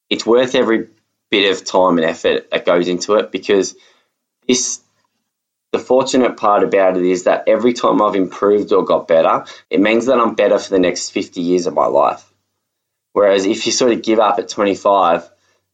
it's 0.08 0.24
worth 0.24 0.54
every 0.54 0.90
bit 1.32 1.50
of 1.50 1.64
time 1.64 1.98
and 1.98 2.04
effort 2.04 2.52
that 2.52 2.64
goes 2.64 2.86
into 2.86 3.14
it 3.16 3.32
because 3.32 3.74
this 4.46 4.80
the 5.72 5.80
fortunate 5.80 6.36
part 6.36 6.62
about 6.62 6.96
it 6.96 7.04
is 7.04 7.24
that 7.24 7.48
every 7.48 7.72
time 7.72 8.00
I've 8.00 8.14
improved 8.14 8.72
or 8.72 8.84
got 8.84 9.08
better, 9.08 9.46
it 9.70 9.80
means 9.80 10.06
that 10.06 10.20
I'm 10.20 10.36
better 10.36 10.58
for 10.58 10.70
the 10.70 10.78
next 10.78 11.10
50 11.10 11.40
years 11.40 11.66
of 11.66 11.74
my 11.74 11.86
life. 11.86 12.32
Whereas 13.12 13.44
if 13.44 13.66
you 13.66 13.72
sort 13.72 13.92
of 13.92 14.02
give 14.02 14.20
up 14.20 14.38
at 14.38 14.50
25 14.50 15.28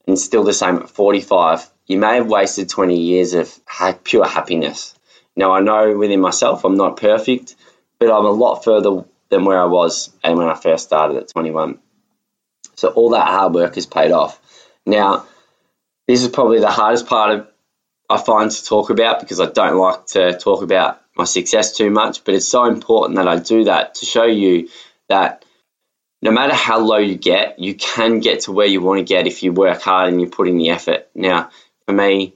and 0.07 0.19
still 0.19 0.45
the 0.45 0.55
same 0.55 0.77
at 0.77 0.89
45, 0.89 1.69
you 1.89 1.99
may 1.99 2.17
have 2.17 2.29
wasted 2.29 2.69
20 2.69 3.01
years 3.01 3.35
of 3.35 3.59
pure 4.05 4.27
happiness. 4.27 4.95
Now, 5.35 5.53
I 5.53 5.61
know 5.61 5.97
within 5.97 6.21
myself 6.21 6.65
I'm 6.65 6.77
not 6.77 6.99
perfect, 6.99 7.57
but 7.99 8.11
I'm 8.11 8.27
a 8.27 8.31
lot 8.31 8.63
further 8.63 9.05
than 9.31 9.45
where 9.45 9.61
I 9.61 9.67
was 9.67 10.11
and 10.23 10.37
when 10.37 10.49
I 10.49 10.55
first 10.55 10.85
started 10.85 11.17
at 11.17 11.29
21. 11.29 11.79
So 12.77 12.89
all 12.89 13.11
that 13.11 13.27
hard 13.27 13.55
work 13.55 13.75
has 13.75 13.87
paid 13.87 14.13
off. 14.13 14.41
Now, 14.87 15.27
this 16.07 16.23
is 16.23 16.29
probably 16.29 16.61
the 16.61 16.71
hardest 16.71 17.07
part 17.07 17.39
of 17.39 17.49
I 18.11 18.17
find 18.17 18.51
to 18.51 18.65
talk 18.65 18.89
about 18.89 19.21
because 19.21 19.41
I 19.41 19.47
don't 19.47 19.77
like 19.77 20.07
to 20.09 20.39
talk 20.39 20.63
about 20.63 21.03
my 21.15 21.25
success 21.25 21.77
too 21.77 21.91
much, 21.91 22.25
but 22.25 22.35
it's 22.35 22.49
so 22.49 22.65
important 22.65 23.17
that 23.17 23.29
I 23.29 23.39
do 23.39 23.65
that 23.65 23.97
to 23.97 24.07
show 24.07 24.25
you 24.25 24.69
that 25.09 25.45
no 26.23 26.31
matter 26.31 26.55
how 26.55 26.79
low 26.79 26.97
you 26.97 27.17
get, 27.17 27.59
you 27.59 27.75
can 27.75 28.21
get 28.21 28.41
to 28.43 28.53
where 28.53 28.67
you 28.67 28.81
want 28.81 28.99
to 28.99 29.05
get 29.05 29.27
if 29.27 29.43
you 29.43 29.53
work 29.53 29.83
hard 29.83 30.09
and 30.09 30.21
you 30.21 30.29
put 30.29 30.49
in 30.49 30.57
the 30.57 30.71
effort. 30.71 31.09
Now, 31.15 31.51
for 31.89 31.95
me, 31.95 32.35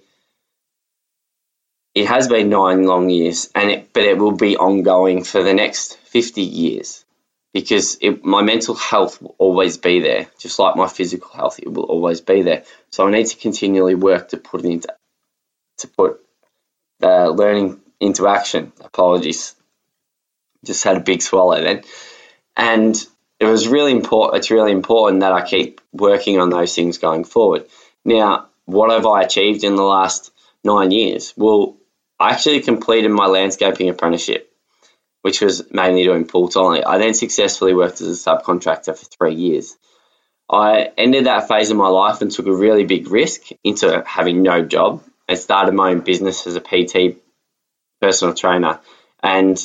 it 1.94 2.06
has 2.06 2.26
been 2.26 2.48
nine 2.48 2.84
long 2.84 3.10
years, 3.10 3.50
and 3.54 3.70
it, 3.70 3.92
but 3.92 4.02
it 4.02 4.16
will 4.16 4.32
be 4.32 4.56
ongoing 4.56 5.24
for 5.24 5.42
the 5.42 5.52
next 5.52 5.98
50 5.98 6.40
years 6.40 7.04
because 7.52 7.98
it, 8.00 8.24
my 8.24 8.40
mental 8.40 8.74
health 8.74 9.20
will 9.20 9.34
always 9.36 9.76
be 9.76 10.00
there, 10.00 10.26
just 10.38 10.58
like 10.58 10.74
my 10.74 10.88
physical 10.88 11.28
health, 11.28 11.58
it 11.58 11.70
will 11.70 11.84
always 11.84 12.22
be 12.22 12.40
there. 12.40 12.64
So 12.90 13.06
I 13.06 13.10
need 13.10 13.26
to 13.26 13.36
continually 13.36 13.94
work 13.94 14.30
to 14.30 14.38
put 14.38 14.64
it 14.64 14.70
into 14.70 14.88
to 15.78 15.88
put 15.88 16.24
the 17.00 17.28
learning 17.28 17.78
into 18.00 18.28
action. 18.28 18.72
Apologies, 18.80 19.54
just 20.64 20.82
had 20.82 20.96
a 20.96 21.00
big 21.00 21.20
swallow 21.20 21.60
then, 21.60 21.82
and 22.56 22.96
it 23.38 23.44
was 23.44 23.68
really 23.68 23.92
important. 23.92 24.38
It's 24.38 24.50
really 24.50 24.72
important 24.72 25.20
that 25.20 25.32
I 25.32 25.44
keep 25.44 25.82
working 25.92 26.40
on 26.40 26.48
those 26.48 26.74
things 26.74 26.96
going 26.96 27.24
forward. 27.24 27.66
Now, 28.02 28.48
what 28.72 28.90
have 28.90 29.06
I 29.06 29.22
achieved 29.22 29.64
in 29.64 29.76
the 29.76 29.82
last 29.82 30.32
nine 30.64 30.90
years? 30.90 31.35
Well, 31.37 31.76
I 32.18 32.30
actually 32.30 32.61
completed 32.61 33.11
my 33.11 33.26
landscaping 33.26 33.88
apprenticeship, 33.88 34.52
which 35.22 35.40
was 35.40 35.70
mainly 35.72 36.04
doing 36.04 36.26
pool 36.26 36.48
tiling. 36.48 36.85
I 36.85 36.98
then 36.98 37.14
successfully 37.14 37.74
worked 37.74 38.00
as 38.00 38.08
a 38.08 38.30
subcontractor 38.30 38.96
for 38.96 39.04
three 39.04 39.35
years. 39.35 39.76
I 40.50 40.90
ended 40.98 41.26
that 41.26 41.48
phase 41.48 41.70
of 41.70 41.76
my 41.76 41.88
life 41.88 42.20
and 42.20 42.30
took 42.30 42.46
a 42.46 42.54
really 42.54 42.85
big 42.85 43.11
risk 43.11 43.48
into 43.64 44.02
having 44.06 44.42
no 44.42 44.62
job 44.62 45.02
and 45.28 45.38
started 45.38 45.72
my 45.74 45.90
own 45.90 46.00
business 46.00 46.46
as 46.46 46.56
a 46.56 46.61
PT 46.61 47.16
personal 48.00 48.35
trainer. 48.35 48.80
And 49.22 49.58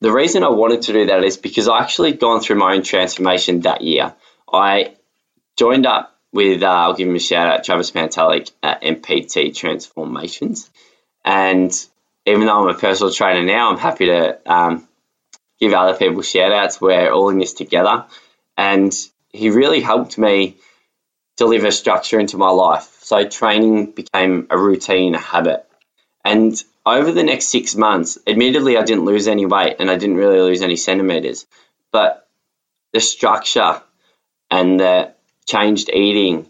the 0.00 0.12
reason 0.12 0.44
I 0.44 0.50
wanted 0.50 0.82
to 0.82 0.92
do 0.92 1.06
that 1.06 1.24
is 1.24 1.36
because 1.36 1.68
I 1.68 1.80
actually 1.80 2.12
gone 2.12 2.40
through 2.40 2.56
my 2.56 2.74
own 2.74 2.82
transformation 2.82 3.60
that 3.60 3.82
year. 3.82 4.14
I 4.52 4.96
joined 5.56 5.86
up 5.86 6.19
with, 6.32 6.62
uh, 6.62 6.66
I'll 6.66 6.94
give 6.94 7.08
him 7.08 7.16
a 7.16 7.20
shout 7.20 7.48
out, 7.48 7.64
Travis 7.64 7.90
Pantelic 7.90 8.50
at 8.62 8.82
MPT 8.82 9.54
Transformations. 9.54 10.70
And 11.24 11.72
even 12.26 12.46
though 12.46 12.60
I'm 12.60 12.74
a 12.74 12.78
personal 12.78 13.12
trainer 13.12 13.44
now, 13.44 13.70
I'm 13.70 13.78
happy 13.78 14.06
to 14.06 14.38
um, 14.50 14.88
give 15.58 15.72
other 15.72 15.98
people 15.98 16.22
shout 16.22 16.52
outs. 16.52 16.80
We're 16.80 17.12
all 17.12 17.30
in 17.30 17.38
this 17.38 17.54
together. 17.54 18.06
And 18.56 18.92
he 19.30 19.50
really 19.50 19.80
helped 19.80 20.18
me 20.18 20.56
deliver 21.36 21.70
structure 21.70 22.20
into 22.20 22.36
my 22.36 22.50
life. 22.50 22.98
So 23.00 23.26
training 23.26 23.92
became 23.92 24.46
a 24.50 24.58
routine, 24.58 25.14
a 25.14 25.18
habit. 25.18 25.66
And 26.24 26.62
over 26.84 27.12
the 27.12 27.22
next 27.22 27.46
six 27.46 27.74
months, 27.74 28.18
admittedly, 28.26 28.76
I 28.76 28.82
didn't 28.82 29.04
lose 29.04 29.28
any 29.28 29.46
weight 29.46 29.76
and 29.78 29.90
I 29.90 29.96
didn't 29.96 30.16
really 30.16 30.40
lose 30.40 30.62
any 30.62 30.76
centimeters, 30.76 31.46
but 31.92 32.28
the 32.92 33.00
structure 33.00 33.82
and 34.50 34.80
the 34.80 35.14
changed 35.46 35.90
eating 35.92 36.48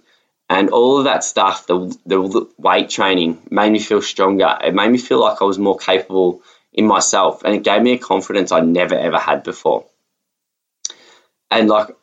and 0.51 0.71
all 0.71 0.99
of 0.99 1.05
that 1.05 1.23
stuff, 1.23 1.69
the, 1.69 1.97
the 2.07 2.49
weight 2.59 2.91
training 2.91 3.41
made 3.53 3.71
me 3.71 3.79
feel 3.79 4.03
stronger. 4.03 4.59
It 4.65 4.75
made 4.75 4.91
me 4.91 4.99
feel 4.99 5.21
like 5.21 5.41
I 5.41 5.45
was 5.45 5.61
more 5.61 5.79
capable 5.79 6.43
in 6.73 6.89
myself 6.89 7.45
and 7.45 7.55
it 7.55 7.63
gave 7.63 7.81
me 7.83 7.93
a 7.93 7.99
confidence 7.99 8.51
I 8.51 8.59
never 8.59 8.97
ever 8.97 9.19
had 9.19 9.45
before. 9.45 9.87
And 11.53 11.69
like 11.69 11.95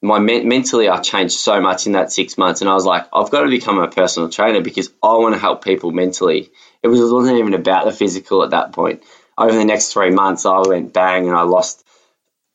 my 0.00 0.18
mentally 0.18 0.88
I 0.88 1.00
changed 1.00 1.34
so 1.34 1.60
much 1.60 1.86
in 1.86 1.92
that 1.92 2.10
six 2.10 2.36
months, 2.38 2.60
and 2.60 2.70
I 2.70 2.74
was 2.74 2.86
like, 2.86 3.06
I've 3.12 3.30
got 3.30 3.42
to 3.42 3.50
become 3.50 3.78
a 3.78 3.88
personal 3.88 4.30
trainer 4.30 4.60
because 4.62 4.90
I 5.02 5.14
want 5.14 5.34
to 5.34 5.40
help 5.40 5.62
people 5.62 5.92
mentally. 5.92 6.50
It 6.82 6.88
was 6.88 7.00
it 7.00 7.14
wasn't 7.14 7.38
even 7.38 7.54
about 7.54 7.84
the 7.84 7.92
physical 7.92 8.42
at 8.42 8.50
that 8.50 8.72
point. 8.72 9.02
Over 9.38 9.52
the 9.52 9.64
next 9.64 9.92
three 9.92 10.10
months, 10.10 10.44
I 10.44 10.60
went 10.66 10.92
bang 10.92 11.28
and 11.28 11.36
I 11.36 11.42
lost 11.42 11.84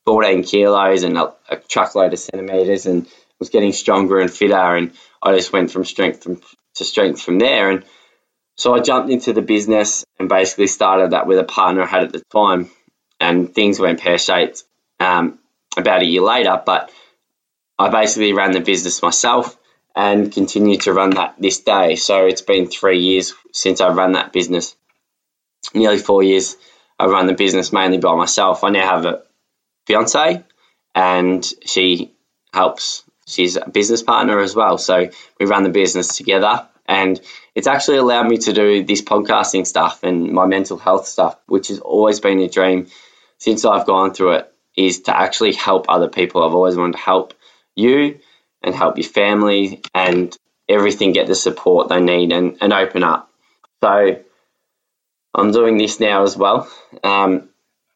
14 0.06 0.42
kilos 0.42 1.04
and 1.04 1.16
a, 1.16 1.34
a 1.48 1.56
truckload 1.56 2.12
of 2.12 2.18
centimeters, 2.18 2.86
and 2.86 3.06
was 3.38 3.50
getting 3.50 3.72
stronger 3.72 4.20
and 4.20 4.30
fitter, 4.30 4.76
and 4.76 4.92
I 5.22 5.34
just 5.34 5.52
went 5.52 5.70
from 5.70 5.84
strength 5.84 6.22
from, 6.22 6.40
to 6.76 6.84
strength 6.84 7.22
from 7.22 7.38
there. 7.38 7.70
And 7.70 7.84
so 8.56 8.74
I 8.74 8.80
jumped 8.80 9.10
into 9.10 9.32
the 9.32 9.42
business 9.42 10.04
and 10.18 10.28
basically 10.28 10.66
started 10.66 11.12
that 11.12 11.26
with 11.26 11.38
a 11.38 11.44
partner 11.44 11.82
I 11.82 11.86
had 11.86 12.04
at 12.04 12.12
the 12.12 12.22
time, 12.32 12.70
and 13.20 13.54
things 13.54 13.80
went 13.80 14.00
pear 14.00 14.18
shaped 14.18 14.64
um, 15.00 15.38
about 15.76 16.02
a 16.02 16.06
year 16.06 16.22
later, 16.22 16.60
but 16.64 16.90
I 17.78 17.90
basically 17.90 18.32
ran 18.32 18.52
the 18.52 18.60
business 18.60 19.02
myself 19.02 19.56
and 19.94 20.32
continue 20.32 20.78
to 20.78 20.92
run 20.92 21.10
that 21.10 21.36
this 21.38 21.60
day. 21.60 21.96
So 21.96 22.26
it's 22.26 22.42
been 22.42 22.66
three 22.68 23.00
years 23.00 23.34
since 23.52 23.80
I've 23.80 23.96
run 23.96 24.12
that 24.12 24.32
business. 24.32 24.76
Nearly 25.74 25.98
four 25.98 26.22
years 26.22 26.56
I've 26.98 27.10
run 27.10 27.26
the 27.26 27.34
business 27.34 27.72
mainly 27.72 27.98
by 27.98 28.14
myself. 28.16 28.64
I 28.64 28.70
now 28.70 28.88
have 28.88 29.04
a 29.04 29.22
fiance 29.86 30.44
and 30.94 31.54
she 31.66 32.14
helps. 32.52 33.04
She's 33.28 33.56
a 33.56 33.68
business 33.68 34.02
partner 34.02 34.40
as 34.40 34.54
well. 34.54 34.78
So 34.78 35.10
we 35.38 35.46
run 35.46 35.62
the 35.62 35.70
business 35.70 36.16
together 36.16 36.66
and 36.86 37.20
it's 37.54 37.66
actually 37.66 37.98
allowed 37.98 38.28
me 38.28 38.38
to 38.38 38.52
do 38.52 38.82
this 38.82 39.02
podcasting 39.02 39.66
stuff 39.66 40.02
and 40.02 40.32
my 40.32 40.46
mental 40.46 40.78
health 40.78 41.06
stuff, 41.06 41.36
which 41.46 41.68
has 41.68 41.80
always 41.80 42.20
been 42.20 42.40
a 42.40 42.48
dream 42.48 42.86
since 43.36 43.64
I've 43.64 43.86
gone 43.86 44.14
through 44.14 44.32
it, 44.32 44.52
is 44.76 45.02
to 45.02 45.16
actually 45.16 45.52
help 45.52 45.86
other 45.88 46.08
people. 46.08 46.42
I've 46.42 46.54
always 46.54 46.76
wanted 46.76 46.92
to 46.92 46.98
help 46.98 47.34
you 47.76 48.18
and 48.62 48.74
help 48.74 48.96
your 48.96 49.08
family 49.08 49.82
and 49.94 50.36
everything 50.68 51.12
get 51.12 51.26
the 51.26 51.34
support 51.34 51.88
they 51.88 52.00
need 52.00 52.32
and, 52.32 52.56
and 52.60 52.72
open 52.72 53.04
up. 53.04 53.30
So 53.82 54.22
I'm 55.34 55.52
doing 55.52 55.78
this 55.78 56.00
now 56.00 56.22
as 56.22 56.36
well. 56.36 56.70
Um, 57.04 57.48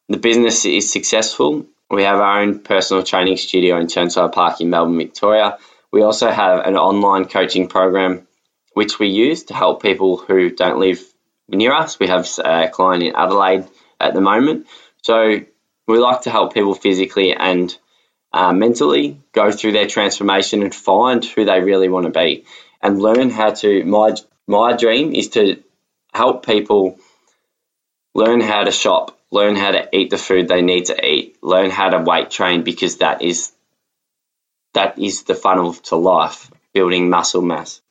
the 0.07 0.17
business 0.17 0.65
is 0.65 0.91
successful. 0.91 1.65
We 1.93 2.05
have 2.05 2.19
our 2.19 2.41
own 2.41 2.57
personal 2.57 3.03
training 3.03 3.37
studio 3.37 3.79
in 3.79 3.85
Chirnside 3.85 4.33
Park 4.33 4.59
in 4.61 4.71
Melbourne, 4.71 4.97
Victoria. 4.97 5.59
We 5.91 6.01
also 6.01 6.31
have 6.31 6.65
an 6.65 6.75
online 6.75 7.25
coaching 7.25 7.67
program 7.67 8.27
which 8.73 8.97
we 8.97 9.09
use 9.09 9.43
to 9.43 9.53
help 9.53 9.83
people 9.83 10.17
who 10.17 10.49
don't 10.49 10.79
live 10.79 10.99
near 11.47 11.71
us. 11.71 11.99
We 11.99 12.07
have 12.07 12.27
a 12.43 12.67
client 12.69 13.03
in 13.03 13.15
Adelaide 13.15 13.67
at 13.99 14.15
the 14.15 14.21
moment. 14.21 14.65
So 15.03 15.41
we 15.87 15.99
like 15.99 16.21
to 16.21 16.31
help 16.31 16.55
people 16.55 16.73
physically 16.73 17.31
and 17.35 17.77
uh, 18.31 18.53
mentally, 18.53 19.21
go 19.31 19.51
through 19.51 19.73
their 19.73 19.85
transformation 19.85 20.63
and 20.63 20.73
find 20.73 21.23
who 21.23 21.45
they 21.45 21.61
really 21.61 21.89
want 21.89 22.07
to 22.07 22.11
be 22.11 22.45
and 22.81 22.99
learn 22.99 23.29
how 23.29 23.51
to. 23.51 23.85
My, 23.85 24.15
my 24.47 24.75
dream 24.75 25.13
is 25.13 25.29
to 25.29 25.61
help 26.11 26.43
people 26.43 26.97
learn 28.15 28.41
how 28.41 28.63
to 28.63 28.71
shop, 28.71 29.15
learn 29.33 29.55
how 29.55 29.71
to 29.71 29.89
eat 29.91 30.11
the 30.11 30.17
food 30.17 30.47
they 30.47 30.61
need 30.61 30.85
to 30.85 31.05
eat, 31.05 31.37
learn 31.41 31.71
how 31.71 31.89
to 31.89 31.97
weight 31.97 32.29
train 32.29 32.63
because 32.63 32.97
that 32.97 33.23
is 33.23 33.51
that 34.75 34.99
is 34.99 35.23
the 35.23 35.33
funnel 35.33 35.73
to 35.73 35.95
life, 35.95 36.51
building 36.71 37.09
muscle 37.09 37.41
mass, 37.41 37.81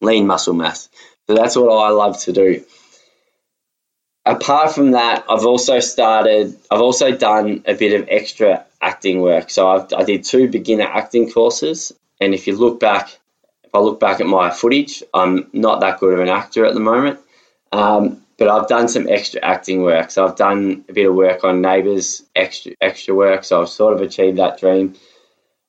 lean 0.00 0.26
muscle 0.26 0.54
mass. 0.54 0.88
So 1.28 1.34
that's 1.34 1.54
what 1.54 1.70
I 1.70 1.90
love 1.90 2.18
to 2.22 2.32
do. 2.32 2.64
Apart 4.24 4.74
from 4.74 4.92
that, 4.92 5.24
I've 5.28 5.46
also 5.46 5.78
started, 5.78 6.56
I've 6.70 6.80
also 6.80 7.16
done 7.16 7.62
a 7.64 7.74
bit 7.74 8.00
of 8.00 8.08
extra 8.10 8.64
acting 8.80 9.20
work. 9.20 9.50
So 9.50 9.68
I've, 9.68 9.92
I 9.92 10.02
did 10.04 10.24
two 10.24 10.48
beginner 10.48 10.84
acting 10.84 11.30
courses. 11.30 11.92
And 12.20 12.34
if 12.34 12.46
you 12.46 12.56
look 12.56 12.78
back, 12.78 13.08
if 13.64 13.74
I 13.74 13.78
look 13.78 14.00
back 14.00 14.20
at 14.20 14.26
my 14.26 14.50
footage, 14.50 15.02
I'm 15.14 15.48
not 15.52 15.80
that 15.80 16.00
good 16.00 16.14
of 16.14 16.20
an 16.20 16.28
actor 16.28 16.64
at 16.64 16.74
the 16.74 16.80
moment. 16.80 17.20
Um, 17.72 18.22
but 18.38 18.48
I've 18.48 18.68
done 18.68 18.88
some 18.88 19.08
extra 19.08 19.40
acting 19.44 19.82
work. 19.82 20.10
So 20.10 20.24
I've 20.24 20.36
done 20.36 20.84
a 20.88 20.92
bit 20.92 21.06
of 21.06 21.14
work 21.14 21.44
on 21.44 21.60
Neighbours, 21.60 22.22
extra 22.34 22.72
extra 22.80 23.14
work. 23.14 23.44
So 23.44 23.60
I've 23.60 23.68
sort 23.68 23.94
of 23.94 24.00
achieved 24.00 24.38
that 24.38 24.58
dream. 24.58 24.94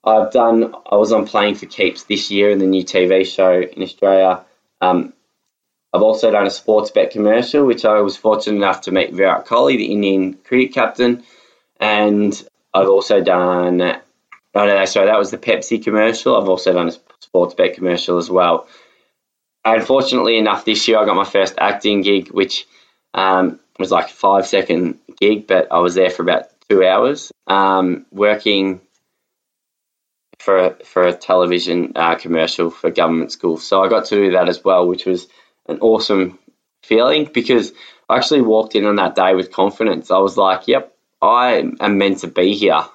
I've 0.03 0.31
done. 0.31 0.73
I 0.89 0.95
was 0.95 1.11
on 1.11 1.25
Playing 1.27 1.55
for 1.55 1.65
Keeps 1.65 2.03
this 2.03 2.31
year 2.31 2.51
in 2.51 2.59
the 2.59 2.67
new 2.67 2.83
TV 2.83 3.25
show 3.25 3.59
in 3.59 3.81
Australia. 3.81 4.45
Um, 4.79 5.13
I've 5.91 6.03
also 6.03 6.31
done 6.31 6.45
a 6.45 6.51
sports 6.51 6.91
bet 6.91 7.11
commercial, 7.11 7.65
which 7.65 7.83
I 7.83 8.01
was 8.01 8.15
fortunate 8.15 8.57
enough 8.57 8.81
to 8.81 8.91
meet 8.91 9.13
Virat 9.13 9.47
Kohli, 9.47 9.77
the 9.77 9.91
Indian 9.91 10.35
cricket 10.35 10.73
captain, 10.73 11.23
and 11.79 12.31
I've 12.73 12.87
also 12.87 13.21
done. 13.21 13.77
No, 13.77 14.65
no, 14.65 14.85
sorry, 14.85 15.07
that 15.07 15.17
was 15.17 15.31
the 15.31 15.37
Pepsi 15.37 15.83
commercial. 15.83 16.39
I've 16.39 16.49
also 16.49 16.73
done 16.73 16.89
a 16.89 16.93
sports 17.19 17.55
bet 17.55 17.73
commercial 17.73 18.17
as 18.17 18.29
well. 18.29 18.67
Unfortunately 19.65 20.37
enough, 20.37 20.65
this 20.65 20.87
year 20.87 20.99
I 20.99 21.05
got 21.05 21.15
my 21.15 21.25
first 21.25 21.55
acting 21.57 22.01
gig, 22.01 22.29
which 22.29 22.65
um, 23.13 23.59
was 23.77 23.91
like 23.91 24.05
a 24.05 24.13
five 24.13 24.47
second 24.47 24.99
gig, 25.19 25.47
but 25.47 25.71
I 25.71 25.79
was 25.79 25.95
there 25.95 26.09
for 26.09 26.23
about 26.23 26.47
two 26.69 26.85
hours 26.85 27.31
um, 27.47 28.05
working 28.11 28.81
for 30.39 30.57
a, 30.57 30.83
for 30.85 31.03
a 31.03 31.13
television 31.13 31.93
uh, 31.95 32.15
commercial 32.15 32.69
for 32.69 32.89
government 32.89 33.31
schools. 33.31 33.65
So 33.65 33.83
I 33.83 33.89
got 33.89 34.05
to 34.05 34.15
do 34.15 34.31
that 34.31 34.49
as 34.49 34.63
well, 34.63 34.87
which 34.87 35.05
was 35.05 35.27
an 35.67 35.79
awesome 35.81 36.39
feeling 36.83 37.29
because 37.31 37.73
I 38.07 38.17
actually 38.17 38.41
walked 38.41 38.75
in 38.75 38.85
on 38.85 38.95
that 38.95 39.15
day 39.15 39.35
with 39.35 39.51
confidence. 39.51 40.09
I 40.09 40.19
was 40.19 40.37
like, 40.37 40.67
"Yep, 40.67 40.95
I 41.21 41.63
am 41.79 41.97
meant 41.97 42.19
to 42.19 42.27
be 42.27 42.53
here." 42.53 42.85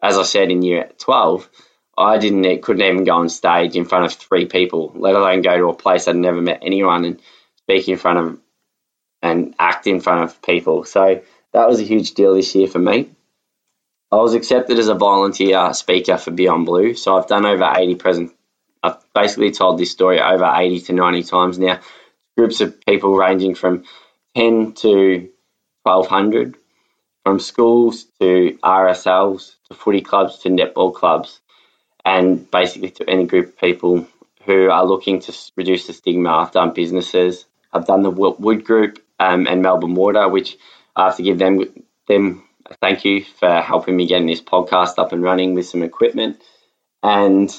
As 0.00 0.16
I 0.16 0.22
said 0.22 0.50
in 0.50 0.62
year 0.62 0.90
twelve, 0.98 1.48
I 1.98 2.18
didn't 2.18 2.62
couldn't 2.62 2.82
even 2.82 3.02
go 3.02 3.16
on 3.16 3.28
stage 3.28 3.74
in 3.74 3.84
front 3.84 4.04
of 4.04 4.12
three 4.12 4.46
people, 4.46 4.92
let 4.94 5.16
alone 5.16 5.42
go 5.42 5.58
to 5.58 5.68
a 5.68 5.74
place 5.74 6.06
I'd 6.06 6.14
never 6.14 6.40
met 6.40 6.60
anyone 6.62 7.04
and 7.04 7.20
speak 7.56 7.88
in 7.88 7.98
front 7.98 8.18
of 8.20 8.38
and 9.20 9.56
act 9.58 9.88
in 9.88 9.98
front 10.00 10.22
of 10.22 10.40
people. 10.40 10.84
So 10.84 11.22
that 11.52 11.68
was 11.68 11.80
a 11.80 11.84
huge 11.84 12.14
deal 12.14 12.34
this 12.34 12.54
year 12.54 12.68
for 12.68 12.78
me. 12.78 13.10
I 14.12 14.16
was 14.16 14.34
accepted 14.34 14.78
as 14.78 14.86
a 14.86 14.94
volunteer 14.94 15.74
speaker 15.74 16.16
for 16.18 16.30
Beyond 16.30 16.66
Blue, 16.66 16.94
so 16.94 17.18
I've 17.18 17.26
done 17.26 17.44
over 17.44 17.68
80 17.76 17.96
present. 17.96 18.32
I've 18.80 18.98
basically 19.12 19.50
told 19.50 19.76
this 19.78 19.90
story 19.90 20.20
over 20.20 20.50
80 20.54 20.80
to 20.82 20.92
90 20.92 21.24
times 21.24 21.58
now. 21.58 21.80
Groups 22.36 22.60
of 22.60 22.80
people 22.82 23.16
ranging 23.16 23.56
from 23.56 23.82
10 24.36 24.74
to 24.74 25.28
1200, 25.82 26.54
from 27.24 27.40
schools 27.40 28.04
to 28.20 28.56
RSLs 28.62 29.56
to 29.68 29.74
footy 29.74 30.00
clubs 30.00 30.38
to 30.40 30.48
netball 30.48 30.94
clubs 30.94 31.40
and 32.04 32.50
basically 32.50 32.90
to 32.90 33.08
any 33.08 33.26
group 33.26 33.48
of 33.48 33.58
people 33.58 34.06
who 34.44 34.70
are 34.70 34.86
looking 34.86 35.20
to 35.20 35.34
reduce 35.56 35.86
the 35.86 35.92
stigma. 35.92 36.30
I've 36.30 36.52
done 36.52 36.72
businesses, 36.72 37.44
I've 37.72 37.86
done 37.86 38.02
the 38.02 38.10
Wood 38.10 38.64
Group 38.64 39.04
um, 39.18 39.46
and 39.46 39.62
Melbourne 39.62 39.94
Water, 39.94 40.28
which 40.28 40.56
I 40.96 41.06
have 41.06 41.16
to 41.16 41.22
give 41.22 41.38
them 41.38 41.60
them 42.06 42.44
a 42.66 42.74
thank 42.76 43.04
you 43.04 43.24
for 43.24 43.60
helping 43.60 43.96
me 43.96 44.06
getting 44.06 44.26
this 44.26 44.40
podcast 44.40 44.98
up 44.98 45.12
and 45.12 45.22
running 45.22 45.54
with 45.54 45.66
some 45.66 45.82
equipment, 45.82 46.40
and 47.02 47.54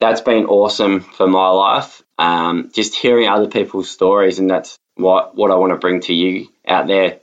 that's 0.00 0.20
been 0.20 0.46
awesome 0.46 1.00
for 1.00 1.26
my 1.26 1.48
life. 1.48 2.02
Um, 2.18 2.70
just 2.74 2.94
hearing 2.94 3.28
other 3.28 3.48
people's 3.48 3.90
stories, 3.90 4.38
and 4.38 4.50
that's 4.50 4.78
what 4.96 5.34
what 5.34 5.50
I 5.50 5.56
want 5.56 5.72
to 5.72 5.78
bring 5.78 6.00
to 6.02 6.14
you 6.14 6.48
out 6.66 6.86
there 6.86 7.20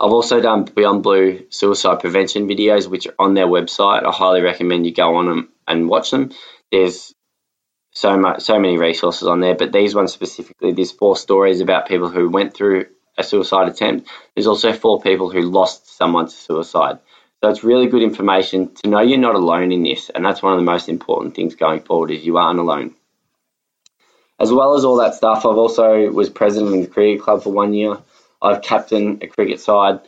I've 0.00 0.12
also 0.12 0.40
done 0.40 0.64
Beyond 0.64 1.02
Blue 1.02 1.46
suicide 1.50 2.00
prevention 2.00 2.48
videos, 2.48 2.88
which 2.88 3.08
are 3.08 3.14
on 3.18 3.34
their 3.34 3.46
website. 3.46 4.06
I 4.06 4.12
highly 4.12 4.42
recommend 4.42 4.86
you 4.86 4.94
go 4.94 5.16
on 5.16 5.26
them 5.26 5.48
and 5.66 5.88
watch 5.88 6.12
them. 6.12 6.30
There's 6.70 7.12
so 7.90 8.16
much, 8.16 8.42
so 8.42 8.60
many 8.60 8.78
resources 8.78 9.26
on 9.26 9.40
there, 9.40 9.56
but 9.56 9.72
these 9.72 9.94
ones 9.94 10.12
specifically, 10.12 10.72
there's 10.72 10.92
four 10.92 11.16
stories 11.16 11.60
about 11.60 11.88
people 11.88 12.08
who 12.08 12.30
went 12.30 12.54
through 12.54 12.86
a 13.16 13.24
suicide 13.24 13.68
attempt. 13.68 14.08
There's 14.34 14.46
also 14.46 14.72
four 14.72 15.00
people 15.00 15.30
who 15.30 15.40
lost 15.42 15.96
someone 15.96 16.26
to 16.26 16.32
suicide. 16.32 17.00
So 17.42 17.50
it's 17.50 17.64
really 17.64 17.88
good 17.88 18.02
information 18.02 18.74
to 18.76 18.90
know 18.90 19.00
you're 19.00 19.18
not 19.18 19.34
alone 19.34 19.72
in 19.72 19.82
this, 19.82 20.10
and 20.10 20.24
that's 20.24 20.42
one 20.42 20.52
of 20.52 20.58
the 20.58 20.64
most 20.64 20.88
important 20.88 21.34
things 21.34 21.56
going 21.56 21.80
forward 21.80 22.12
is 22.12 22.24
you 22.24 22.36
aren't 22.36 22.60
alone. 22.60 22.94
As 24.38 24.52
well 24.52 24.76
as 24.76 24.84
all 24.84 24.98
that 24.98 25.14
stuff, 25.14 25.38
I've 25.38 25.56
also 25.56 26.08
was 26.12 26.30
president 26.30 26.74
of 26.74 26.80
the 26.82 26.86
cricket 26.86 27.20
club 27.20 27.42
for 27.42 27.52
one 27.52 27.74
year. 27.74 27.98
I've 28.40 28.62
captained 28.62 29.22
a 29.22 29.26
cricket 29.26 29.60
side. 29.60 30.00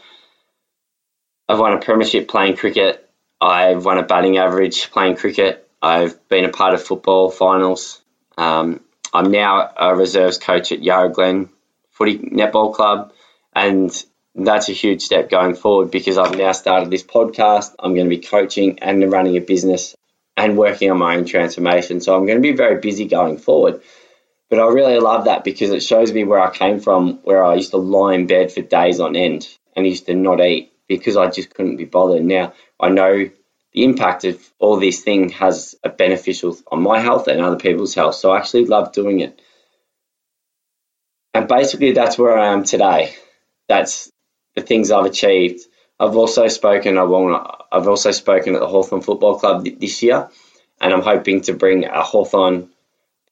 I've 1.48 1.58
won 1.58 1.72
a 1.72 1.80
premiership 1.80 2.28
playing 2.28 2.56
cricket. 2.56 3.08
I've 3.40 3.84
won 3.84 3.98
a 3.98 4.02
batting 4.02 4.38
average 4.38 4.90
playing 4.90 5.16
cricket. 5.16 5.68
I've 5.82 6.28
been 6.28 6.44
a 6.44 6.50
part 6.50 6.74
of 6.74 6.82
football 6.82 7.30
finals. 7.30 8.00
Um, 8.36 8.80
I'm 9.12 9.30
now 9.30 9.72
a 9.76 9.96
reserves 9.96 10.38
coach 10.38 10.72
at 10.72 10.82
Yarra 10.82 11.10
Glen 11.10 11.48
Footy 11.90 12.18
Netball 12.18 12.74
Club, 12.74 13.12
and 13.54 13.90
that's 14.34 14.68
a 14.68 14.72
huge 14.72 15.02
step 15.02 15.28
going 15.28 15.54
forward 15.54 15.90
because 15.90 16.18
I've 16.18 16.36
now 16.36 16.52
started 16.52 16.90
this 16.90 17.02
podcast. 17.02 17.74
I'm 17.78 17.94
going 17.94 18.08
to 18.08 18.16
be 18.16 18.22
coaching 18.22 18.78
and 18.80 19.10
running 19.10 19.36
a 19.36 19.40
business 19.40 19.96
and 20.36 20.56
working 20.56 20.90
on 20.90 20.98
my 20.98 21.16
own 21.16 21.24
transformation. 21.24 22.00
So 22.00 22.14
I'm 22.14 22.26
going 22.26 22.38
to 22.38 22.42
be 22.42 22.52
very 22.52 22.80
busy 22.80 23.06
going 23.06 23.38
forward. 23.38 23.82
But 24.50 24.58
I 24.58 24.66
really 24.66 24.98
love 24.98 25.26
that 25.26 25.44
because 25.44 25.70
it 25.70 25.82
shows 25.82 26.12
me 26.12 26.24
where 26.24 26.40
I 26.40 26.50
came 26.50 26.80
from, 26.80 27.20
where 27.22 27.44
I 27.44 27.54
used 27.54 27.70
to 27.70 27.76
lie 27.76 28.14
in 28.14 28.26
bed 28.26 28.52
for 28.52 28.62
days 28.62 28.98
on 28.98 29.14
end 29.14 29.48
and 29.76 29.86
used 29.86 30.06
to 30.06 30.14
not 30.14 30.40
eat 30.40 30.72
because 30.88 31.16
I 31.16 31.30
just 31.30 31.54
couldn't 31.54 31.76
be 31.76 31.84
bothered. 31.84 32.24
Now 32.24 32.52
I 32.80 32.88
know 32.88 33.30
the 33.72 33.84
impact 33.84 34.24
of 34.24 34.44
all 34.58 34.76
these 34.76 35.04
things 35.04 35.32
has 35.34 35.76
a 35.84 35.88
beneficial 35.88 36.58
on 36.66 36.82
my 36.82 36.98
health 36.98 37.28
and 37.28 37.40
other 37.40 37.56
people's 37.56 37.94
health. 37.94 38.16
So 38.16 38.32
I 38.32 38.38
actually 38.38 38.64
love 38.64 38.92
doing 38.92 39.20
it. 39.20 39.40
And 41.32 41.46
basically 41.46 41.92
that's 41.92 42.18
where 42.18 42.36
I 42.36 42.48
am 42.48 42.64
today. 42.64 43.14
That's 43.68 44.10
the 44.56 44.62
things 44.62 44.90
I've 44.90 45.06
achieved. 45.06 45.60
I've 46.00 46.16
also 46.16 46.48
spoken. 46.48 46.98
I 46.98 47.02
I've 47.70 47.86
also 47.86 48.10
spoken 48.10 48.56
at 48.56 48.60
the 48.60 48.66
Hawthorn 48.66 49.02
Football 49.02 49.38
Club 49.38 49.64
this 49.78 50.02
year, 50.02 50.28
and 50.80 50.92
I'm 50.92 51.02
hoping 51.02 51.42
to 51.42 51.52
bring 51.52 51.84
a 51.84 52.02
Hawthorn 52.02 52.70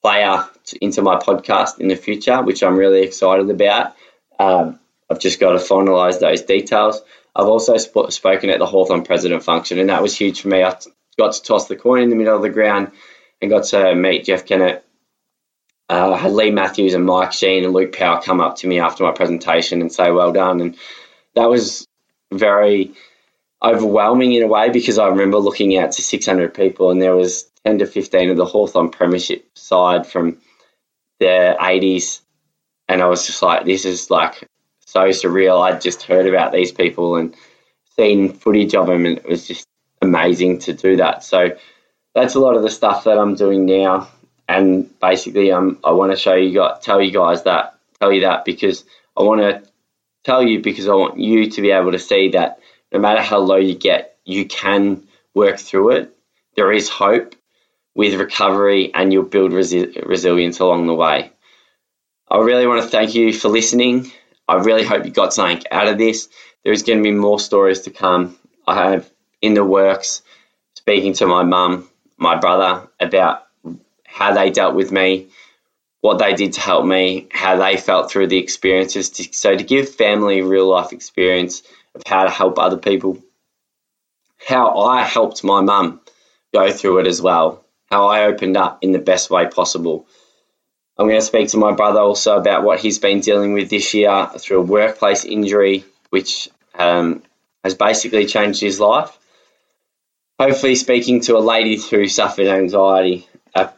player 0.02 0.44
into 0.80 1.02
my 1.02 1.16
podcast 1.16 1.80
in 1.80 1.88
the 1.88 1.96
future, 1.96 2.42
which 2.42 2.62
I'm 2.62 2.76
really 2.76 3.02
excited 3.02 3.50
about. 3.50 3.94
Um, 4.38 4.78
I've 5.10 5.20
just 5.20 5.40
got 5.40 5.52
to 5.52 5.58
finalise 5.58 6.20
those 6.20 6.42
details. 6.42 7.00
I've 7.34 7.46
also 7.46 7.76
sp- 7.80 8.10
spoken 8.10 8.50
at 8.50 8.58
the 8.58 8.66
Hawthorn 8.66 9.04
president 9.04 9.42
function, 9.42 9.78
and 9.78 9.88
that 9.88 10.02
was 10.02 10.16
huge 10.16 10.40
for 10.40 10.48
me. 10.48 10.62
I 10.62 10.76
got 11.18 11.32
to 11.32 11.42
toss 11.42 11.68
the 11.68 11.76
coin 11.76 12.02
in 12.02 12.10
the 12.10 12.16
middle 12.16 12.36
of 12.36 12.42
the 12.42 12.50
ground 12.50 12.92
and 13.40 13.50
got 13.50 13.64
to 13.64 13.94
meet 13.94 14.24
Jeff 14.24 14.46
Kennett. 14.46 14.84
Uh, 15.88 16.12
I 16.12 16.18
had 16.18 16.32
Leigh 16.32 16.50
Matthews 16.50 16.94
and 16.94 17.06
Mike 17.06 17.32
Sheen 17.32 17.64
and 17.64 17.72
Luke 17.72 17.96
Power 17.96 18.20
come 18.20 18.40
up 18.40 18.56
to 18.56 18.66
me 18.66 18.78
after 18.78 19.04
my 19.04 19.12
presentation 19.12 19.80
and 19.80 19.90
say, 19.90 20.10
well 20.10 20.32
done. 20.32 20.60
And 20.60 20.76
that 21.34 21.48
was 21.48 21.86
very 22.30 22.92
overwhelming 23.62 24.34
in 24.34 24.42
a 24.42 24.46
way 24.46 24.70
because 24.70 24.98
I 24.98 25.08
remember 25.08 25.38
looking 25.38 25.76
out 25.78 25.92
to 25.92 26.02
600 26.02 26.54
people 26.54 26.90
and 26.90 27.00
there 27.00 27.16
was 27.16 27.47
10 27.64 27.78
to 27.78 27.86
15 27.86 28.30
of 28.30 28.36
the 28.36 28.44
Hawthorn 28.44 28.90
Premiership 28.90 29.46
side 29.56 30.06
from 30.06 30.38
the 31.20 31.56
80s. 31.60 32.20
And 32.88 33.02
I 33.02 33.06
was 33.06 33.26
just 33.26 33.42
like, 33.42 33.64
this 33.64 33.84
is 33.84 34.10
like 34.10 34.48
so 34.86 35.08
surreal. 35.08 35.62
I'd 35.62 35.80
just 35.80 36.02
heard 36.02 36.26
about 36.26 36.52
these 36.52 36.72
people 36.72 37.16
and 37.16 37.34
seen 37.96 38.32
footage 38.32 38.74
of 38.74 38.86
them, 38.86 39.04
and 39.04 39.18
it 39.18 39.28
was 39.28 39.46
just 39.46 39.66
amazing 40.00 40.60
to 40.60 40.72
do 40.72 40.96
that. 40.96 41.24
So 41.24 41.56
that's 42.14 42.34
a 42.34 42.40
lot 42.40 42.56
of 42.56 42.62
the 42.62 42.70
stuff 42.70 43.04
that 43.04 43.18
I'm 43.18 43.34
doing 43.34 43.66
now. 43.66 44.08
And 44.48 44.98
basically, 44.98 45.52
um, 45.52 45.78
I 45.84 45.90
want 45.90 46.12
to 46.12 46.16
show 46.16 46.34
you 46.34 46.54
guys, 46.54 46.78
tell 46.82 47.02
you 47.02 47.12
guys 47.12 47.42
that, 47.42 47.78
tell 48.00 48.12
you 48.12 48.22
that 48.22 48.44
because 48.46 48.84
I 49.16 49.22
want 49.22 49.40
to 49.42 49.62
tell 50.24 50.42
you 50.42 50.60
because 50.62 50.88
I 50.88 50.94
want 50.94 51.18
you 51.18 51.50
to 51.50 51.60
be 51.60 51.70
able 51.70 51.92
to 51.92 51.98
see 51.98 52.30
that 52.30 52.60
no 52.90 52.98
matter 52.98 53.20
how 53.20 53.38
low 53.38 53.56
you 53.56 53.74
get, 53.74 54.16
you 54.24 54.46
can 54.46 55.06
work 55.34 55.58
through 55.58 55.90
it. 55.90 56.16
There 56.56 56.72
is 56.72 56.88
hope 56.88 57.34
with 57.98 58.14
recovery 58.14 58.94
and 58.94 59.12
you'll 59.12 59.24
build 59.24 59.50
resi- 59.50 60.06
resilience 60.06 60.60
along 60.60 60.86
the 60.86 60.94
way. 60.94 61.32
I 62.30 62.38
really 62.38 62.68
want 62.68 62.80
to 62.84 62.88
thank 62.88 63.16
you 63.16 63.32
for 63.32 63.48
listening. 63.48 64.12
I 64.46 64.54
really 64.58 64.84
hope 64.84 65.04
you 65.04 65.10
got 65.10 65.34
something 65.34 65.64
out 65.72 65.88
of 65.88 65.98
this. 65.98 66.28
There's 66.64 66.84
going 66.84 67.00
to 67.00 67.02
be 67.02 67.10
more 67.10 67.40
stories 67.40 67.80
to 67.82 67.90
come. 67.90 68.38
I 68.68 68.90
have 68.90 69.10
in 69.42 69.54
the 69.54 69.64
works 69.64 70.22
speaking 70.74 71.14
to 71.14 71.26
my 71.26 71.42
mum, 71.42 71.90
my 72.16 72.36
brother 72.36 72.88
about 73.00 73.48
how 74.04 74.32
they 74.32 74.50
dealt 74.50 74.76
with 74.76 74.92
me, 74.92 75.30
what 76.00 76.20
they 76.20 76.34
did 76.34 76.52
to 76.52 76.60
help 76.60 76.86
me, 76.86 77.26
how 77.32 77.56
they 77.56 77.76
felt 77.76 78.12
through 78.12 78.28
the 78.28 78.38
experiences. 78.38 79.10
To, 79.10 79.24
so 79.32 79.56
to 79.56 79.64
give 79.64 79.92
family 79.92 80.40
real 80.42 80.68
life 80.68 80.92
experience 80.92 81.64
of 81.96 82.02
how 82.06 82.22
to 82.22 82.30
help 82.30 82.60
other 82.60 82.78
people, 82.78 83.18
how 84.46 84.78
I 84.78 85.02
helped 85.02 85.42
my 85.42 85.62
mum 85.62 86.00
go 86.54 86.70
through 86.70 87.00
it 87.00 87.08
as 87.08 87.20
well. 87.20 87.64
How 87.90 88.06
I 88.06 88.24
opened 88.24 88.56
up 88.56 88.78
in 88.82 88.92
the 88.92 88.98
best 88.98 89.30
way 89.30 89.46
possible. 89.46 90.06
I'm 90.98 91.06
going 91.06 91.20
to 91.20 91.24
speak 91.24 91.48
to 91.50 91.58
my 91.58 91.72
brother 91.72 92.00
also 92.00 92.36
about 92.36 92.64
what 92.64 92.80
he's 92.80 92.98
been 92.98 93.20
dealing 93.20 93.52
with 93.52 93.70
this 93.70 93.94
year 93.94 94.28
through 94.38 94.58
a 94.58 94.62
workplace 94.62 95.24
injury, 95.24 95.84
which 96.10 96.48
um, 96.74 97.22
has 97.62 97.74
basically 97.74 98.26
changed 98.26 98.60
his 98.60 98.80
life. 98.80 99.16
Hopefully, 100.40 100.74
speaking 100.74 101.20
to 101.22 101.36
a 101.36 101.40
lady 101.40 101.76
who 101.76 102.08
suffered 102.08 102.46
anxiety, 102.46 103.28
a 103.54 103.70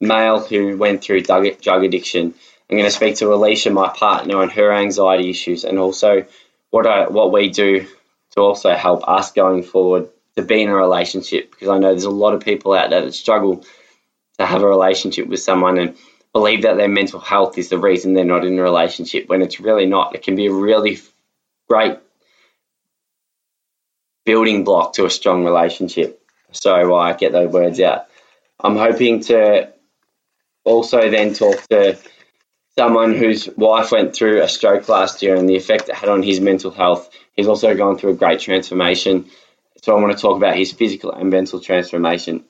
male 0.00 0.40
who 0.40 0.76
went 0.76 1.02
through 1.02 1.22
drug 1.22 1.46
addiction. 1.46 2.34
I'm 2.70 2.76
going 2.76 2.88
to 2.88 2.90
speak 2.90 3.16
to 3.16 3.32
Alicia, 3.32 3.70
my 3.70 3.88
partner, 3.88 4.38
on 4.38 4.48
her 4.50 4.72
anxiety 4.72 5.30
issues 5.30 5.64
and 5.64 5.78
also 5.78 6.26
what 6.70 6.86
I, 6.86 7.08
what 7.08 7.32
we 7.32 7.50
do 7.50 7.86
to 8.32 8.40
also 8.40 8.74
help 8.74 9.06
us 9.06 9.32
going 9.32 9.62
forward 9.62 10.08
to 10.36 10.42
be 10.42 10.62
in 10.62 10.68
a 10.68 10.74
relationship 10.74 11.50
because 11.50 11.68
I 11.68 11.78
know 11.78 11.90
there's 11.90 12.04
a 12.04 12.10
lot 12.10 12.34
of 12.34 12.40
people 12.42 12.72
out 12.72 12.90
there 12.90 13.02
that 13.02 13.12
struggle 13.14 13.64
to 14.38 14.46
have 14.46 14.62
a 14.62 14.68
relationship 14.68 15.26
with 15.28 15.40
someone 15.40 15.78
and 15.78 15.96
believe 16.32 16.62
that 16.62 16.76
their 16.76 16.88
mental 16.88 17.20
health 17.20 17.58
is 17.58 17.68
the 17.68 17.78
reason 17.78 18.14
they're 18.14 18.24
not 18.24 18.44
in 18.44 18.58
a 18.58 18.62
relationship 18.62 19.28
when 19.28 19.42
it's 19.42 19.60
really 19.60 19.86
not. 19.86 20.14
It 20.14 20.22
can 20.22 20.34
be 20.34 20.46
a 20.46 20.52
really 20.52 20.98
great 21.68 21.98
building 24.24 24.64
block 24.64 24.94
to 24.94 25.04
a 25.04 25.10
strong 25.10 25.44
relationship. 25.44 26.22
Sorry, 26.52 26.84
So 26.84 26.94
I 26.94 27.10
uh, 27.10 27.16
get 27.16 27.32
those 27.32 27.52
words 27.52 27.80
out. 27.80 28.06
I'm 28.60 28.76
hoping 28.76 29.20
to 29.24 29.72
also 30.64 31.10
then 31.10 31.34
talk 31.34 31.66
to 31.68 31.98
someone 32.78 33.14
whose 33.14 33.48
wife 33.56 33.92
went 33.92 34.14
through 34.14 34.42
a 34.42 34.48
stroke 34.48 34.88
last 34.88 35.22
year 35.22 35.34
and 35.34 35.48
the 35.48 35.56
effect 35.56 35.88
it 35.88 35.94
had 35.94 36.08
on 36.08 36.22
his 36.22 36.40
mental 36.40 36.70
health. 36.70 37.10
He's 37.34 37.48
also 37.48 37.74
gone 37.74 37.98
through 37.98 38.12
a 38.12 38.16
great 38.16 38.40
transformation. 38.40 39.26
So 39.82 39.96
I 39.96 40.00
want 40.00 40.16
to 40.16 40.22
talk 40.22 40.36
about 40.36 40.56
his 40.56 40.72
physical 40.72 41.12
and 41.12 41.28
mental 41.28 41.60
transformation. 41.60 42.44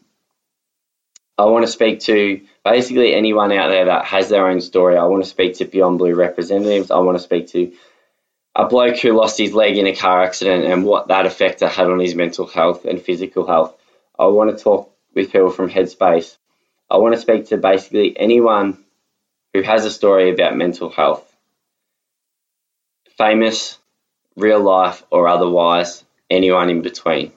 I 1.38 1.46
want 1.46 1.64
to 1.64 1.72
speak 1.72 2.00
to 2.00 2.42
basically 2.62 3.14
anyone 3.14 3.52
out 3.52 3.68
there 3.68 3.86
that 3.86 4.04
has 4.04 4.28
their 4.28 4.46
own 4.46 4.60
story. 4.60 4.98
I 4.98 5.04
want 5.04 5.24
to 5.24 5.30
speak 5.30 5.56
to 5.56 5.64
Beyond 5.64 5.98
Blue 5.98 6.14
representatives. 6.14 6.90
I 6.90 6.98
want 6.98 7.16
to 7.16 7.24
speak 7.24 7.48
to 7.48 7.72
a 8.54 8.66
bloke 8.66 8.98
who 8.98 9.12
lost 9.12 9.38
his 9.38 9.54
leg 9.54 9.78
in 9.78 9.86
a 9.86 9.96
car 9.96 10.22
accident 10.22 10.66
and 10.66 10.84
what 10.84 11.08
that 11.08 11.24
effect 11.24 11.60
had 11.60 11.90
on 11.90 12.00
his 12.00 12.14
mental 12.14 12.46
health 12.46 12.84
and 12.84 13.00
physical 13.00 13.46
health. 13.46 13.74
I 14.18 14.26
want 14.26 14.56
to 14.56 14.62
talk 14.62 14.94
with 15.14 15.32
people 15.32 15.50
from 15.50 15.70
Headspace. 15.70 16.36
I 16.90 16.98
want 16.98 17.14
to 17.14 17.20
speak 17.20 17.46
to 17.46 17.56
basically 17.56 18.14
anyone 18.18 18.84
who 19.54 19.62
has 19.62 19.86
a 19.86 19.90
story 19.90 20.30
about 20.30 20.56
mental 20.56 20.90
health, 20.90 21.24
famous, 23.16 23.78
real 24.36 24.60
life, 24.60 25.02
or 25.10 25.28
otherwise, 25.28 26.04
anyone 26.32 26.70
in 26.70 26.82
between. 26.82 27.32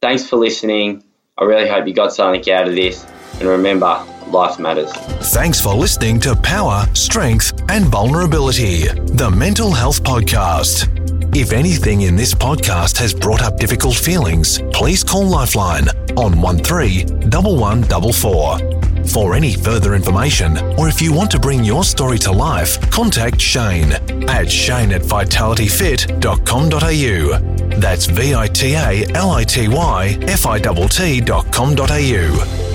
Thanks 0.00 0.28
for 0.28 0.36
listening. 0.36 1.02
I 1.38 1.44
really 1.44 1.68
hope 1.68 1.86
you 1.86 1.94
got 1.94 2.12
something 2.12 2.52
out 2.52 2.68
of 2.68 2.74
this. 2.74 3.06
And 3.40 3.48
remember, 3.48 4.04
life 4.28 4.58
matters. 4.58 4.90
Thanks 5.32 5.60
for 5.60 5.74
listening 5.74 6.18
to 6.20 6.34
Power, 6.34 6.86
Strength, 6.94 7.60
and 7.68 7.84
Vulnerability, 7.86 8.88
the 8.88 9.30
Mental 9.30 9.72
Health 9.72 10.02
Podcast. 10.02 10.88
If 11.36 11.52
anything 11.52 12.00
in 12.02 12.16
this 12.16 12.34
podcast 12.34 12.98
has 12.98 13.14
brought 13.14 13.42
up 13.42 13.58
difficult 13.58 13.96
feelings, 13.96 14.60
please 14.72 15.04
call 15.04 15.26
Lifeline 15.26 15.88
on 16.16 16.40
131144. 16.40 18.87
For 19.12 19.34
any 19.34 19.54
further 19.54 19.94
information, 19.94 20.58
or 20.78 20.88
if 20.88 21.00
you 21.00 21.12
want 21.12 21.30
to 21.30 21.38
bring 21.38 21.64
your 21.64 21.82
story 21.82 22.18
to 22.18 22.30
life, 22.30 22.78
contact 22.90 23.40
Shane 23.40 23.92
at 24.28 24.50
shane 24.50 24.92
at 24.92 25.00
vitalityfit.com.au. 25.02 27.80
That's 27.80 28.06
V 28.06 28.34
I 28.34 28.48
T 28.48 28.74
A 28.74 29.06
L 29.14 29.30
I 29.30 29.44
T 29.44 29.68
Y 29.68 30.18
F 30.22 30.46
I 30.46 30.60
T 30.60 31.20
T.com.au. 31.20 32.67